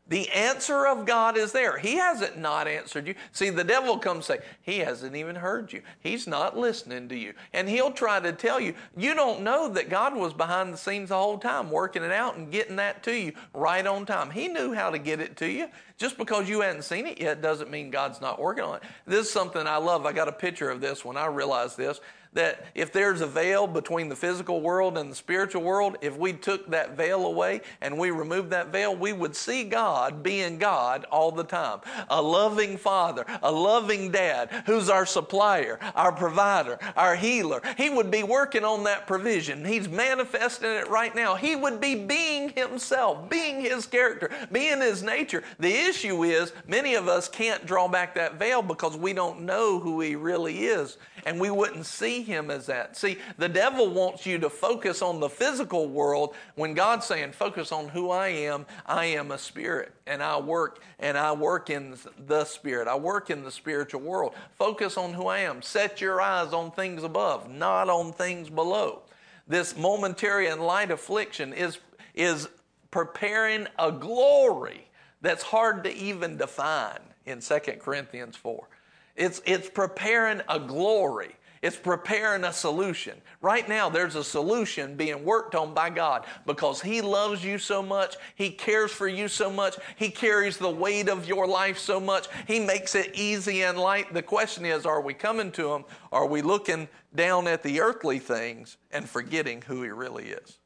The 0.09 0.29
answer 0.31 0.85
of 0.85 1.05
God 1.05 1.37
is 1.37 1.53
there. 1.53 1.77
He 1.77 1.95
hasn't 1.95 2.37
not 2.37 2.67
answered 2.67 3.07
you. 3.07 3.15
See, 3.31 3.49
the 3.49 3.63
devil 3.63 3.97
comes 3.97 4.25
say, 4.25 4.39
He 4.61 4.79
hasn't 4.79 5.15
even 5.15 5.35
heard 5.35 5.71
you. 5.71 5.81
He's 6.01 6.27
not 6.27 6.57
listening 6.57 7.07
to 7.07 7.15
you. 7.15 7.33
And 7.53 7.69
he'll 7.69 7.91
try 7.91 8.19
to 8.19 8.33
tell 8.33 8.59
you, 8.59 8.73
you 8.97 9.15
don't 9.15 9.43
know 9.43 9.69
that 9.69 9.89
God 9.89 10.13
was 10.13 10.33
behind 10.33 10.73
the 10.73 10.77
scenes 10.77 11.09
the 11.09 11.15
whole 11.15 11.37
time, 11.37 11.71
working 11.71 12.03
it 12.03 12.11
out 12.11 12.35
and 12.35 12.51
getting 12.51 12.75
that 12.75 13.01
to 13.03 13.15
you 13.15 13.31
right 13.53 13.85
on 13.87 14.05
time. 14.05 14.29
He 14.29 14.49
knew 14.49 14.73
how 14.73 14.89
to 14.89 14.99
get 14.99 15.21
it 15.21 15.37
to 15.37 15.49
you. 15.49 15.67
Just 15.97 16.17
because 16.17 16.49
you 16.49 16.59
hadn't 16.59 16.83
seen 16.83 17.05
it 17.07 17.21
yet 17.21 17.41
doesn't 17.41 17.71
mean 17.71 17.89
God's 17.89 18.19
not 18.19 18.41
working 18.41 18.65
on 18.65 18.77
it. 18.77 18.83
This 19.07 19.27
is 19.27 19.31
something 19.31 19.65
I 19.65 19.77
love. 19.77 20.05
I 20.05 20.11
got 20.11 20.27
a 20.27 20.33
picture 20.33 20.69
of 20.69 20.81
this 20.81 21.05
when 21.05 21.15
I 21.15 21.27
realized 21.27 21.77
this 21.77 22.01
that 22.33 22.65
if 22.75 22.91
there's 22.91 23.21
a 23.21 23.27
veil 23.27 23.67
between 23.67 24.09
the 24.09 24.15
physical 24.15 24.61
world 24.61 24.97
and 24.97 25.11
the 25.11 25.15
spiritual 25.15 25.61
world, 25.61 25.97
if 26.01 26.17
we 26.17 26.33
took 26.33 26.69
that 26.69 26.97
veil 26.97 27.25
away 27.25 27.61
and 27.81 27.97
we 27.97 28.11
removed 28.11 28.49
that 28.51 28.71
veil, 28.71 28.95
we 28.95 29.13
would 29.13 29.35
see 29.35 29.63
God 29.63 30.23
being 30.23 30.57
God 30.57 31.05
all 31.11 31.31
the 31.31 31.43
time. 31.43 31.79
A 32.09 32.21
loving 32.21 32.77
father, 32.77 33.25
a 33.41 33.51
loving 33.51 34.11
dad 34.11 34.49
who's 34.65 34.89
our 34.89 35.05
supplier, 35.05 35.79
our 35.95 36.11
provider, 36.11 36.79
our 36.95 37.15
healer. 37.15 37.61
He 37.77 37.89
would 37.89 38.09
be 38.09 38.23
working 38.23 38.63
on 38.63 38.83
that 38.85 39.07
provision. 39.07 39.65
He's 39.65 39.87
manifesting 39.87 40.71
it 40.71 40.89
right 40.89 41.15
now. 41.15 41.35
He 41.35 41.55
would 41.55 41.79
be 41.79 41.95
being 41.95 42.49
himself, 42.49 43.29
being 43.29 43.61
his 43.61 43.85
character, 43.85 44.29
being 44.51 44.81
his 44.81 45.03
nature. 45.03 45.43
The 45.59 45.73
issue 45.73 46.23
is 46.23 46.53
many 46.67 46.95
of 46.95 47.07
us 47.07 47.29
can't 47.29 47.65
draw 47.65 47.87
back 47.87 48.15
that 48.15 48.35
veil 48.35 48.61
because 48.61 48.97
we 48.97 49.13
don't 49.13 49.41
know 49.41 49.79
who 49.79 50.01
he 50.01 50.15
really 50.15 50.65
is 50.65 50.97
and 51.25 51.39
we 51.39 51.49
wouldn't 51.49 51.85
see 51.85 52.22
him 52.23 52.49
as 52.49 52.65
that. 52.65 52.97
See, 52.97 53.17
the 53.37 53.49
devil 53.49 53.89
wants 53.89 54.25
you 54.25 54.39
to 54.39 54.49
focus 54.49 55.01
on 55.01 55.19
the 55.19 55.29
physical 55.29 55.87
world 55.87 56.35
when 56.55 56.73
God's 56.73 57.05
saying, 57.05 57.33
focus 57.33 57.71
on 57.71 57.89
who 57.89 58.09
I 58.09 58.29
am. 58.29 58.65
I 58.85 59.05
am 59.05 59.31
a 59.31 59.37
spirit 59.37 59.93
and 60.07 60.23
I 60.23 60.39
work 60.39 60.81
and 60.99 61.17
I 61.17 61.33
work 61.33 61.69
in 61.69 61.97
the 62.25 62.45
spirit. 62.45 62.87
I 62.87 62.95
work 62.95 63.29
in 63.29 63.43
the 63.43 63.51
spiritual 63.51 64.01
world. 64.01 64.33
Focus 64.57 64.97
on 64.97 65.13
who 65.13 65.27
I 65.27 65.39
am. 65.39 65.61
Set 65.61 66.01
your 66.01 66.21
eyes 66.21 66.53
on 66.53 66.71
things 66.71 67.03
above, 67.03 67.49
not 67.49 67.89
on 67.89 68.13
things 68.13 68.49
below. 68.49 69.03
This 69.47 69.77
momentary 69.77 70.47
and 70.47 70.61
light 70.61 70.91
affliction 70.91 71.53
is, 71.53 71.79
is 72.15 72.47
preparing 72.91 73.67
a 73.77 73.91
glory 73.91 74.87
that's 75.21 75.43
hard 75.43 75.83
to 75.83 75.93
even 75.93 76.37
define 76.37 76.99
in 77.25 77.39
2 77.39 77.59
Corinthians 77.79 78.35
4. 78.35 78.67
It's, 79.15 79.41
it's 79.45 79.69
preparing 79.69 80.41
a 80.49 80.59
glory. 80.59 81.35
It's 81.63 81.77
preparing 81.77 82.43
a 82.43 82.51
solution. 82.51 83.21
Right 83.39 83.69
now, 83.69 83.89
there's 83.89 84.17
a 84.17 84.23
solution 84.23 84.97
being 84.97 85.23
worked 85.23 85.55
on 85.55 85.73
by 85.73 85.91
God 85.91 86.25
because 86.45 86.81
He 86.81 86.99
loves 86.99 87.41
you 87.41 87.57
so 87.57 87.81
much. 87.81 88.17
He 88.35 88.49
cares 88.49 88.91
for 88.91 89.07
you 89.07 89.29
so 89.29 89.49
much. 89.49 89.77
He 89.95 90.09
carries 90.09 90.57
the 90.57 90.69
weight 90.69 91.07
of 91.07 91.25
your 91.25 91.47
life 91.47 91.77
so 91.77 92.01
much. 92.01 92.27
He 92.47 92.59
makes 92.59 92.95
it 92.95 93.11
easy 93.15 93.63
and 93.63 93.77
light. 93.77 94.13
The 94.13 94.21
question 94.21 94.65
is 94.65 94.85
are 94.85 94.99
we 94.99 95.13
coming 95.13 95.53
to 95.53 95.71
Him? 95.71 95.85
Are 96.11 96.25
we 96.25 96.41
looking 96.41 96.89
down 97.15 97.47
at 97.47 97.63
the 97.63 97.79
earthly 97.79 98.19
things 98.19 98.75
and 98.91 99.07
forgetting 99.07 99.61
who 99.61 99.83
He 99.83 99.89
really 99.89 100.31
is? 100.31 100.59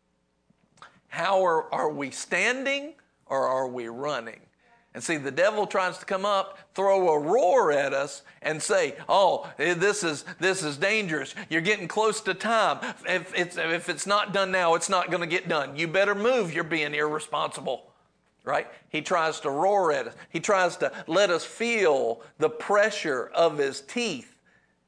How 1.10 1.46
are, 1.46 1.72
are 1.72 1.92
we 1.92 2.10
standing 2.10 2.96
or 3.28 3.48
are 3.48 3.68
we 3.68 3.88
running? 3.88 4.47
And 4.98 5.04
see, 5.04 5.18
the 5.18 5.30
devil 5.30 5.68
tries 5.68 6.00
to 6.00 6.06
come 6.06 6.26
up, 6.26 6.58
throw 6.74 7.10
a 7.10 7.20
roar 7.20 7.72
at 7.72 7.94
us, 7.94 8.24
and 8.42 8.60
say, 8.60 8.96
"Oh, 9.08 9.48
eh, 9.60 9.76
this 9.76 10.04
is 10.04 10.26
this 10.40 10.64
is 10.64 10.76
dangerous. 10.76 11.36
You're 11.50 11.62
getting 11.62 11.88
close 11.88 12.20
to 12.22 12.34
time. 12.34 12.80
If 13.08 13.32
it's 13.36 13.58
if 13.58 13.90
it's 13.90 14.08
not 14.08 14.34
done 14.34 14.50
now, 14.50 14.74
it's 14.74 14.90
not 14.90 15.12
going 15.12 15.22
to 15.22 15.28
get 15.28 15.48
done. 15.48 15.76
You 15.76 15.88
better 15.88 16.16
move. 16.16 16.52
You're 16.52 16.64
being 16.64 16.96
irresponsible." 16.96 17.92
Right? 18.44 18.66
He 18.90 19.04
tries 19.04 19.40
to 19.42 19.52
roar 19.52 19.92
at 19.92 20.08
us. 20.08 20.16
He 20.32 20.40
tries 20.40 20.78
to 20.78 20.92
let 21.06 21.30
us 21.30 21.46
feel 21.46 22.24
the 22.40 22.50
pressure 22.50 23.30
of 23.36 23.60
his 23.60 23.82
teeth 23.82 24.34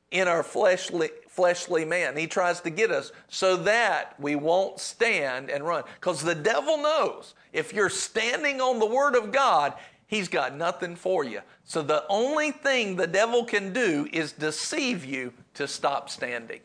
in 0.10 0.28
our 0.28 0.42
fleshly 0.42 1.12
fleshly 1.28 1.86
man. 1.86 2.18
He 2.18 2.26
tries 2.26 2.62
to 2.62 2.72
get 2.72 2.90
us 2.90 3.12
so 3.28 3.56
that 3.58 4.20
we 4.20 4.36
won't 4.36 4.80
stand 4.80 5.52
and 5.52 5.64
run. 5.64 5.84
Because 6.00 6.24
the 6.24 6.34
devil 6.34 6.80
knows 6.80 7.36
if 7.54 7.74
you're 7.74 7.90
standing 7.90 8.60
on 8.60 8.80
the 8.80 8.86
Word 8.86 9.16
of 9.16 9.32
God, 9.32 9.76
He's 10.10 10.28
got 10.28 10.58
nothing 10.58 10.96
for 10.96 11.24
you. 11.24 11.42
So 11.66 11.84
the 11.84 12.04
only 12.10 12.50
thing 12.50 12.96
the 12.96 13.06
devil 13.06 13.46
can 13.46 13.72
do 13.72 14.08
is 14.12 14.32
deceive 14.32 15.06
you 15.06 15.34
to 15.54 15.68
stop 15.68 16.10
standing. 16.10 16.62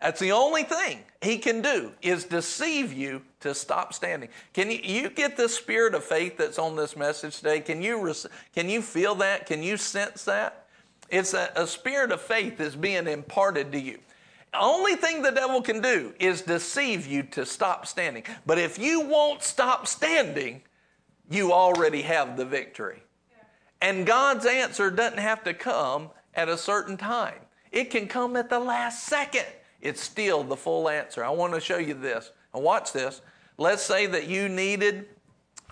That's 0.00 0.18
the 0.18 0.32
only 0.32 0.62
thing 0.62 1.00
he 1.20 1.36
can 1.36 1.60
do 1.60 1.92
is 2.00 2.24
deceive 2.24 2.94
you 2.94 3.20
to 3.40 3.54
stop 3.54 3.92
standing. 3.92 4.30
Can 4.54 4.70
you, 4.70 4.78
you 4.82 5.10
get 5.10 5.36
the 5.36 5.50
spirit 5.50 5.94
of 5.94 6.02
faith 6.02 6.38
that's 6.38 6.58
on 6.58 6.76
this 6.76 6.96
message 6.96 7.36
today? 7.36 7.60
Can 7.60 7.82
you, 7.82 8.14
can 8.54 8.70
you 8.70 8.80
feel 8.80 9.14
that? 9.16 9.44
Can 9.44 9.62
you 9.62 9.76
sense 9.76 10.24
that? 10.24 10.64
It's 11.10 11.34
a, 11.34 11.52
a 11.54 11.66
spirit 11.66 12.10
of 12.10 12.22
faith 12.22 12.56
that's 12.56 12.74
being 12.74 13.06
imparted 13.06 13.70
to 13.72 13.78
you. 13.78 13.98
Only 14.54 14.96
thing 14.96 15.20
the 15.20 15.30
devil 15.30 15.60
can 15.60 15.82
do 15.82 16.14
is 16.18 16.40
deceive 16.40 17.06
you 17.06 17.22
to 17.24 17.44
stop 17.44 17.86
standing. 17.86 18.22
But 18.46 18.58
if 18.58 18.78
you 18.78 19.02
won't 19.02 19.42
stop 19.42 19.86
standing, 19.86 20.62
you 21.32 21.52
already 21.52 22.02
have 22.02 22.36
the 22.36 22.44
victory. 22.44 23.02
And 23.80 24.06
God's 24.06 24.46
answer 24.46 24.90
doesn't 24.90 25.18
have 25.18 25.42
to 25.44 25.54
come 25.54 26.10
at 26.34 26.48
a 26.48 26.56
certain 26.56 26.96
time, 26.96 27.40
it 27.70 27.90
can 27.90 28.08
come 28.08 28.36
at 28.36 28.48
the 28.48 28.58
last 28.58 29.04
second. 29.04 29.46
It's 29.80 30.00
still 30.00 30.44
the 30.44 30.56
full 30.56 30.88
answer. 30.88 31.24
I 31.24 31.30
want 31.30 31.54
to 31.54 31.60
show 31.60 31.78
you 31.78 31.94
this. 31.94 32.30
And 32.54 32.62
watch 32.62 32.92
this. 32.92 33.20
Let's 33.58 33.82
say 33.82 34.06
that 34.06 34.28
you 34.28 34.48
needed, 34.48 35.06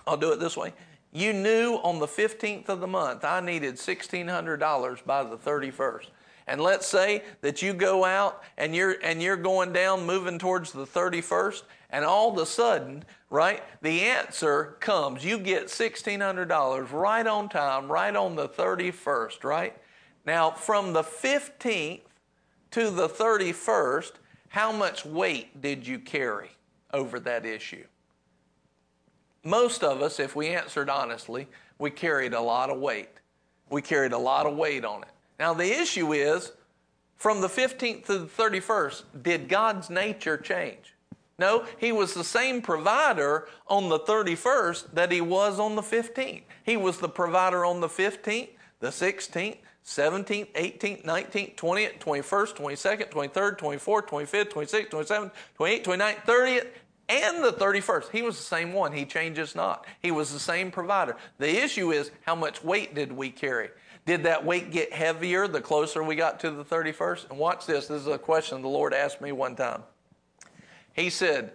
I'll 0.05 0.17
do 0.17 0.33
it 0.33 0.39
this 0.39 0.57
way. 0.57 0.73
You 1.13 1.33
knew 1.33 1.75
on 1.83 1.99
the 1.99 2.07
15th 2.07 2.69
of 2.69 2.79
the 2.79 2.87
month 2.87 3.23
I 3.23 3.39
needed 3.39 3.75
$1,600 3.75 5.05
by 5.05 5.23
the 5.23 5.37
31st. 5.37 6.07
And 6.47 6.61
let's 6.61 6.87
say 6.87 7.23
that 7.41 7.61
you 7.61 7.73
go 7.73 8.03
out 8.03 8.43
and 8.57 8.75
you're 8.75 8.95
and 9.03 9.21
you're 9.21 9.37
going 9.37 9.71
down 9.71 10.05
moving 10.05 10.39
towards 10.39 10.71
the 10.71 10.85
31st 10.85 11.63
and 11.91 12.03
all 12.03 12.31
of 12.31 12.37
a 12.37 12.45
sudden, 12.45 13.03
right, 13.31 13.63
the 13.81 14.01
answer 14.01 14.75
comes. 14.81 15.25
You 15.25 15.39
get 15.39 15.67
$1600 15.67 16.91
right 16.91 17.25
on 17.25 17.49
time, 17.49 17.91
right 17.91 18.15
on 18.15 18.35
the 18.35 18.47
31st, 18.47 19.43
right? 19.43 19.75
Now, 20.25 20.51
from 20.51 20.93
the 20.93 21.01
15th 21.01 22.01
to 22.71 22.91
the 22.91 23.09
31st, 23.09 24.11
how 24.49 24.71
much 24.71 25.05
weight 25.05 25.61
did 25.61 25.87
you 25.87 25.97
carry 25.97 26.51
over 26.93 27.19
that 27.21 27.45
issue? 27.45 27.85
Most 29.43 29.83
of 29.83 30.01
us, 30.01 30.19
if 30.19 30.35
we 30.35 30.49
answered 30.49 30.89
honestly, 30.89 31.47
we 31.79 31.89
carried 31.89 32.33
a 32.33 32.41
lot 32.41 32.69
of 32.69 32.79
weight. 32.79 33.09
We 33.71 33.81
carried 33.81 34.11
a 34.11 34.17
lot 34.17 34.45
of 34.45 34.55
weight 34.55 34.85
on 34.85 35.03
it. 35.03 35.09
Now, 35.39 35.53
the 35.53 35.71
issue 35.71 36.13
is 36.13 36.51
from 37.15 37.39
the 37.39 37.47
15th 37.47 38.05
to 38.07 38.19
the 38.19 38.25
31st, 38.25 39.03
did 39.23 39.47
God's 39.47 39.89
nature 39.89 40.37
change? 40.37 40.90
No, 41.41 41.65
he 41.79 41.91
was 41.91 42.13
the 42.13 42.23
same 42.23 42.61
provider 42.61 43.47
on 43.65 43.89
the 43.89 43.97
31st 43.97 44.93
that 44.93 45.11
he 45.11 45.21
was 45.21 45.59
on 45.59 45.75
the 45.75 45.81
15th. 45.81 46.43
He 46.63 46.77
was 46.77 46.99
the 46.99 47.09
provider 47.09 47.65
on 47.65 47.81
the 47.81 47.87
15th, 47.87 48.49
the 48.79 48.89
16th, 48.89 49.57
17th, 49.83 50.53
18th, 50.53 51.03
19th, 51.03 51.55
20th, 51.55 51.99
21st, 51.99 52.55
22nd, 52.55 53.09
23rd, 53.09 53.57
24th, 53.57 54.07
25th, 54.07 54.51
26th, 54.51 54.89
27th, 54.91 55.31
28th, 55.59 55.83
29th, 55.83 56.25
30th, 56.25 56.67
and 57.09 57.43
the 57.43 57.53
31st. 57.53 58.11
He 58.11 58.21
was 58.21 58.37
the 58.37 58.43
same 58.43 58.71
one. 58.71 58.91
He 58.91 59.03
changes 59.03 59.55
not. 59.55 59.87
He 59.99 60.11
was 60.11 60.31
the 60.31 60.39
same 60.39 60.69
provider. 60.69 61.17
The 61.39 61.63
issue 61.63 61.91
is 61.91 62.11
how 62.21 62.35
much 62.35 62.63
weight 62.63 62.93
did 62.93 63.11
we 63.11 63.31
carry? 63.31 63.69
Did 64.05 64.21
that 64.23 64.45
weight 64.45 64.69
get 64.69 64.93
heavier 64.93 65.47
the 65.47 65.59
closer 65.59 66.03
we 66.03 66.15
got 66.15 66.39
to 66.41 66.51
the 66.51 66.63
31st? 66.63 67.31
And 67.31 67.39
watch 67.39 67.65
this. 67.65 67.87
This 67.87 68.01
is 68.01 68.07
a 68.07 68.19
question 68.19 68.61
the 68.61 68.67
Lord 68.67 68.93
asked 68.93 69.21
me 69.21 69.31
one 69.31 69.55
time. 69.55 69.81
He 70.93 71.09
said, 71.09 71.51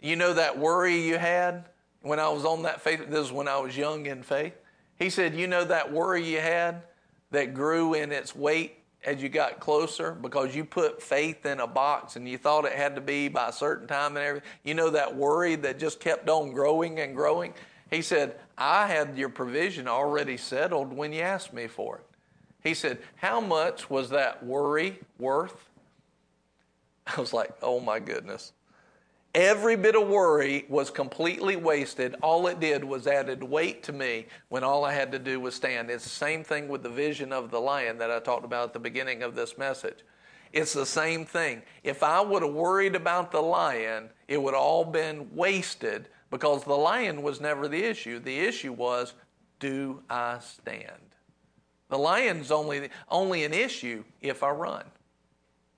You 0.00 0.16
know 0.16 0.32
that 0.34 0.58
worry 0.58 1.00
you 1.00 1.18
had 1.18 1.64
when 2.02 2.20
I 2.20 2.28
was 2.28 2.44
on 2.44 2.62
that 2.62 2.80
faith? 2.80 3.08
This 3.08 3.26
is 3.26 3.32
when 3.32 3.48
I 3.48 3.58
was 3.58 3.76
young 3.76 4.06
in 4.06 4.22
faith. 4.22 4.54
He 4.98 5.10
said, 5.10 5.34
You 5.34 5.46
know 5.46 5.64
that 5.64 5.92
worry 5.92 6.24
you 6.24 6.40
had 6.40 6.82
that 7.30 7.54
grew 7.54 7.94
in 7.94 8.12
its 8.12 8.34
weight 8.34 8.78
as 9.04 9.22
you 9.22 9.28
got 9.28 9.60
closer 9.60 10.12
because 10.12 10.54
you 10.54 10.64
put 10.64 11.02
faith 11.02 11.46
in 11.46 11.60
a 11.60 11.66
box 11.66 12.16
and 12.16 12.28
you 12.28 12.36
thought 12.36 12.64
it 12.64 12.72
had 12.72 12.94
to 12.96 13.00
be 13.00 13.28
by 13.28 13.48
a 13.48 13.52
certain 13.52 13.86
time 13.86 14.16
and 14.16 14.24
everything. 14.24 14.48
You 14.64 14.74
know 14.74 14.90
that 14.90 15.14
worry 15.14 15.54
that 15.56 15.78
just 15.78 16.00
kept 16.00 16.28
on 16.28 16.52
growing 16.52 16.98
and 17.00 17.14
growing? 17.14 17.54
He 17.90 18.02
said, 18.02 18.36
I 18.56 18.86
had 18.86 19.16
your 19.16 19.28
provision 19.28 19.88
already 19.88 20.36
settled 20.36 20.92
when 20.92 21.12
you 21.12 21.22
asked 21.22 21.52
me 21.52 21.68
for 21.68 21.98
it. 21.98 22.04
He 22.62 22.74
said, 22.74 22.98
How 23.16 23.40
much 23.40 23.88
was 23.88 24.10
that 24.10 24.44
worry 24.44 24.98
worth? 25.18 25.68
I 27.06 27.20
was 27.20 27.32
like, 27.32 27.52
Oh 27.62 27.80
my 27.80 28.00
goodness. 28.00 28.52
Every 29.38 29.76
bit 29.76 29.94
of 29.94 30.08
worry 30.08 30.64
was 30.68 30.90
completely 30.90 31.54
wasted. 31.54 32.16
All 32.22 32.48
it 32.48 32.58
did 32.58 32.82
was 32.82 33.06
added 33.06 33.40
weight 33.40 33.84
to 33.84 33.92
me 33.92 34.26
when 34.48 34.64
all 34.64 34.84
I 34.84 34.92
had 34.92 35.12
to 35.12 35.18
do 35.20 35.38
was 35.38 35.54
stand. 35.54 35.92
It's 35.92 36.02
the 36.02 36.10
same 36.10 36.42
thing 36.42 36.66
with 36.66 36.82
the 36.82 36.88
vision 36.88 37.32
of 37.32 37.52
the 37.52 37.60
lion 37.60 37.98
that 37.98 38.10
I 38.10 38.18
talked 38.18 38.44
about 38.44 38.64
at 38.64 38.72
the 38.72 38.80
beginning 38.80 39.22
of 39.22 39.36
this 39.36 39.56
message. 39.56 39.98
It's 40.52 40.72
the 40.72 40.84
same 40.84 41.24
thing. 41.24 41.62
If 41.84 42.02
I 42.02 42.20
would 42.20 42.42
have 42.42 42.52
worried 42.52 42.96
about 42.96 43.30
the 43.30 43.40
lion, 43.40 44.10
it 44.26 44.42
would 44.42 44.54
all 44.54 44.84
been 44.84 45.28
wasted 45.32 46.08
because 46.32 46.64
the 46.64 46.74
lion 46.74 47.22
was 47.22 47.40
never 47.40 47.68
the 47.68 47.84
issue. 47.84 48.18
The 48.18 48.40
issue 48.40 48.72
was, 48.72 49.14
do 49.60 50.02
I 50.10 50.40
stand? 50.40 51.14
The 51.90 51.98
lion's 51.98 52.50
only, 52.50 52.88
only 53.08 53.44
an 53.44 53.54
issue 53.54 54.02
if 54.20 54.42
I 54.42 54.50
run. 54.50 54.86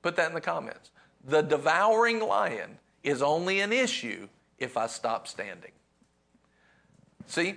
Put 0.01 0.17
that 0.17 0.31
in 0.31 0.35
the 0.35 0.41
comments. 0.41 0.93
The 1.27 1.43
devouring 1.43 2.21
lion 2.21 2.79
is 3.03 3.23
only 3.23 3.61
an 3.61 3.73
issue 3.73 4.29
if 4.59 4.77
I 4.77 4.87
stop 4.87 5.27
standing. 5.27 5.73
See, 7.27 7.57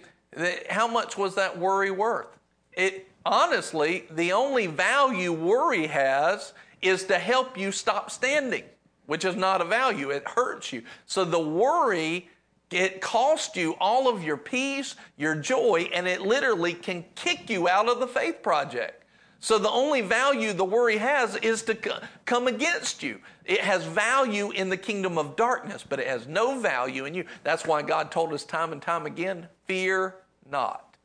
how 0.69 0.87
much 0.87 1.17
was 1.17 1.35
that 1.35 1.57
worry 1.57 1.91
worth? 1.91 2.27
It 2.71 3.07
honestly, 3.25 4.05
the 4.11 4.33
only 4.33 4.67
value 4.67 5.33
worry 5.33 5.87
has 5.87 6.53
is 6.81 7.05
to 7.05 7.17
help 7.17 7.57
you 7.57 7.71
stop 7.71 8.11
standing, 8.11 8.63
which 9.05 9.25
is 9.25 9.35
not 9.35 9.61
a 9.61 9.65
value. 9.65 10.09
It 10.09 10.27
hurts 10.27 10.73
you. 10.73 10.83
So 11.05 11.23
the 11.25 11.39
worry 11.39 12.29
it 12.71 13.01
costs 13.01 13.55
you 13.55 13.75
all 13.79 14.07
of 14.09 14.23
your 14.23 14.37
peace, 14.37 14.95
your 15.15 15.35
joy, 15.35 15.89
and 15.93 16.07
it 16.07 16.21
literally 16.21 16.73
can 16.73 17.05
kick 17.13 17.49
you 17.49 17.67
out 17.67 17.87
of 17.87 17.99
the 17.99 18.07
faith 18.07 18.41
project. 18.41 19.02
So 19.43 19.57
the 19.57 19.69
only 19.69 19.99
value 19.99 20.53
the 20.53 20.63
worry 20.63 20.95
has 20.95 21.35
is 21.35 21.63
to 21.63 21.75
come 22.23 22.47
against 22.47 23.03
you. 23.03 23.19
It 23.43 23.59
has 23.59 23.83
value 23.83 24.51
in 24.51 24.69
the 24.69 24.77
kingdom 24.77 25.17
of 25.17 25.35
darkness, 25.35 25.83
but 25.87 25.99
it 25.99 26.07
has 26.07 26.27
no 26.27 26.57
value 26.61 27.03
in 27.03 27.13
you. 27.13 27.25
That's 27.43 27.65
why 27.65 27.81
God 27.81 28.09
told 28.09 28.31
us 28.31 28.45
time 28.45 28.71
and 28.71 28.81
time 28.81 29.05
again 29.05 29.49
fear 29.65 30.15
not. 30.49 30.95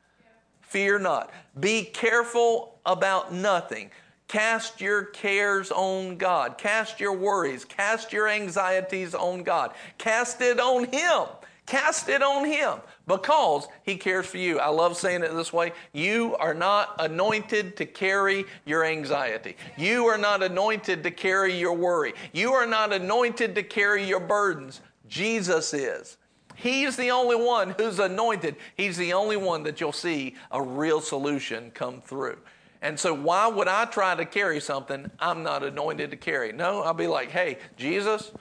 Fear 0.61 1.01
not. 1.01 1.33
Be 1.59 1.83
careful 1.83 2.79
about 2.87 3.35
nothing. 3.35 3.91
Cast 4.29 4.81
your 4.81 5.07
cares 5.07 5.73
on 5.73 6.17
God. 6.17 6.59
Cast 6.59 7.01
your 7.01 7.15
worries. 7.15 7.65
Cast 7.65 8.13
your 8.13 8.29
anxieties 8.29 9.17
on 9.17 9.43
God. 9.43 9.73
Cast 9.99 10.41
it 10.43 10.61
on 10.61 10.85
Him. 10.85 11.27
Cast 11.69 12.09
it 12.09 12.23
on 12.23 12.47
Him 12.47 12.79
because 13.07 13.69
He 13.83 13.97
cares 13.97 14.27
for 14.27 14.39
you. 14.39 14.59
I 14.59 14.69
love 14.69 14.97
saying 14.97 15.23
it 15.23 15.35
this 15.35 15.53
way. 15.53 15.73
You 15.93 16.35
are 16.37 16.55
not 16.55 16.95
anointed 16.99 17.77
to 17.77 17.85
carry 17.85 18.47
your 18.65 18.87
anxiety. 18.87 19.55
You 19.77 20.07
are 20.07 20.17
not 20.17 20.43
anointed 20.43 21.03
to 21.03 21.11
carry 21.11 21.59
your 21.59 21.75
worry. 21.75 22.15
You 22.33 22.55
are 22.55 22.67
not 22.67 22.95
anointed 22.95 23.55
to 23.55 23.63
carry 23.63 24.03
your 24.03 24.21
burdens. 24.21 24.81
Jesus 25.09 25.75
is. 25.75 26.17
He's 26.55 26.97
the 26.97 27.11
only 27.11 27.37
one 27.37 27.75
who's 27.77 27.99
anointed. 27.99 28.57
He's 28.75 28.97
the 28.97 29.13
only 29.13 29.37
one 29.37 29.63
that 29.65 29.79
you'll 29.79 29.93
see 29.93 30.37
a 30.51 30.63
real 30.63 31.03
solution 31.03 31.71
come 31.73 32.01
through. 32.01 32.39
And 32.81 32.99
so, 32.99 33.13
why 33.13 33.47
would 33.47 33.69
I 33.69 33.85
try 33.87 34.15
to 34.15 34.25
carry 34.25 34.61
something 34.61 35.11
I'm 35.19 35.43
not 35.43 35.65
anointed 35.65 36.11
to 36.13 36.17
carry? 36.17 36.53
No, 36.53 36.83
I'll 36.83 36.95
be 36.95 37.09
like, 37.09 37.31
hey, 37.31 37.59
Jesus, 37.77 38.33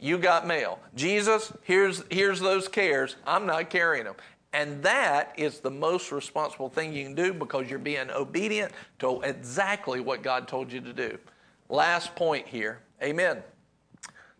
you 0.00 0.18
got 0.18 0.46
mail. 0.46 0.78
Jesus, 0.96 1.52
here's, 1.62 2.02
here's 2.10 2.40
those 2.40 2.68
cares. 2.68 3.16
I'm 3.26 3.46
not 3.46 3.70
carrying 3.70 4.04
them. 4.04 4.14
And 4.52 4.82
that 4.82 5.32
is 5.36 5.60
the 5.60 5.70
most 5.70 6.10
responsible 6.10 6.68
thing 6.68 6.92
you 6.92 7.04
can 7.04 7.14
do 7.14 7.32
because 7.32 7.70
you're 7.70 7.78
being 7.78 8.10
obedient 8.10 8.72
to 8.98 9.20
exactly 9.20 10.00
what 10.00 10.22
God 10.22 10.48
told 10.48 10.72
you 10.72 10.80
to 10.80 10.92
do. 10.92 11.18
Last 11.68 12.16
point 12.16 12.48
here. 12.48 12.80
Amen. 13.02 13.42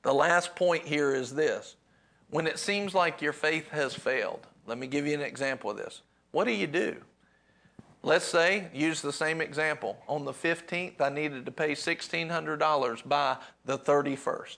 The 0.03 0.13
last 0.13 0.57
point 0.57 0.85
here 0.85 1.15
is 1.15 1.35
this. 1.35 1.77
When 2.31 2.47
it 2.47 2.59
seems 2.59 2.95
like 2.95 3.23
your 3.23 3.33
faith 3.33 3.69
has 3.69 3.95
failed, 3.95 4.47
let 4.67 4.79
me 4.79 4.87
give 4.87 5.07
you 5.07 5.15
an 5.15 5.21
example 5.21 5.71
of 5.71 5.77
this. 5.77 6.03
What 6.33 6.45
do 6.45 6.53
you 6.53 6.67
do? 6.67 6.97
Let's 8.03 8.25
say, 8.25 8.69
use 8.73 9.03
the 9.03 9.13
same 9.13 9.41
example. 9.41 9.99
On 10.09 10.25
the 10.25 10.33
15th, 10.33 11.01
I 11.01 11.11
needed 11.11 11.45
to 11.45 11.53
pay 11.53 11.73
$1,600 11.73 13.07
by 13.09 13.37
the 13.67 13.79
31st 13.79 14.57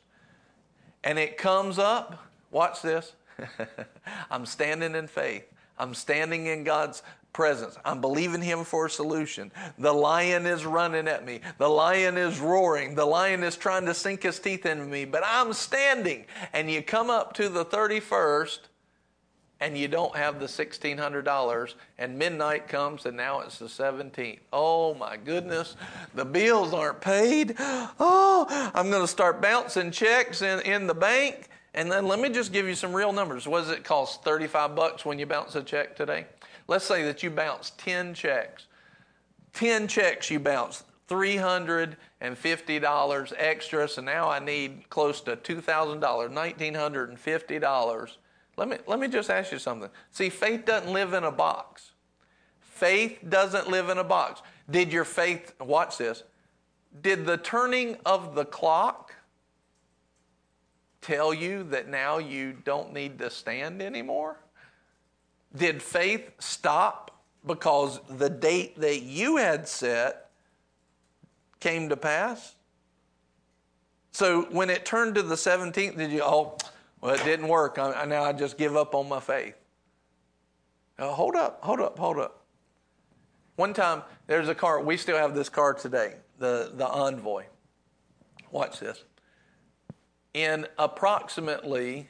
and 1.04 1.18
it 1.18 1.36
comes 1.36 1.78
up, 1.78 2.18
watch 2.50 2.82
this. 2.82 3.12
I'm 4.30 4.46
standing 4.46 4.94
in 4.94 5.06
faith. 5.06 5.44
I'm 5.78 5.94
standing 5.94 6.46
in 6.46 6.64
God's 6.64 7.02
presence. 7.32 7.76
I'm 7.84 8.00
believing 8.00 8.42
Him 8.42 8.64
for 8.64 8.86
a 8.86 8.90
solution. 8.90 9.50
The 9.78 9.92
lion 9.92 10.46
is 10.46 10.66
running 10.66 11.08
at 11.08 11.24
me. 11.24 11.40
The 11.58 11.68
lion 11.68 12.16
is 12.16 12.38
roaring. 12.38 12.94
The 12.94 13.06
lion 13.06 13.42
is 13.42 13.56
trying 13.56 13.86
to 13.86 13.94
sink 13.94 14.22
his 14.22 14.38
teeth 14.38 14.66
into 14.66 14.84
me, 14.84 15.04
but 15.04 15.22
I'm 15.24 15.52
standing. 15.52 16.26
And 16.52 16.70
you 16.70 16.82
come 16.82 17.10
up 17.10 17.32
to 17.34 17.48
the 17.48 17.64
31st 17.64 18.58
and 19.62 19.78
you 19.78 19.86
don't 19.86 20.16
have 20.16 20.40
the 20.40 20.46
$1,600, 20.46 21.74
and 21.98 22.18
midnight 22.18 22.66
comes 22.66 23.06
and 23.06 23.16
now 23.16 23.38
it's 23.38 23.60
the 23.60 23.66
17th. 23.66 24.40
Oh 24.52 24.94
my 24.94 25.16
goodness, 25.16 25.76
the 26.16 26.24
bills 26.24 26.74
aren't 26.74 27.00
paid. 27.00 27.54
Oh, 27.60 28.44
I'm 28.74 28.90
going 28.90 29.02
to 29.02 29.08
start 29.08 29.40
bouncing 29.40 29.92
checks 29.92 30.42
in, 30.42 30.58
in 30.62 30.88
the 30.88 30.94
bank. 30.94 31.48
And 31.74 31.92
then 31.92 32.08
let 32.08 32.18
me 32.18 32.28
just 32.28 32.52
give 32.52 32.66
you 32.66 32.74
some 32.74 32.92
real 32.92 33.12
numbers. 33.12 33.46
What 33.46 33.60
does 33.60 33.70
it 33.70 33.84
cost? 33.84 34.24
35 34.24 34.74
bucks 34.74 35.04
when 35.04 35.20
you 35.20 35.26
bounce 35.26 35.54
a 35.54 35.62
check 35.62 35.94
today? 35.94 36.26
Let's 36.66 36.84
say 36.84 37.04
that 37.04 37.22
you 37.22 37.30
bounce 37.30 37.70
10 37.78 38.14
checks. 38.14 38.66
10 39.52 39.86
checks 39.86 40.28
you 40.28 40.40
bounce, 40.40 40.82
$350 41.08 43.32
extra. 43.38 43.88
So 43.88 44.02
now 44.02 44.28
I 44.28 44.40
need 44.40 44.90
close 44.90 45.20
to 45.20 45.36
$2,000, 45.36 46.00
$1,950 46.00 48.16
let 48.62 48.68
me, 48.68 48.76
let 48.86 49.00
me 49.00 49.08
just 49.08 49.28
ask 49.28 49.50
you 49.50 49.58
something. 49.58 49.90
See, 50.12 50.28
faith 50.28 50.64
doesn't 50.64 50.92
live 50.92 51.14
in 51.14 51.24
a 51.24 51.32
box. 51.32 51.90
Faith 52.60 53.18
doesn't 53.28 53.68
live 53.68 53.88
in 53.88 53.98
a 53.98 54.04
box. 54.04 54.40
Did 54.70 54.92
your 54.92 55.04
faith, 55.04 55.52
watch 55.60 55.98
this, 55.98 56.22
did 57.00 57.26
the 57.26 57.38
turning 57.38 57.96
of 58.06 58.36
the 58.36 58.44
clock 58.44 59.16
tell 61.00 61.34
you 61.34 61.64
that 61.64 61.88
now 61.88 62.18
you 62.18 62.52
don't 62.64 62.92
need 62.92 63.18
to 63.18 63.30
stand 63.30 63.82
anymore? 63.82 64.38
Did 65.56 65.82
faith 65.82 66.30
stop 66.38 67.20
because 67.44 67.98
the 68.08 68.30
date 68.30 68.80
that 68.80 69.02
you 69.02 69.38
had 69.38 69.66
set 69.66 70.30
came 71.58 71.88
to 71.88 71.96
pass? 71.96 72.54
So 74.12 74.42
when 74.52 74.70
it 74.70 74.84
turned 74.84 75.16
to 75.16 75.22
the 75.22 75.34
17th, 75.34 75.96
did 75.96 76.12
you, 76.12 76.22
oh, 76.22 76.56
well, 77.02 77.14
it 77.14 77.24
didn't 77.24 77.48
work. 77.48 77.78
I, 77.78 78.04
now 78.06 78.22
I 78.22 78.32
just 78.32 78.56
give 78.56 78.76
up 78.76 78.94
on 78.94 79.08
my 79.08 79.20
faith. 79.20 79.56
Now, 80.98 81.10
hold 81.10 81.36
up, 81.36 81.58
hold 81.62 81.80
up, 81.80 81.98
hold 81.98 82.18
up. 82.18 82.46
One 83.56 83.74
time, 83.74 84.02
there's 84.26 84.48
a 84.48 84.54
car, 84.54 84.80
we 84.80 84.96
still 84.96 85.18
have 85.18 85.34
this 85.34 85.48
car 85.48 85.74
today, 85.74 86.14
the, 86.38 86.72
the 86.74 86.86
Envoy. 86.86 87.44
Watch 88.50 88.80
this. 88.80 89.04
In 90.32 90.66
approximately 90.78 92.08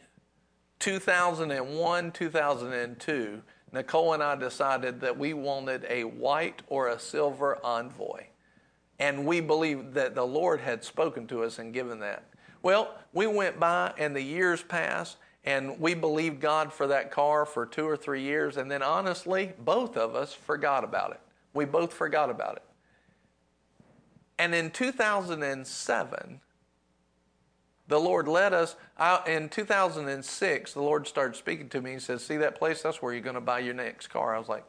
2001, 0.79 2.13
2002, 2.13 3.43
Nicole 3.73 4.13
and 4.13 4.23
I 4.23 4.37
decided 4.37 5.01
that 5.01 5.19
we 5.19 5.33
wanted 5.33 5.87
a 5.89 6.05
white 6.05 6.63
or 6.67 6.89
a 6.89 6.99
silver 6.99 7.59
envoy. 7.65 8.25
And 8.99 9.25
we 9.27 9.41
believed 9.41 9.95
that 9.95 10.15
the 10.15 10.27
Lord 10.27 10.61
had 10.61 10.85
spoken 10.85 11.27
to 11.29 11.43
us 11.43 11.59
and 11.59 11.73
given 11.73 12.01
that. 12.01 12.25
Well, 12.63 12.95
we 13.13 13.27
went 13.27 13.59
by 13.59 13.93
and 13.99 14.15
the 14.15 14.23
years 14.23 14.63
passed, 14.63 15.17
and 15.45 15.79
we 15.81 15.95
believed 15.95 16.41
God 16.41 16.73
for 16.73 16.87
that 16.87 17.11
car 17.11 17.45
for 17.45 17.67
two 17.67 17.87
or 17.87 17.97
three 17.97 18.23
years, 18.23 18.57
and 18.57 18.71
then 18.71 18.83
honestly, 18.83 19.53
both 19.59 19.97
of 19.97 20.15
us 20.15 20.33
forgot 20.33 20.85
about 20.85 21.11
it. 21.11 21.21
We 21.53 21.65
both 21.65 21.93
forgot 21.93 22.31
about 22.31 22.57
it. 22.57 22.63
And 24.39 24.55
in 24.55 24.71
2007, 24.71 26.41
the 27.89 28.01
Lord 28.01 28.27
led 28.29 28.55
us 28.55 28.77
out 28.99 29.29
in 29.29 29.49
2006. 29.49 30.73
The 30.73 30.81
Lord 30.81 31.07
started 31.07 31.37
speaking 31.37 31.69
to 31.71 31.83
me. 31.83 31.93
He 31.93 31.99
says, 31.99 32.25
See 32.25 32.39
that 32.39 32.57
place? 32.57 32.83
That's 32.83 33.03
where 33.03 33.13
you're 33.13 33.23
going 33.23 33.35
to 33.35 33.41
buy 33.41 33.59
your 33.59 33.75
next 33.75 34.07
car. 34.07 34.35
I 34.35 34.39
was 34.39 34.49
like, 34.49 34.65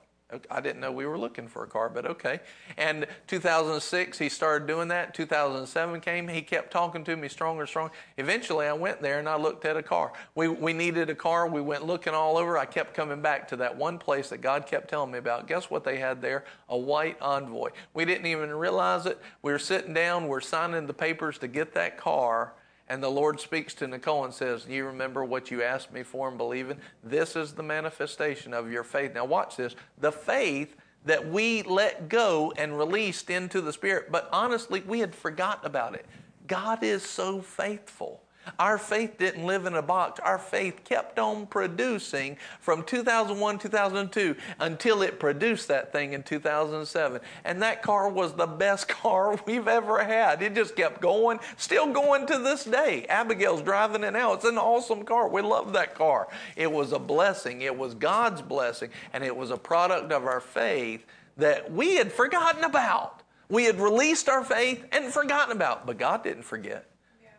I 0.50 0.62
didn't 0.62 0.82
know 0.82 0.92
we 0.92 1.06
were 1.06 1.18
looking 1.18 1.48
for 1.48 1.64
a 1.64 1.68
car, 1.68 1.90
but 1.90 2.06
okay. 2.06 2.40
And 2.78 3.06
2006, 3.28 4.18
he 4.18 4.30
started 4.30 4.68
doing 4.68 4.88
that. 4.90 5.14
2007 5.14 6.02
came. 6.02 6.28
He 6.28 6.42
kept 6.42 6.72
talking 6.72 7.04
to 7.06 7.16
me 7.16 7.28
stronger 7.28 7.62
and 7.62 7.70
stronger. 7.70 7.94
Eventually, 8.18 8.66
I 8.68 8.74
went 8.74 9.02
there 9.02 9.20
and 9.20 9.28
I 9.28 9.38
looked 9.38 9.66
at 9.66 9.78
a 9.78 9.84
car. 9.84 10.14
We, 10.36 10.48
we 10.48 10.74
needed 10.74 11.10
a 11.10 11.16
car. 11.16 11.48
We 11.48 11.62
went 11.62 11.86
looking 11.86 12.14
all 12.14 12.38
over. 12.38 12.58
I 12.58 12.66
kept 12.66 12.94
coming 12.94 13.22
back 13.22 13.48
to 13.50 13.56
that 13.58 13.76
one 13.76 13.98
place 13.98 14.30
that 14.30 14.40
God 14.40 14.66
kept 14.66 14.90
telling 14.90 15.12
me 15.12 15.18
about. 15.18 15.48
Guess 15.48 15.70
what 15.70 15.84
they 15.84 15.98
had 15.98 16.22
there? 16.22 16.46
A 16.70 16.78
white 16.78 17.18
envoy. 17.22 17.70
We 17.94 18.06
didn't 18.06 18.28
even 18.28 18.52
realize 18.52 19.06
it. 19.06 19.20
We 19.42 19.52
were 19.52 19.60
sitting 19.60 19.94
down. 19.94 20.28
We're 20.28 20.42
signing 20.42 20.88
the 20.88 20.94
papers 20.94 21.38
to 21.40 21.48
get 21.48 21.74
that 21.74 21.98
car. 21.98 22.54
And 22.90 23.02
the 23.02 23.10
Lord 23.10 23.40
speaks 23.40 23.74
to 23.76 23.88
Nicole 23.88 24.26
and 24.26 24.34
says, 24.34 24.68
You 24.68 24.86
remember 24.86 25.24
what 25.24 25.52
you 25.52 25.64
asked 25.64 25.94
me 25.94 26.04
for 26.04 26.28
and 26.28 26.38
believing? 26.38 26.78
This 27.04 27.36
is 27.36 27.54
the 27.54 27.64
manifestation 27.64 28.54
of 28.54 28.72
your 28.72 28.84
faith. 28.84 29.14
Now, 29.14 29.26
watch 29.26 29.56
this. 29.56 29.76
The 30.00 30.12
faith 30.12 30.76
that 31.06 31.28
we 31.28 31.64
let 31.64 32.10
go 32.10 32.54
and 32.58 32.78
released 32.78 33.30
into 33.30 33.62
the 33.62 33.74
Spirit, 33.74 34.12
but 34.12 34.30
honestly, 34.32 34.82
we 34.88 35.00
had 35.00 35.14
forgotten 35.14 35.66
about 35.66 35.96
it. 35.96 36.06
God 36.48 36.84
is 36.84 37.04
so 37.04 37.42
faithful. 37.42 38.23
Our 38.60 38.78
faith 38.78 39.18
didn't 39.18 39.46
live 39.46 39.66
in 39.66 39.76
a 39.76 39.82
box. 39.82 40.20
Our 40.20 40.38
faith 40.38 40.84
kept 40.84 41.18
on 41.18 41.46
producing 41.48 42.38
from 42.60 42.84
2001, 42.84 43.60
2002 43.60 44.36
until 44.60 45.02
it 45.02 45.20
produced 45.20 45.68
that 45.70 45.92
thing 45.92 46.14
in 46.14 46.24
2007. 46.24 47.22
And 47.46 47.62
that 47.62 47.82
car 47.82 48.10
was 48.10 48.34
the 48.34 48.48
best 48.48 48.88
car 49.04 49.40
we've 49.46 49.68
ever 49.68 50.04
had. 50.04 50.42
It 50.42 50.56
just 50.56 50.76
kept 50.76 51.02
going, 51.02 51.40
still 51.58 51.92
going 51.92 52.28
to 52.28 52.38
this 52.40 52.66
day. 52.66 53.06
Abigail's 53.10 53.62
driving 53.62 54.04
it 54.04 54.12
now. 54.12 54.34
It's 54.34 54.46
an 54.46 54.58
awesome 54.58 55.04
car. 55.04 55.28
We 55.28 55.42
love 55.42 55.74
that 55.74 55.96
car. 55.96 56.28
It 56.56 56.72
was 56.72 56.92
a 56.92 57.00
blessing. 57.00 57.62
It 57.62 57.78
was 57.78 57.94
God's 57.94 58.42
blessing. 58.42 58.90
And 59.14 59.24
it 59.24 59.36
was 59.36 59.52
a 59.52 59.58
product 59.58 60.12
of 60.12 60.26
our 60.26 60.42
faith 60.42 61.06
that 61.38 61.72
we 61.72 61.96
had 61.96 62.12
forgotten 62.12 62.64
about. 62.64 63.22
We 63.50 63.66
had 63.66 63.80
released 63.80 64.30
our 64.30 64.44
faith 64.44 64.84
and 64.92 65.14
forgotten 65.14 65.52
about, 65.56 65.86
but 65.86 65.98
God 65.98 66.24
didn't 66.24 66.44
forget. 66.44 66.88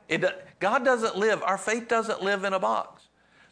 It, 0.08 0.24
God 0.60 0.84
doesn't 0.84 1.16
live, 1.16 1.42
our 1.42 1.58
faith 1.58 1.88
doesn't 1.88 2.22
live 2.22 2.44
in 2.44 2.52
a 2.52 2.58
box. 2.58 3.04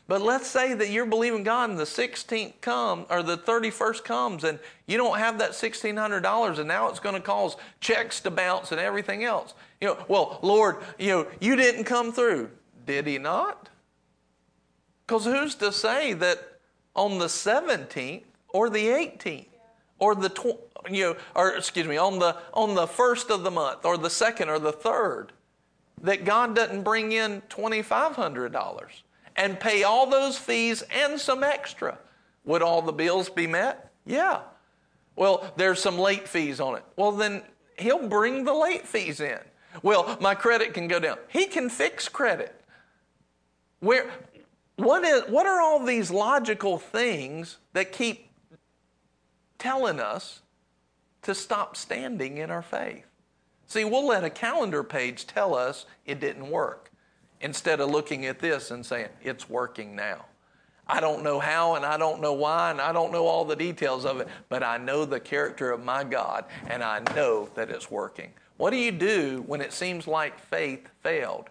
But 0.08 0.20
let's 0.20 0.48
say 0.48 0.74
that 0.74 0.90
you're 0.90 1.06
believing 1.06 1.44
God 1.44 1.70
and 1.70 1.78
the 1.78 1.84
16th 1.84 2.60
comes 2.60 3.06
or 3.08 3.22
the 3.22 3.38
31st 3.38 4.04
comes 4.04 4.44
and 4.44 4.58
you 4.86 4.98
don't 4.98 5.18
have 5.18 5.38
that 5.38 5.52
$1,600 5.52 6.58
and 6.58 6.68
now 6.68 6.88
it's 6.88 6.98
going 7.00 7.14
to 7.14 7.20
cause 7.20 7.56
checks 7.80 8.20
to 8.20 8.30
bounce 8.30 8.72
and 8.72 8.80
everything 8.80 9.24
else. 9.24 9.54
You 9.80 9.88
know, 9.88 10.04
well, 10.08 10.38
Lord, 10.42 10.78
you 10.98 11.08
know, 11.08 11.26
you 11.40 11.56
didn't 11.56 11.84
come 11.84 12.12
through. 12.12 12.50
Did 12.84 13.06
he 13.06 13.18
not? 13.18 13.68
Because 15.06 15.24
who's 15.24 15.54
to 15.56 15.72
say 15.72 16.12
that 16.14 16.58
on 16.94 17.18
the 17.18 17.26
17th 17.26 18.24
or 18.48 18.68
the 18.68 18.88
18th 18.88 19.46
or 19.98 20.14
the 20.14 20.28
tw- 20.28 20.58
you 20.90 21.04
know 21.04 21.16
or 21.34 21.54
excuse 21.54 21.86
me 21.86 21.96
on 21.96 22.18
the 22.18 22.36
on 22.54 22.74
the 22.74 22.86
first 22.86 23.30
of 23.30 23.44
the 23.44 23.50
month 23.50 23.84
or 23.84 23.96
the 23.96 24.10
second 24.10 24.48
or 24.48 24.58
the 24.58 24.72
third 24.72 25.32
that 26.02 26.24
God 26.24 26.54
doesn't 26.54 26.82
bring 26.82 27.12
in 27.12 27.42
$2,500 27.48 28.84
and 29.36 29.58
pay 29.58 29.82
all 29.82 30.06
those 30.06 30.36
fees 30.36 30.82
and 30.90 31.18
some 31.18 31.42
extra. 31.42 31.98
Would 32.44 32.62
all 32.62 32.82
the 32.82 32.92
bills 32.92 33.30
be 33.30 33.46
met? 33.46 33.92
Yeah. 34.04 34.40
Well, 35.16 35.52
there's 35.56 35.80
some 35.80 35.98
late 35.98 36.26
fees 36.26 36.60
on 36.60 36.76
it. 36.76 36.84
Well, 36.96 37.12
then 37.12 37.42
he'll 37.78 38.08
bring 38.08 38.44
the 38.44 38.52
late 38.52 38.86
fees 38.86 39.20
in. 39.20 39.38
Well, 39.82 40.18
my 40.20 40.34
credit 40.34 40.74
can 40.74 40.88
go 40.88 40.98
down. 40.98 41.18
He 41.28 41.46
can 41.46 41.70
fix 41.70 42.08
credit. 42.08 42.60
Where, 43.80 44.10
what, 44.76 45.04
is, 45.04 45.22
what 45.28 45.46
are 45.46 45.60
all 45.60 45.84
these 45.84 46.10
logical 46.10 46.78
things 46.78 47.58
that 47.72 47.92
keep 47.92 48.30
telling 49.58 50.00
us 50.00 50.40
to 51.22 51.34
stop 51.34 51.76
standing 51.76 52.38
in 52.38 52.50
our 52.50 52.62
faith? 52.62 53.06
See, 53.72 53.86
we'll 53.86 54.06
let 54.06 54.22
a 54.22 54.28
calendar 54.28 54.82
page 54.82 55.26
tell 55.26 55.54
us 55.54 55.86
it 56.04 56.20
didn't 56.20 56.50
work 56.50 56.90
instead 57.40 57.80
of 57.80 57.88
looking 57.88 58.26
at 58.26 58.38
this 58.38 58.70
and 58.70 58.84
saying, 58.84 59.08
it's 59.22 59.48
working 59.48 59.96
now. 59.96 60.26
I 60.86 61.00
don't 61.00 61.22
know 61.22 61.40
how 61.40 61.76
and 61.76 61.86
I 61.86 61.96
don't 61.96 62.20
know 62.20 62.34
why 62.34 62.70
and 62.70 62.82
I 62.82 62.92
don't 62.92 63.12
know 63.12 63.26
all 63.26 63.46
the 63.46 63.56
details 63.56 64.04
of 64.04 64.20
it, 64.20 64.28
but 64.50 64.62
I 64.62 64.76
know 64.76 65.06
the 65.06 65.18
character 65.18 65.70
of 65.70 65.82
my 65.82 66.04
God 66.04 66.44
and 66.66 66.84
I 66.84 67.00
know 67.16 67.48
that 67.54 67.70
it's 67.70 67.90
working. 67.90 68.34
What 68.58 68.72
do 68.72 68.76
you 68.76 68.92
do 68.92 69.42
when 69.46 69.62
it 69.62 69.72
seems 69.72 70.06
like 70.06 70.38
faith 70.38 70.86
failed? 71.00 71.48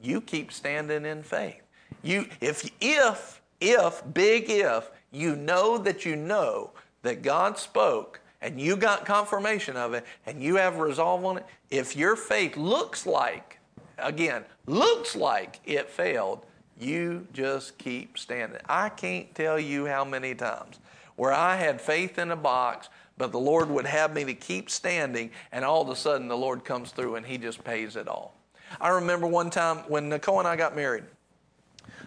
You 0.00 0.20
keep 0.20 0.52
standing 0.52 1.04
in 1.04 1.24
faith. 1.24 1.60
You 2.04 2.26
if 2.40 2.70
if 2.80 3.42
if 3.60 4.00
big 4.14 4.48
if 4.48 4.92
you 5.10 5.34
know 5.34 5.78
that 5.78 6.04
you 6.04 6.14
know 6.14 6.70
that 7.02 7.22
God 7.22 7.58
spoke 7.58 8.20
and 8.44 8.60
you 8.60 8.76
got 8.76 9.06
confirmation 9.06 9.74
of 9.74 9.94
it 9.94 10.04
and 10.26 10.42
you 10.42 10.56
have 10.56 10.76
resolve 10.76 11.24
on 11.24 11.38
it, 11.38 11.46
if 11.70 11.96
your 11.96 12.14
faith 12.14 12.58
looks 12.58 13.06
like, 13.06 13.58
again, 13.96 14.44
looks 14.66 15.16
like 15.16 15.60
it 15.64 15.88
failed, 15.88 16.44
you 16.78 17.26
just 17.32 17.78
keep 17.78 18.18
standing. 18.18 18.60
I 18.68 18.90
can't 18.90 19.34
tell 19.34 19.58
you 19.58 19.86
how 19.86 20.04
many 20.04 20.34
times 20.34 20.78
where 21.16 21.32
I 21.32 21.56
had 21.56 21.80
faith 21.80 22.18
in 22.18 22.32
a 22.32 22.36
box, 22.36 22.90
but 23.16 23.32
the 23.32 23.40
Lord 23.40 23.70
would 23.70 23.86
have 23.86 24.12
me 24.12 24.24
to 24.24 24.34
keep 24.34 24.68
standing, 24.68 25.30
and 25.50 25.64
all 25.64 25.80
of 25.80 25.88
a 25.88 25.96
sudden 25.96 26.28
the 26.28 26.36
Lord 26.36 26.64
comes 26.64 26.90
through 26.90 27.14
and 27.14 27.24
He 27.24 27.38
just 27.38 27.64
pays 27.64 27.96
it 27.96 28.08
all. 28.08 28.34
I 28.78 28.90
remember 28.90 29.26
one 29.26 29.48
time 29.48 29.78
when 29.88 30.10
Nicole 30.10 30.40
and 30.40 30.48
I 30.48 30.56
got 30.56 30.76
married. 30.76 31.04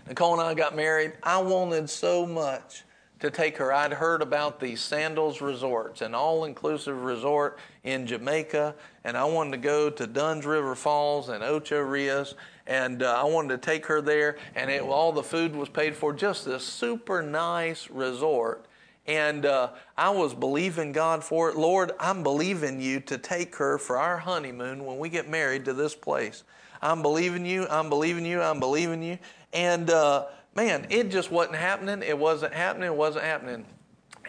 Nicole 0.08 0.34
and 0.34 0.42
I 0.42 0.54
got 0.54 0.76
married. 0.76 1.14
I 1.24 1.40
wanted 1.42 1.90
so 1.90 2.28
much 2.28 2.84
to 3.20 3.32
take 3.32 3.58
her. 3.58 3.74
I'd 3.74 3.94
heard 3.94 4.22
about 4.22 4.60
these 4.60 4.82
Sandals 4.82 5.42
resorts, 5.42 6.02
an 6.02 6.14
all 6.14 6.46
inclusive 6.46 7.04
resort 7.04 7.58
in 7.84 8.06
Jamaica, 8.06 8.76
and 9.04 9.18
I 9.18 9.26
wanted 9.26 9.52
to 9.52 9.58
go 9.58 9.90
to 9.90 10.08
Dunn's 10.08 10.46
River 10.46 10.76
Falls 10.76 11.30
and 11.30 11.44
Ocho 11.44 11.80
Rios, 11.80 12.36
and 12.68 13.02
uh, 13.02 13.20
I 13.20 13.24
wanted 13.24 13.62
to 13.62 13.66
take 13.66 13.86
her 13.88 14.02
there, 14.02 14.38
and 14.56 14.70
it, 14.70 14.82
all 14.82 15.12
the 15.12 15.24
food 15.24 15.56
was 15.56 15.70
paid 15.70 15.96
for. 15.96 16.14
Just 16.14 16.46
this 16.46 16.64
super 16.64 17.22
nice 17.22 17.90
resort. 17.90 18.66
And 19.08 19.46
uh, 19.46 19.70
I 19.98 20.10
was 20.10 20.34
believing 20.34 20.92
God 20.92 21.24
for 21.24 21.50
it. 21.50 21.56
Lord, 21.56 21.94
I'm 21.98 22.24
believing 22.24 22.82
you 22.82 23.00
to 23.02 23.18
take 23.18 23.56
her 23.56 23.78
for 23.78 23.98
our 23.98 24.18
honeymoon 24.18 24.84
when 24.84 25.00
we 25.00 25.08
get 25.08 25.30
married 25.30 25.64
to 25.66 25.74
this 25.74 25.96
place. 25.96 26.44
I'm 26.82 27.02
believing 27.02 27.46
you, 27.46 27.68
I'm 27.70 27.88
believing 27.90 28.26
you, 28.26 28.42
I'm 28.42 28.60
believing 28.60 29.02
you. 29.02 29.18
And 29.54 29.90
uh, 29.90 30.26
man, 30.58 30.88
it 30.90 31.10
just 31.10 31.32
wasn't 31.32 31.56
happening. 31.56 32.02
It 32.02 32.18
wasn't 32.18 32.54
happening. 32.54 32.88
It 32.88 32.96
wasn't 32.96 33.24
happening. 33.24 33.66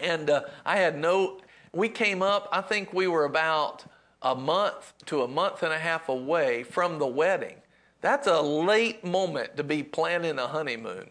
And 0.00 0.28
uh, 0.28 0.42
I 0.64 0.76
had 0.76 0.96
no, 0.96 1.40
we 1.72 1.88
came 1.88 2.22
up, 2.22 2.48
I 2.52 2.60
think 2.60 2.92
we 2.92 3.08
were 3.08 3.24
about 3.24 3.84
a 4.20 4.34
month 4.34 4.92
to 5.06 5.22
a 5.22 5.28
month 5.28 5.62
and 5.62 5.72
a 5.72 5.78
half 5.78 6.08
away 6.08 6.62
from 6.62 6.98
the 6.98 7.06
wedding. 7.06 7.56
That's 8.02 8.26
a 8.26 8.40
late 8.40 9.02
moment 9.04 9.56
to 9.56 9.64
be 9.64 9.82
planning 9.82 10.38
a 10.38 10.46
honeymoon. 10.46 11.08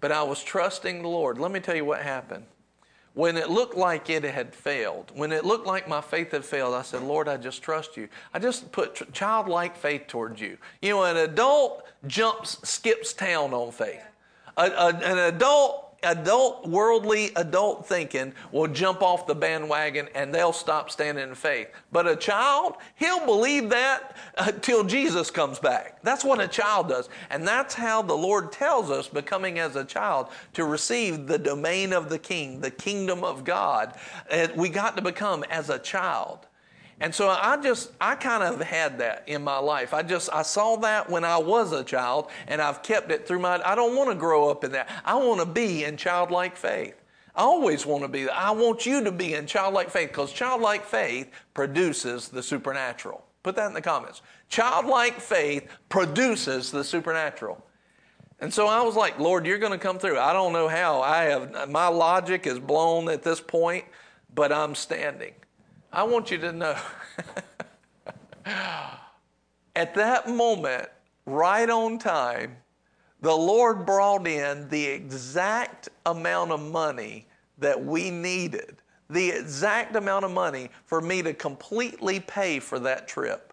But 0.00 0.12
I 0.12 0.22
was 0.22 0.42
trusting 0.42 1.02
the 1.02 1.08
Lord. 1.08 1.36
Let 1.36 1.50
me 1.50 1.60
tell 1.60 1.76
you 1.76 1.84
what 1.84 2.00
happened. 2.00 2.44
When 3.14 3.36
it 3.36 3.50
looked 3.50 3.76
like 3.76 4.08
it 4.08 4.22
had 4.22 4.54
failed, 4.54 5.10
when 5.14 5.32
it 5.32 5.44
looked 5.44 5.66
like 5.66 5.88
my 5.88 6.00
faith 6.00 6.30
had 6.30 6.44
failed, 6.44 6.74
I 6.74 6.82
said, 6.82 7.02
Lord, 7.02 7.28
I 7.28 7.36
just 7.38 7.60
trust 7.60 7.96
you. 7.96 8.08
I 8.32 8.38
just 8.38 8.70
put 8.70 9.12
childlike 9.12 9.76
faith 9.76 10.06
towards 10.06 10.40
you. 10.40 10.56
You 10.80 10.90
know, 10.90 11.02
an 11.02 11.16
adult 11.16 11.82
jumps, 12.06 12.56
skips 12.62 13.12
town 13.12 13.52
on 13.52 13.72
faith. 13.72 14.09
A, 14.60 14.64
a, 14.64 14.88
an 14.88 15.18
adult 15.18 15.90
adult, 16.02 16.66
worldly 16.66 17.30
adult 17.36 17.86
thinking 17.86 18.32
will 18.52 18.66
jump 18.66 19.02
off 19.02 19.26
the 19.26 19.34
bandwagon 19.34 20.08
and 20.14 20.34
they'll 20.34 20.52
stop 20.52 20.90
standing 20.90 21.28
in 21.28 21.34
faith. 21.34 21.68
But 21.92 22.06
a 22.06 22.16
child, 22.16 22.74
he'll 22.96 23.24
believe 23.26 23.70
that 23.70 24.16
uh, 24.36 24.50
until 24.54 24.84
Jesus 24.84 25.30
comes 25.30 25.58
back. 25.58 26.02
That's 26.02 26.24
what 26.24 26.40
a 26.40 26.48
child 26.48 26.88
does. 26.88 27.08
And 27.30 27.46
that's 27.46 27.74
how 27.74 28.02
the 28.02 28.14
Lord 28.14 28.52
tells 28.52 28.90
us, 28.90 29.08
becoming 29.08 29.58
as 29.58 29.76
a 29.76 29.84
child, 29.84 30.28
to 30.54 30.64
receive 30.64 31.26
the 31.26 31.38
domain 31.38 31.92
of 31.92 32.08
the 32.08 32.18
king, 32.18 32.60
the 32.60 32.70
kingdom 32.70 33.24
of 33.24 33.44
God. 33.44 33.94
We 34.56 34.68
got 34.68 34.96
to 34.96 35.02
become 35.02 35.44
as 35.50 35.70
a 35.70 35.78
child. 35.78 36.46
And 37.00 37.14
so 37.14 37.30
I 37.30 37.56
just, 37.62 37.92
I 37.98 38.14
kind 38.14 38.42
of 38.42 38.60
had 38.60 38.98
that 38.98 39.24
in 39.26 39.42
my 39.42 39.58
life. 39.58 39.94
I 39.94 40.02
just, 40.02 40.28
I 40.32 40.42
saw 40.42 40.76
that 40.76 41.08
when 41.08 41.24
I 41.24 41.38
was 41.38 41.72
a 41.72 41.82
child 41.82 42.30
and 42.46 42.60
I've 42.60 42.82
kept 42.82 43.10
it 43.10 43.26
through 43.26 43.38
my, 43.38 43.60
I 43.64 43.74
don't 43.74 43.96
want 43.96 44.10
to 44.10 44.14
grow 44.14 44.50
up 44.50 44.64
in 44.64 44.72
that. 44.72 44.88
I 45.04 45.14
want 45.14 45.40
to 45.40 45.46
be 45.46 45.84
in 45.84 45.96
childlike 45.96 46.56
faith. 46.56 46.94
I 47.34 47.42
always 47.42 47.86
want 47.86 48.02
to 48.02 48.08
be 48.08 48.24
that. 48.24 48.36
I 48.36 48.50
want 48.50 48.84
you 48.84 49.02
to 49.04 49.12
be 49.12 49.34
in 49.34 49.46
childlike 49.46 49.88
faith 49.88 50.08
because 50.08 50.30
childlike 50.30 50.84
faith 50.84 51.30
produces 51.54 52.28
the 52.28 52.42
supernatural. 52.42 53.24
Put 53.42 53.56
that 53.56 53.68
in 53.68 53.72
the 53.72 53.80
comments. 53.80 54.20
Childlike 54.50 55.20
faith 55.20 55.68
produces 55.88 56.70
the 56.70 56.84
supernatural. 56.84 57.64
And 58.40 58.52
so 58.52 58.66
I 58.66 58.82
was 58.82 58.94
like, 58.96 59.18
Lord, 59.18 59.46
you're 59.46 59.58
going 59.58 59.72
to 59.72 59.78
come 59.78 59.98
through. 59.98 60.18
I 60.18 60.34
don't 60.34 60.52
know 60.52 60.68
how. 60.68 61.00
I 61.00 61.24
have, 61.24 61.70
my 61.70 61.88
logic 61.88 62.46
is 62.46 62.58
blown 62.58 63.08
at 63.08 63.22
this 63.22 63.40
point, 63.40 63.84
but 64.34 64.52
I'm 64.52 64.74
standing. 64.74 65.32
I 65.92 66.04
want 66.04 66.30
you 66.30 66.38
to 66.38 66.52
know 66.52 66.76
at 69.74 69.94
that 69.94 70.28
moment, 70.28 70.88
right 71.26 71.68
on 71.68 71.98
time, 71.98 72.56
the 73.20 73.34
Lord 73.34 73.84
brought 73.84 74.26
in 74.26 74.68
the 74.68 74.86
exact 74.86 75.88
amount 76.06 76.52
of 76.52 76.60
money 76.60 77.26
that 77.58 77.84
we 77.84 78.10
needed, 78.10 78.76
the 79.10 79.30
exact 79.30 79.96
amount 79.96 80.24
of 80.24 80.30
money 80.30 80.70
for 80.86 81.00
me 81.00 81.22
to 81.22 81.34
completely 81.34 82.20
pay 82.20 82.60
for 82.60 82.78
that 82.78 83.08
trip. 83.08 83.52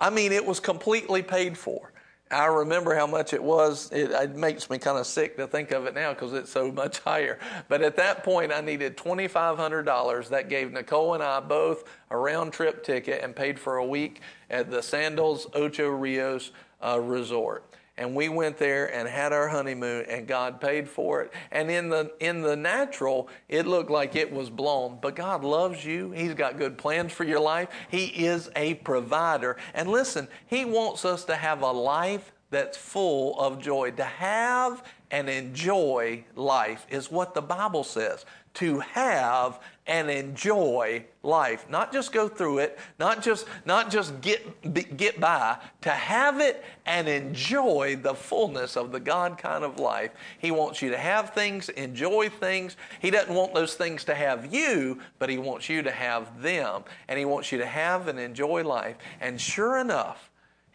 I 0.00 0.10
mean, 0.10 0.32
it 0.32 0.44
was 0.44 0.60
completely 0.60 1.22
paid 1.22 1.56
for. 1.56 1.92
I 2.30 2.46
remember 2.46 2.94
how 2.94 3.06
much 3.06 3.32
it 3.32 3.42
was. 3.42 3.90
It, 3.92 4.10
it 4.10 4.36
makes 4.36 4.68
me 4.68 4.78
kind 4.78 4.98
of 4.98 5.06
sick 5.06 5.36
to 5.36 5.46
think 5.46 5.70
of 5.70 5.86
it 5.86 5.94
now 5.94 6.12
because 6.12 6.32
it's 6.32 6.50
so 6.50 6.70
much 6.70 6.98
higher. 7.04 7.38
But 7.68 7.82
at 7.82 7.96
that 7.96 8.24
point, 8.24 8.52
I 8.52 8.60
needed 8.60 8.96
$2,500. 8.96 10.28
That 10.28 10.48
gave 10.48 10.72
Nicole 10.72 11.14
and 11.14 11.22
I 11.22 11.40
both 11.40 11.84
a 12.10 12.16
round 12.16 12.52
trip 12.52 12.84
ticket 12.84 13.22
and 13.22 13.34
paid 13.34 13.58
for 13.58 13.76
a 13.76 13.86
week 13.86 14.20
at 14.50 14.70
the 14.70 14.82
Sandals 14.82 15.46
Ocho 15.54 15.88
Rios 15.88 16.52
uh, 16.82 17.00
Resort 17.00 17.67
and 17.98 18.14
we 18.14 18.28
went 18.28 18.56
there 18.56 18.94
and 18.94 19.08
had 19.08 19.32
our 19.32 19.48
honeymoon 19.48 20.06
and 20.08 20.26
God 20.26 20.60
paid 20.60 20.88
for 20.88 21.20
it. 21.22 21.32
And 21.50 21.70
in 21.70 21.88
the 21.88 22.12
in 22.20 22.40
the 22.40 22.56
natural, 22.56 23.28
it 23.48 23.66
looked 23.66 23.90
like 23.90 24.16
it 24.16 24.32
was 24.32 24.48
blown, 24.48 24.98
but 25.02 25.16
God 25.16 25.44
loves 25.44 25.84
you. 25.84 26.12
He's 26.12 26.34
got 26.34 26.56
good 26.56 26.78
plans 26.78 27.12
for 27.12 27.24
your 27.24 27.40
life. 27.40 27.68
He 27.90 28.06
is 28.06 28.48
a 28.56 28.74
provider. 28.74 29.56
And 29.74 29.90
listen, 29.90 30.28
he 30.46 30.64
wants 30.64 31.04
us 31.04 31.24
to 31.24 31.36
have 31.36 31.62
a 31.62 31.72
life 31.72 32.32
that's 32.50 32.78
full 32.78 33.38
of 33.38 33.60
joy. 33.60 33.90
To 33.92 34.04
have 34.04 34.82
and 35.10 35.28
enjoy 35.28 36.24
life 36.34 36.86
is 36.90 37.10
what 37.10 37.34
the 37.34 37.42
Bible 37.42 37.84
says. 37.84 38.24
To 38.54 38.80
have 38.80 39.60
and 39.88 40.10
enjoy 40.10 41.02
life, 41.22 41.66
not 41.70 41.92
just 41.92 42.12
go 42.12 42.28
through 42.28 42.58
it, 42.58 42.78
not 42.98 43.22
just 43.22 43.46
not 43.64 43.90
just 43.90 44.20
get 44.20 44.96
get 44.96 45.18
by, 45.18 45.56
to 45.80 45.90
have 45.90 46.40
it 46.40 46.62
and 46.84 47.08
enjoy 47.08 47.96
the 48.00 48.14
fullness 48.14 48.76
of 48.76 48.92
the 48.92 49.00
God 49.00 49.38
kind 49.38 49.64
of 49.64 49.80
life. 49.80 50.10
He 50.38 50.50
wants 50.50 50.82
you 50.82 50.90
to 50.90 50.98
have 50.98 51.30
things, 51.30 51.70
enjoy 51.70 52.28
things. 52.28 52.76
He 53.00 53.10
doesn't 53.10 53.34
want 53.34 53.54
those 53.54 53.74
things 53.74 54.04
to 54.04 54.14
have 54.14 54.52
you, 54.52 55.00
but 55.18 55.30
he 55.30 55.38
wants 55.38 55.68
you 55.68 55.82
to 55.82 55.90
have 55.90 56.42
them, 56.42 56.84
and 57.08 57.18
he 57.18 57.24
wants 57.24 57.50
you 57.50 57.58
to 57.58 57.66
have 57.66 58.08
and 58.08 58.18
enjoy 58.18 58.62
life. 58.64 58.96
And 59.20 59.40
sure 59.40 59.78
enough, 59.78 60.27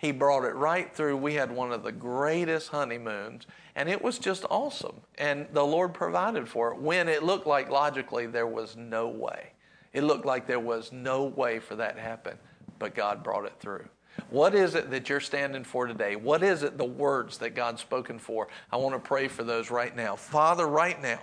he 0.04 0.12
brought 0.12 0.43
it 0.43 0.54
right 0.54 0.93
through. 0.93 1.16
We 1.16 1.36
had 1.36 1.49
one 1.49 1.72
of 1.72 1.82
the 1.82 1.91
greatest 1.93 2.68
honeymoons, 2.68 3.47
and 3.74 3.88
it 3.88 4.04
was 4.04 4.20
just 4.20 4.43
awesome. 4.49 4.99
And 5.18 5.47
the 5.54 5.64
Lord 5.64 5.93
provided 5.93 6.49
for 6.49 6.74
it 6.74 6.78
when 6.78 7.08
it 7.08 7.24
looked 7.24 7.47
like 7.47 7.70
logically 7.70 8.28
there 8.28 8.45
was 8.45 8.76
no 8.76 9.08
way. 9.08 9.54
It 9.93 10.04
looked 10.04 10.26
like 10.26 10.45
there 10.45 10.60
was 10.60 10.91
no 10.91 11.24
way 11.24 11.60
for 11.60 11.76
that 11.76 11.95
to 11.95 12.01
happen, 12.01 12.38
but 12.80 12.95
God 12.95 13.24
brought 13.24 13.45
it 13.45 13.54
through. 13.62 13.88
What 14.30 14.54
is 14.54 14.76
it 14.76 14.91
that 14.91 15.08
you're 15.08 15.22
standing 15.22 15.64
for 15.64 15.88
today? 15.88 16.18
What 16.18 16.43
is 16.43 16.64
it, 16.64 16.78
the 16.78 16.84
words 16.84 17.38
that 17.38 17.56
God's 17.56 17.80
spoken 17.80 18.20
for? 18.20 18.49
I 18.74 18.76
want 18.76 18.95
to 18.95 18.99
pray 18.99 19.30
for 19.30 19.45
those 19.45 19.72
right 19.72 19.95
now. 19.95 20.18
Father, 20.18 20.68
right 20.68 21.01
now, 21.01 21.22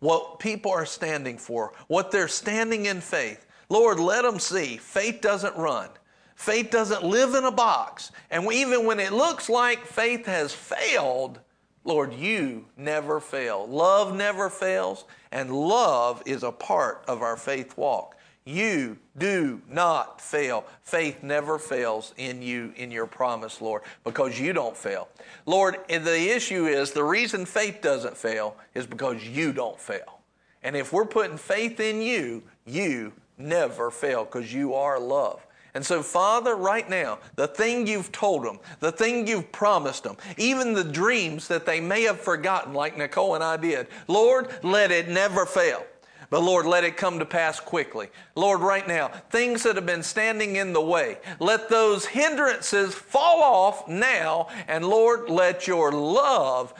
what 0.00 0.38
people 0.38 0.70
are 0.70 0.84
standing 0.84 1.38
for, 1.38 1.72
what 1.88 2.10
they're 2.10 2.28
standing 2.28 2.84
in 2.84 3.00
faith, 3.00 3.46
Lord, 3.70 3.98
let 3.98 4.20
them 4.20 4.38
see 4.38 4.76
faith 4.76 5.22
doesn't 5.22 5.56
run. 5.56 5.88
Faith 6.40 6.70
doesn't 6.70 7.04
live 7.04 7.34
in 7.34 7.44
a 7.44 7.52
box. 7.52 8.12
And 8.30 8.50
even 8.50 8.86
when 8.86 8.98
it 8.98 9.12
looks 9.12 9.50
like 9.50 9.84
faith 9.84 10.24
has 10.24 10.54
failed, 10.54 11.38
Lord, 11.84 12.14
you 12.14 12.64
never 12.78 13.20
fail. 13.20 13.66
Love 13.68 14.16
never 14.16 14.48
fails, 14.48 15.04
and 15.30 15.54
love 15.54 16.22
is 16.24 16.42
a 16.42 16.50
part 16.50 17.04
of 17.06 17.20
our 17.20 17.36
faith 17.36 17.76
walk. 17.76 18.16
You 18.46 18.96
do 19.18 19.60
not 19.68 20.18
fail. 20.18 20.64
Faith 20.82 21.22
never 21.22 21.58
fails 21.58 22.14
in 22.16 22.40
you, 22.40 22.72
in 22.74 22.90
your 22.90 23.06
promise, 23.06 23.60
Lord, 23.60 23.82
because 24.02 24.40
you 24.40 24.54
don't 24.54 24.74
fail. 24.74 25.08
Lord, 25.44 25.76
the 25.88 26.30
issue 26.34 26.64
is 26.64 26.92
the 26.92 27.04
reason 27.04 27.44
faith 27.44 27.82
doesn't 27.82 28.16
fail 28.16 28.56
is 28.74 28.86
because 28.86 29.22
you 29.28 29.52
don't 29.52 29.78
fail. 29.78 30.20
And 30.62 30.74
if 30.74 30.90
we're 30.90 31.04
putting 31.04 31.36
faith 31.36 31.80
in 31.80 32.00
you, 32.00 32.44
you 32.64 33.12
never 33.36 33.90
fail 33.90 34.24
because 34.24 34.54
you 34.54 34.72
are 34.72 34.98
love. 34.98 35.46
And 35.74 35.84
so, 35.84 36.02
Father, 36.02 36.56
right 36.56 36.88
now, 36.88 37.18
the 37.36 37.46
thing 37.46 37.86
you've 37.86 38.10
told 38.10 38.44
them, 38.44 38.58
the 38.80 38.92
thing 38.92 39.26
you've 39.26 39.52
promised 39.52 40.04
them, 40.04 40.16
even 40.36 40.74
the 40.74 40.84
dreams 40.84 41.48
that 41.48 41.66
they 41.66 41.80
may 41.80 42.02
have 42.02 42.20
forgotten, 42.20 42.74
like 42.74 42.98
Nicole 42.98 43.34
and 43.34 43.44
I 43.44 43.56
did, 43.56 43.86
Lord, 44.08 44.48
let 44.62 44.90
it 44.90 45.08
never 45.08 45.46
fail. 45.46 45.84
But 46.30 46.42
Lord, 46.42 46.64
let 46.64 46.84
it 46.84 46.96
come 46.96 47.18
to 47.18 47.26
pass 47.26 47.58
quickly. 47.58 48.08
Lord, 48.36 48.60
right 48.60 48.86
now, 48.86 49.08
things 49.08 49.64
that 49.64 49.74
have 49.74 49.86
been 49.86 50.02
standing 50.02 50.56
in 50.56 50.72
the 50.72 50.80
way, 50.80 51.18
let 51.40 51.68
those 51.68 52.06
hindrances 52.06 52.94
fall 52.94 53.42
off 53.42 53.88
now. 53.88 54.48
And 54.68 54.84
Lord, 54.84 55.28
let 55.28 55.66
your 55.66 55.90
love 55.90 56.72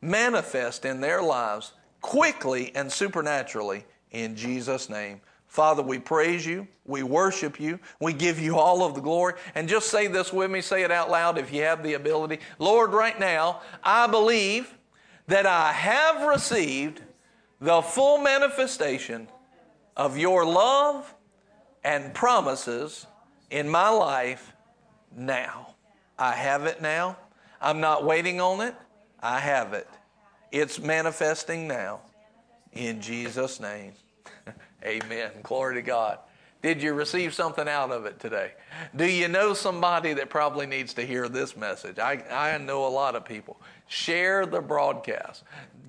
manifest 0.00 0.86
in 0.86 1.02
their 1.02 1.22
lives 1.22 1.72
quickly 2.00 2.72
and 2.74 2.90
supernaturally 2.90 3.84
in 4.12 4.34
Jesus' 4.34 4.88
name. 4.88 5.20
Father, 5.50 5.82
we 5.82 5.98
praise 5.98 6.46
you. 6.46 6.68
We 6.84 7.02
worship 7.02 7.58
you. 7.58 7.80
We 7.98 8.12
give 8.12 8.38
you 8.38 8.56
all 8.56 8.84
of 8.84 8.94
the 8.94 9.00
glory. 9.00 9.34
And 9.56 9.68
just 9.68 9.88
say 9.88 10.06
this 10.06 10.32
with 10.32 10.48
me. 10.48 10.60
Say 10.60 10.84
it 10.84 10.92
out 10.92 11.10
loud 11.10 11.38
if 11.38 11.52
you 11.52 11.62
have 11.62 11.82
the 11.82 11.94
ability. 11.94 12.38
Lord, 12.60 12.92
right 12.92 13.18
now, 13.18 13.60
I 13.82 14.06
believe 14.06 14.72
that 15.26 15.46
I 15.46 15.72
have 15.72 16.28
received 16.28 17.02
the 17.60 17.82
full 17.82 18.18
manifestation 18.18 19.26
of 19.96 20.16
your 20.16 20.44
love 20.46 21.12
and 21.82 22.14
promises 22.14 23.08
in 23.50 23.68
my 23.68 23.88
life 23.88 24.52
now. 25.16 25.74
I 26.16 26.30
have 26.30 26.66
it 26.66 26.80
now. 26.80 27.16
I'm 27.60 27.80
not 27.80 28.04
waiting 28.04 28.40
on 28.40 28.60
it. 28.60 28.76
I 29.20 29.40
have 29.40 29.72
it. 29.72 29.88
It's 30.52 30.78
manifesting 30.78 31.66
now. 31.66 32.02
In 32.72 33.00
Jesus' 33.00 33.58
name. 33.58 33.94
Amen. 34.84 35.30
Glory 35.42 35.76
to 35.76 35.82
God. 35.82 36.18
Did 36.62 36.82
you 36.82 36.92
receive 36.92 37.32
something 37.32 37.66
out 37.66 37.90
of 37.90 38.04
it 38.04 38.20
today? 38.20 38.52
Do 38.94 39.06
you 39.06 39.28
know 39.28 39.54
somebody 39.54 40.12
that 40.14 40.28
probably 40.28 40.66
needs 40.66 40.92
to 40.94 41.06
hear 41.06 41.26
this 41.28 41.56
message? 41.56 41.98
I, 41.98 42.22
I 42.30 42.58
know 42.58 42.86
a 42.86 42.88
lot 42.88 43.14
of 43.14 43.24
people. 43.24 43.58
Share 43.88 44.44
the 44.44 44.60
broadcast. 44.60 45.42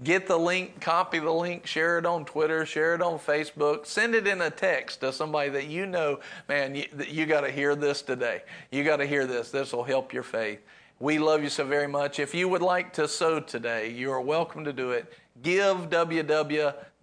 Get 0.03 0.27
the 0.27 0.39
link, 0.39 0.79
copy 0.79 1.19
the 1.19 1.31
link, 1.31 1.67
share 1.67 1.99
it 1.99 2.05
on 2.05 2.25
Twitter, 2.25 2.65
share 2.65 2.95
it 2.95 3.01
on 3.01 3.19
Facebook, 3.19 3.85
send 3.85 4.15
it 4.15 4.25
in 4.25 4.41
a 4.41 4.49
text 4.49 5.01
to 5.01 5.13
somebody 5.13 5.49
that 5.49 5.67
you 5.67 5.85
know, 5.85 6.19
man, 6.47 6.73
you, 6.73 6.85
you 7.07 7.25
got 7.25 7.41
to 7.41 7.51
hear 7.51 7.75
this 7.75 8.01
today. 8.01 8.41
You 8.71 8.83
got 8.83 8.97
to 8.97 9.05
hear 9.05 9.27
this. 9.27 9.51
This 9.51 9.73
will 9.73 9.83
help 9.83 10.13
your 10.13 10.23
faith. 10.23 10.59
We 10.99 11.19
love 11.19 11.43
you 11.43 11.49
so 11.49 11.65
very 11.65 11.87
much. 11.87 12.19
If 12.19 12.33
you 12.33 12.47
would 12.47 12.61
like 12.61 12.93
to 12.93 13.07
sow 13.07 13.39
today, 13.39 13.91
you 13.91 14.11
are 14.11 14.21
welcome 14.21 14.63
to 14.65 14.73
do 14.73 14.91
it. 14.91 15.11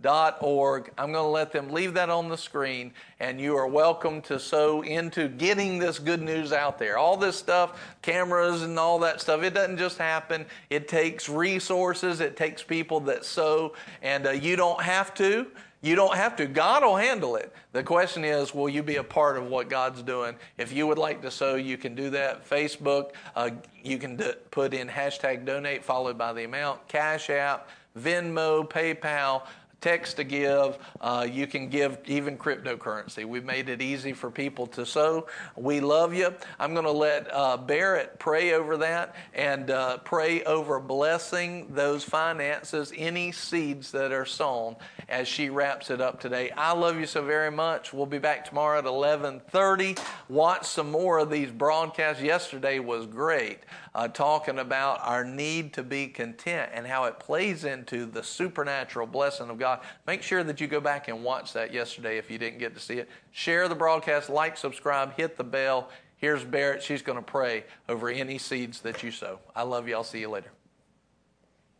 GiveWW.org. 0.03 0.93
I'm 0.99 1.13
going 1.13 1.25
to 1.25 1.29
let 1.29 1.53
them 1.53 1.71
leave 1.71 1.95
that 1.95 2.11
on 2.11 2.29
the 2.29 2.37
screen, 2.37 2.93
and 3.21 3.41
you 3.41 3.57
are 3.57 3.67
welcome 3.67 4.21
to 4.23 4.39
sow 4.39 4.83
into 4.83 5.29
getting 5.29 5.79
this 5.79 5.99
good 5.99 6.23
news 6.23 6.53
out 6.53 6.79
there. 6.79 6.99
All 6.99 7.17
this 7.17 7.37
stuff, 7.37 7.81
cameras 8.03 8.63
and 8.63 8.79
all 8.79 8.99
that 9.01 9.21
stuff, 9.21 9.43
it 9.43 9.55
doesn't 9.55 9.79
just 9.79 9.99
happen. 9.99 10.47
It 10.71 10.89
takes 10.89 11.29
resources, 11.29 12.21
it 12.21 12.37
takes 12.37 12.63
people 12.63 13.01
that 13.01 13.25
sow, 13.25 13.75
and 14.03 14.27
uh, 14.27 14.31
you 14.31 14.57
don't 14.57 14.81
have 14.83 15.15
to. 15.15 15.47
You 15.81 15.95
don't 15.95 16.17
have 16.17 16.35
to. 16.37 16.47
God 16.47 16.83
will 16.83 16.97
handle 16.97 17.37
it. 17.37 17.53
The 17.71 17.85
question 17.85 18.25
is, 18.25 18.53
will 18.53 18.69
you 18.69 18.83
be 18.83 18.97
a 18.97 19.05
part 19.05 19.37
of 19.37 19.47
what 19.47 19.71
God's 19.71 20.03
doing? 20.03 20.35
If 20.57 20.73
you 20.73 20.89
would 20.89 20.99
like 20.99 21.23
to 21.23 21.31
sow, 21.31 21.55
you 21.55 21.79
can 21.79 21.95
do 21.95 22.11
that. 22.11 22.49
Facebook, 22.49 23.13
uh, 23.37 23.51
you 23.85 23.97
can 23.97 24.21
put 24.51 24.75
in 24.75 24.89
hashtag 24.89 25.45
donate 25.45 25.85
followed 25.85 26.19
by 26.19 26.33
the 26.33 26.43
amount. 26.43 26.89
Cash 26.89 27.31
App, 27.31 27.69
Venmo, 27.97 28.69
PayPal, 28.69 29.43
text 29.81 30.17
to 30.17 30.25
give. 30.25 30.79
Uh, 31.01 31.27
you 31.31 31.47
can 31.47 31.69
give 31.69 31.99
even 32.07 32.37
cryptocurrency. 32.37 33.25
We've 33.25 33.45
made 33.45 33.69
it 33.69 33.81
easy 33.81 34.13
for 34.13 34.31
people 34.31 34.67
to 34.69 34.85
sow. 34.85 35.27
We 35.57 35.81
love 35.81 36.15
you. 36.15 36.35
I'm 36.59 36.73
going 36.73 36.85
to 36.85 36.91
let 36.91 37.33
uh, 37.33 37.57
Barrett 37.57 38.19
pray 38.19 38.55
over 38.55 38.77
that 38.79 39.15
and 39.35 39.71
uh, 39.71 39.99
pray 39.99 40.43
over 40.45 40.81
blessing 40.81 41.69
those 41.75 42.03
finances, 42.05 42.93
any 42.97 43.33
seeds 43.33 43.93
that 43.93 44.13
are 44.13 44.27
sown 44.27 44.77
as 45.09 45.27
she 45.29 45.49
wraps 45.49 45.91
it 45.91 46.01
up 46.01 46.21
today. 46.21 46.51
I 46.51 46.73
love 46.73 46.99
you 46.99 47.07
so 47.07 47.25
very 47.25 47.51
much. 47.51 47.93
We'll 47.93 48.07
be 48.07 48.19
back 48.19 48.45
tomorrow 48.45 48.79
at 48.79 48.85
11:30. 48.85 49.99
Watch 50.29 50.67
some 50.67 50.91
more 50.91 51.19
of 51.19 51.31
these 51.31 51.51
broadcasts. 51.51 52.23
Yesterday 52.23 52.79
was 52.79 53.07
great, 53.07 53.61
uh, 53.99 54.07
talking 54.07 54.61
about 54.61 55.01
our 55.03 55.25
need 55.25 55.73
to 55.73 55.83
be 55.83 56.07
content 56.07 56.71
and 56.73 56.87
how 56.87 57.03
it 57.07 57.19
plays 57.19 57.65
into 57.65 58.07
the 58.07 58.23
supernatural 58.23 59.09
blessing 59.09 59.51
of 59.51 59.59
God. 59.59 59.81
Make 60.07 60.23
sure 60.23 60.45
that 60.45 60.61
you 60.61 60.69
go 60.69 60.79
back 60.79 61.09
and 61.09 61.25
watch 61.25 61.53
that 61.55 61.75
yesterday 61.75 62.17
if 62.17 62.31
you 62.31 62.39
didn't 62.39 62.61
get 62.61 62.75
to 62.75 62.81
see 62.81 62.99
it. 62.99 63.09
Share 63.33 63.67
the 63.67 63.75
broadcast, 63.75 64.31
like, 64.31 64.57
subscribe, 64.57 65.15
hit 65.17 65.37
the 65.37 65.43
bell. 65.43 65.89
Here's 66.17 66.45
Barrett. 66.45 66.81
She's 66.81 67.03
going 67.03 67.19
to 67.19 67.25
pray 67.25 67.65
over 67.89 68.09
any 68.09 68.39
seeds 68.39 68.81
that 68.83 69.03
you 69.03 69.11
sow. 69.11 69.41
I 69.57 69.65
love 69.65 69.89
you. 69.89 69.97
I'll 69.97 70.05
see 70.05 70.21
you 70.21 70.29
later. 70.29 70.53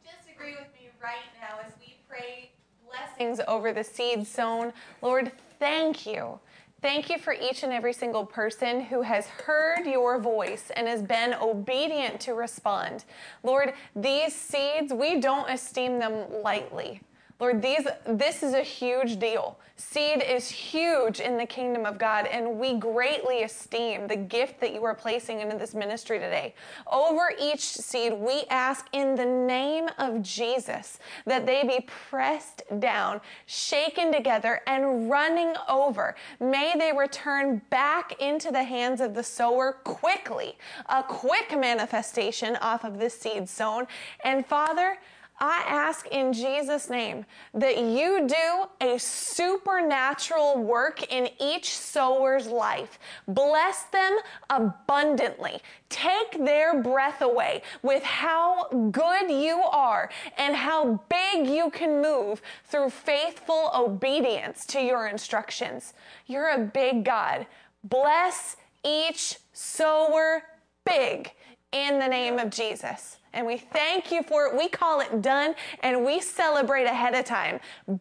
Just 0.05 0.29
agree 0.29 0.57
with 0.57 0.75
me 0.75 0.89
right 1.01 1.19
now 1.41 1.65
as 1.65 1.75
we 1.79 1.95
pray 2.09 2.51
blessings 2.85 3.41
over 3.47 3.73
the 3.73 3.85
seeds 3.85 4.29
sown. 4.29 4.73
Lord, 5.03 5.31
thank 5.61 6.05
you. 6.05 6.41
Thank 6.81 7.11
you 7.11 7.19
for 7.19 7.33
each 7.33 7.65
and 7.65 7.73
every 7.73 7.93
single 7.93 8.25
person 8.25 8.81
who 8.81 9.03
has 9.03 9.27
heard 9.27 9.85
your 9.85 10.21
voice 10.21 10.71
and 10.77 10.87
has 10.87 11.03
been 11.03 11.35
obedient 11.35 12.21
to 12.21 12.35
respond. 12.35 13.05
Lord, 13.43 13.73
these 13.97 14.33
seeds, 14.33 14.93
we 14.93 15.19
don't 15.19 15.51
esteem 15.51 15.99
them 15.99 16.27
lightly. 16.45 17.01
Lord, 17.41 17.63
these, 17.63 17.87
this 18.05 18.43
is 18.43 18.53
a 18.53 18.63
huge 18.63 19.21
deal. 19.21 19.59
Seed 19.77 20.25
is 20.29 20.49
huge 20.49 21.21
in 21.21 21.39
the 21.39 21.47
kingdom 21.47 21.87
of 21.87 21.99
God, 21.99 22.27
and 22.27 22.59
we 22.59 22.75
greatly 22.75 23.45
esteem 23.45 24.09
the 24.09 24.17
gift 24.17 24.61
that 24.61 24.75
you 24.75 24.83
are 24.83 24.95
placing 24.95 25.41
into 25.41 25.57
this 25.57 25.73
ministry 25.73 26.19
today. 26.19 26.53
Over 26.91 27.33
each 27.41 27.61
seed, 27.61 28.13
we 28.13 28.43
ask 28.51 28.87
in 28.93 29.15
the 29.15 29.25
name 29.25 29.89
of 29.99 30.21
Jesus 30.21 30.99
that 31.27 31.47
they 31.47 31.63
be 31.63 31.87
pressed 32.11 32.65
down, 32.81 33.21
shaken 33.47 34.13
together, 34.13 34.61
and 34.67 35.09
running 35.09 35.55
over. 35.69 36.17
May 36.41 36.75
they 36.77 36.93
return 36.93 37.63
back 37.71 38.21
into 38.21 38.51
the 38.51 38.65
hands 38.65 39.01
of 39.01 39.15
the 39.15 39.23
sower 39.23 39.75
quickly, 39.85 40.59
a 40.89 41.05
quick 41.05 41.57
manifestation 41.57 42.57
off 42.57 42.83
of 42.83 42.99
this 42.99 43.17
seed 43.17 43.49
sown. 43.49 43.87
And 44.25 44.45
Father, 44.45 44.99
I 45.41 45.65
ask 45.69 46.07
in 46.09 46.33
Jesus' 46.33 46.91
name 46.91 47.25
that 47.55 47.79
you 47.79 48.27
do 48.27 48.87
a 48.87 48.99
supernatural 48.99 50.59
work 50.63 51.13
in 51.13 51.29
each 51.41 51.77
sower's 51.79 52.49
life. 52.49 52.99
Bless 53.29 53.85
them 53.85 54.19
abundantly. 54.51 55.61
Take 55.91 56.45
their 56.45 56.83
breath 56.83 57.23
away 57.23 57.63
with 57.83 58.03
how 58.03 58.69
good 58.91 59.31
you 59.31 59.63
are 59.63 60.11
and 60.37 60.57
how 60.57 61.01
big 61.09 61.47
you 61.47 61.71
can 61.71 62.03
move 62.03 62.43
through 62.65 62.91
faithful 62.91 63.71
obedience 63.75 64.67
to 64.67 64.81
your 64.81 65.07
instructions. 65.07 65.95
You're 66.27 66.51
a 66.51 66.59
big 66.59 67.05
God. 67.05 67.47
Bless 67.85 68.57
each 68.85 69.39
sower 69.53 70.43
big 70.85 71.33
in 71.71 72.01
the 72.01 72.09
name 72.09 72.39
of 72.39 72.51
Jesus. 72.51 73.18
And 73.33 73.47
we 73.47 73.59
thank 73.59 74.11
you 74.11 74.23
for 74.23 74.47
it. 74.47 74.57
We 74.57 74.69
call 74.69 75.01
it 75.01 75.23
done 75.23 75.55
and 75.83 76.05
we 76.05 76.21
celebrate 76.21 76.85
ahead 76.85 77.15
of 77.15 77.25
time. 77.25 77.61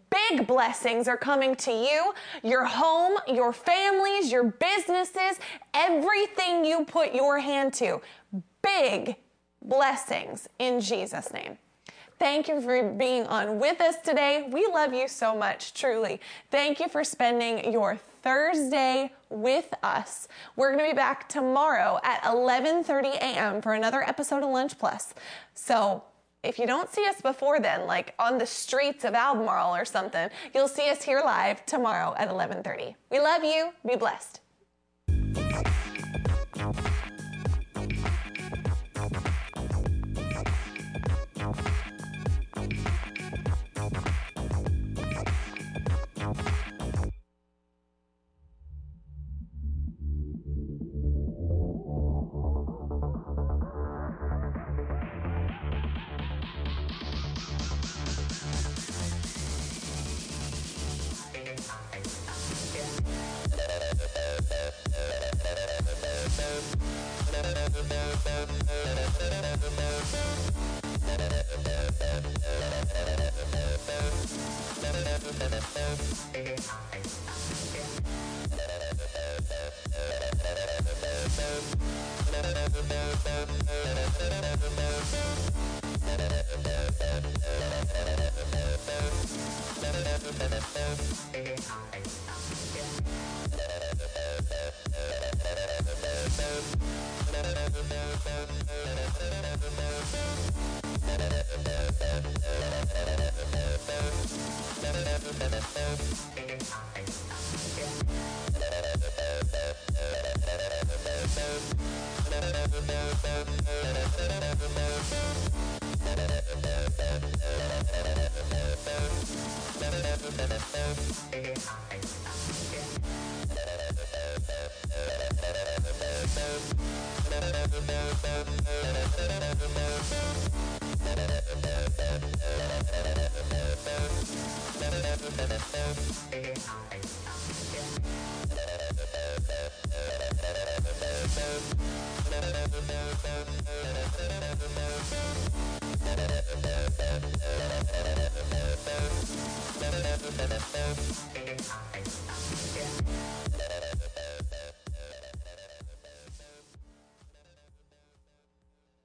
Big 0.09 0.47
blessings 0.47 1.07
are 1.07 1.17
coming 1.17 1.55
to 1.55 1.71
you, 1.71 2.13
your 2.43 2.65
home, 2.65 3.17
your 3.27 3.53
families, 3.53 4.31
your 4.31 4.43
businesses, 4.43 5.39
everything 5.73 6.63
you 6.65 6.85
put 6.85 7.13
your 7.13 7.39
hand 7.39 7.73
to. 7.75 8.01
Big 8.61 9.15
blessings 9.61 10.47
in 10.59 10.79
Jesus' 10.79 11.31
name. 11.33 11.57
Thank 12.19 12.47
you 12.47 12.59
for 12.61 12.91
being 12.93 13.27
on 13.27 13.59
with 13.59 13.79
us 13.79 13.97
today. 14.03 14.49
We 14.51 14.65
love 14.65 14.91
you 14.93 15.07
so 15.07 15.35
much, 15.35 15.73
truly. 15.75 16.19
Thank 16.49 16.79
you 16.79 16.87
for 16.89 17.03
spending 17.03 17.71
your 17.71 17.99
Thursday 18.23 19.11
with 19.29 19.73
us. 19.83 20.27
We're 20.55 20.71
going 20.71 20.83
to 20.83 20.91
be 20.91 20.95
back 20.95 21.27
tomorrow 21.29 21.99
at 22.03 22.21
11:30 22.23 23.15
a.m. 23.15 23.61
for 23.61 23.73
another 23.73 24.01
episode 24.01 24.43
of 24.43 24.49
Lunch 24.49 24.77
Plus. 24.77 25.13
So, 25.53 26.03
if 26.43 26.59
you 26.59 26.67
don't 26.67 26.89
see 26.91 27.05
us 27.07 27.21
before 27.21 27.59
then, 27.59 27.87
like 27.87 28.13
on 28.19 28.37
the 28.37 28.45
streets 28.45 29.03
of 29.03 29.13
Albemarle 29.13 29.75
or 29.75 29.85
something, 29.85 30.29
you'll 30.53 30.67
see 30.67 30.89
us 30.89 31.03
here 31.03 31.21
live 31.23 31.65
tomorrow 31.65 32.13
at 32.17 32.29
11:30. 32.29 32.95
We 33.09 33.19
love 33.19 33.43
you. 33.43 33.71
Be 33.85 33.95
blessed. 33.95 34.39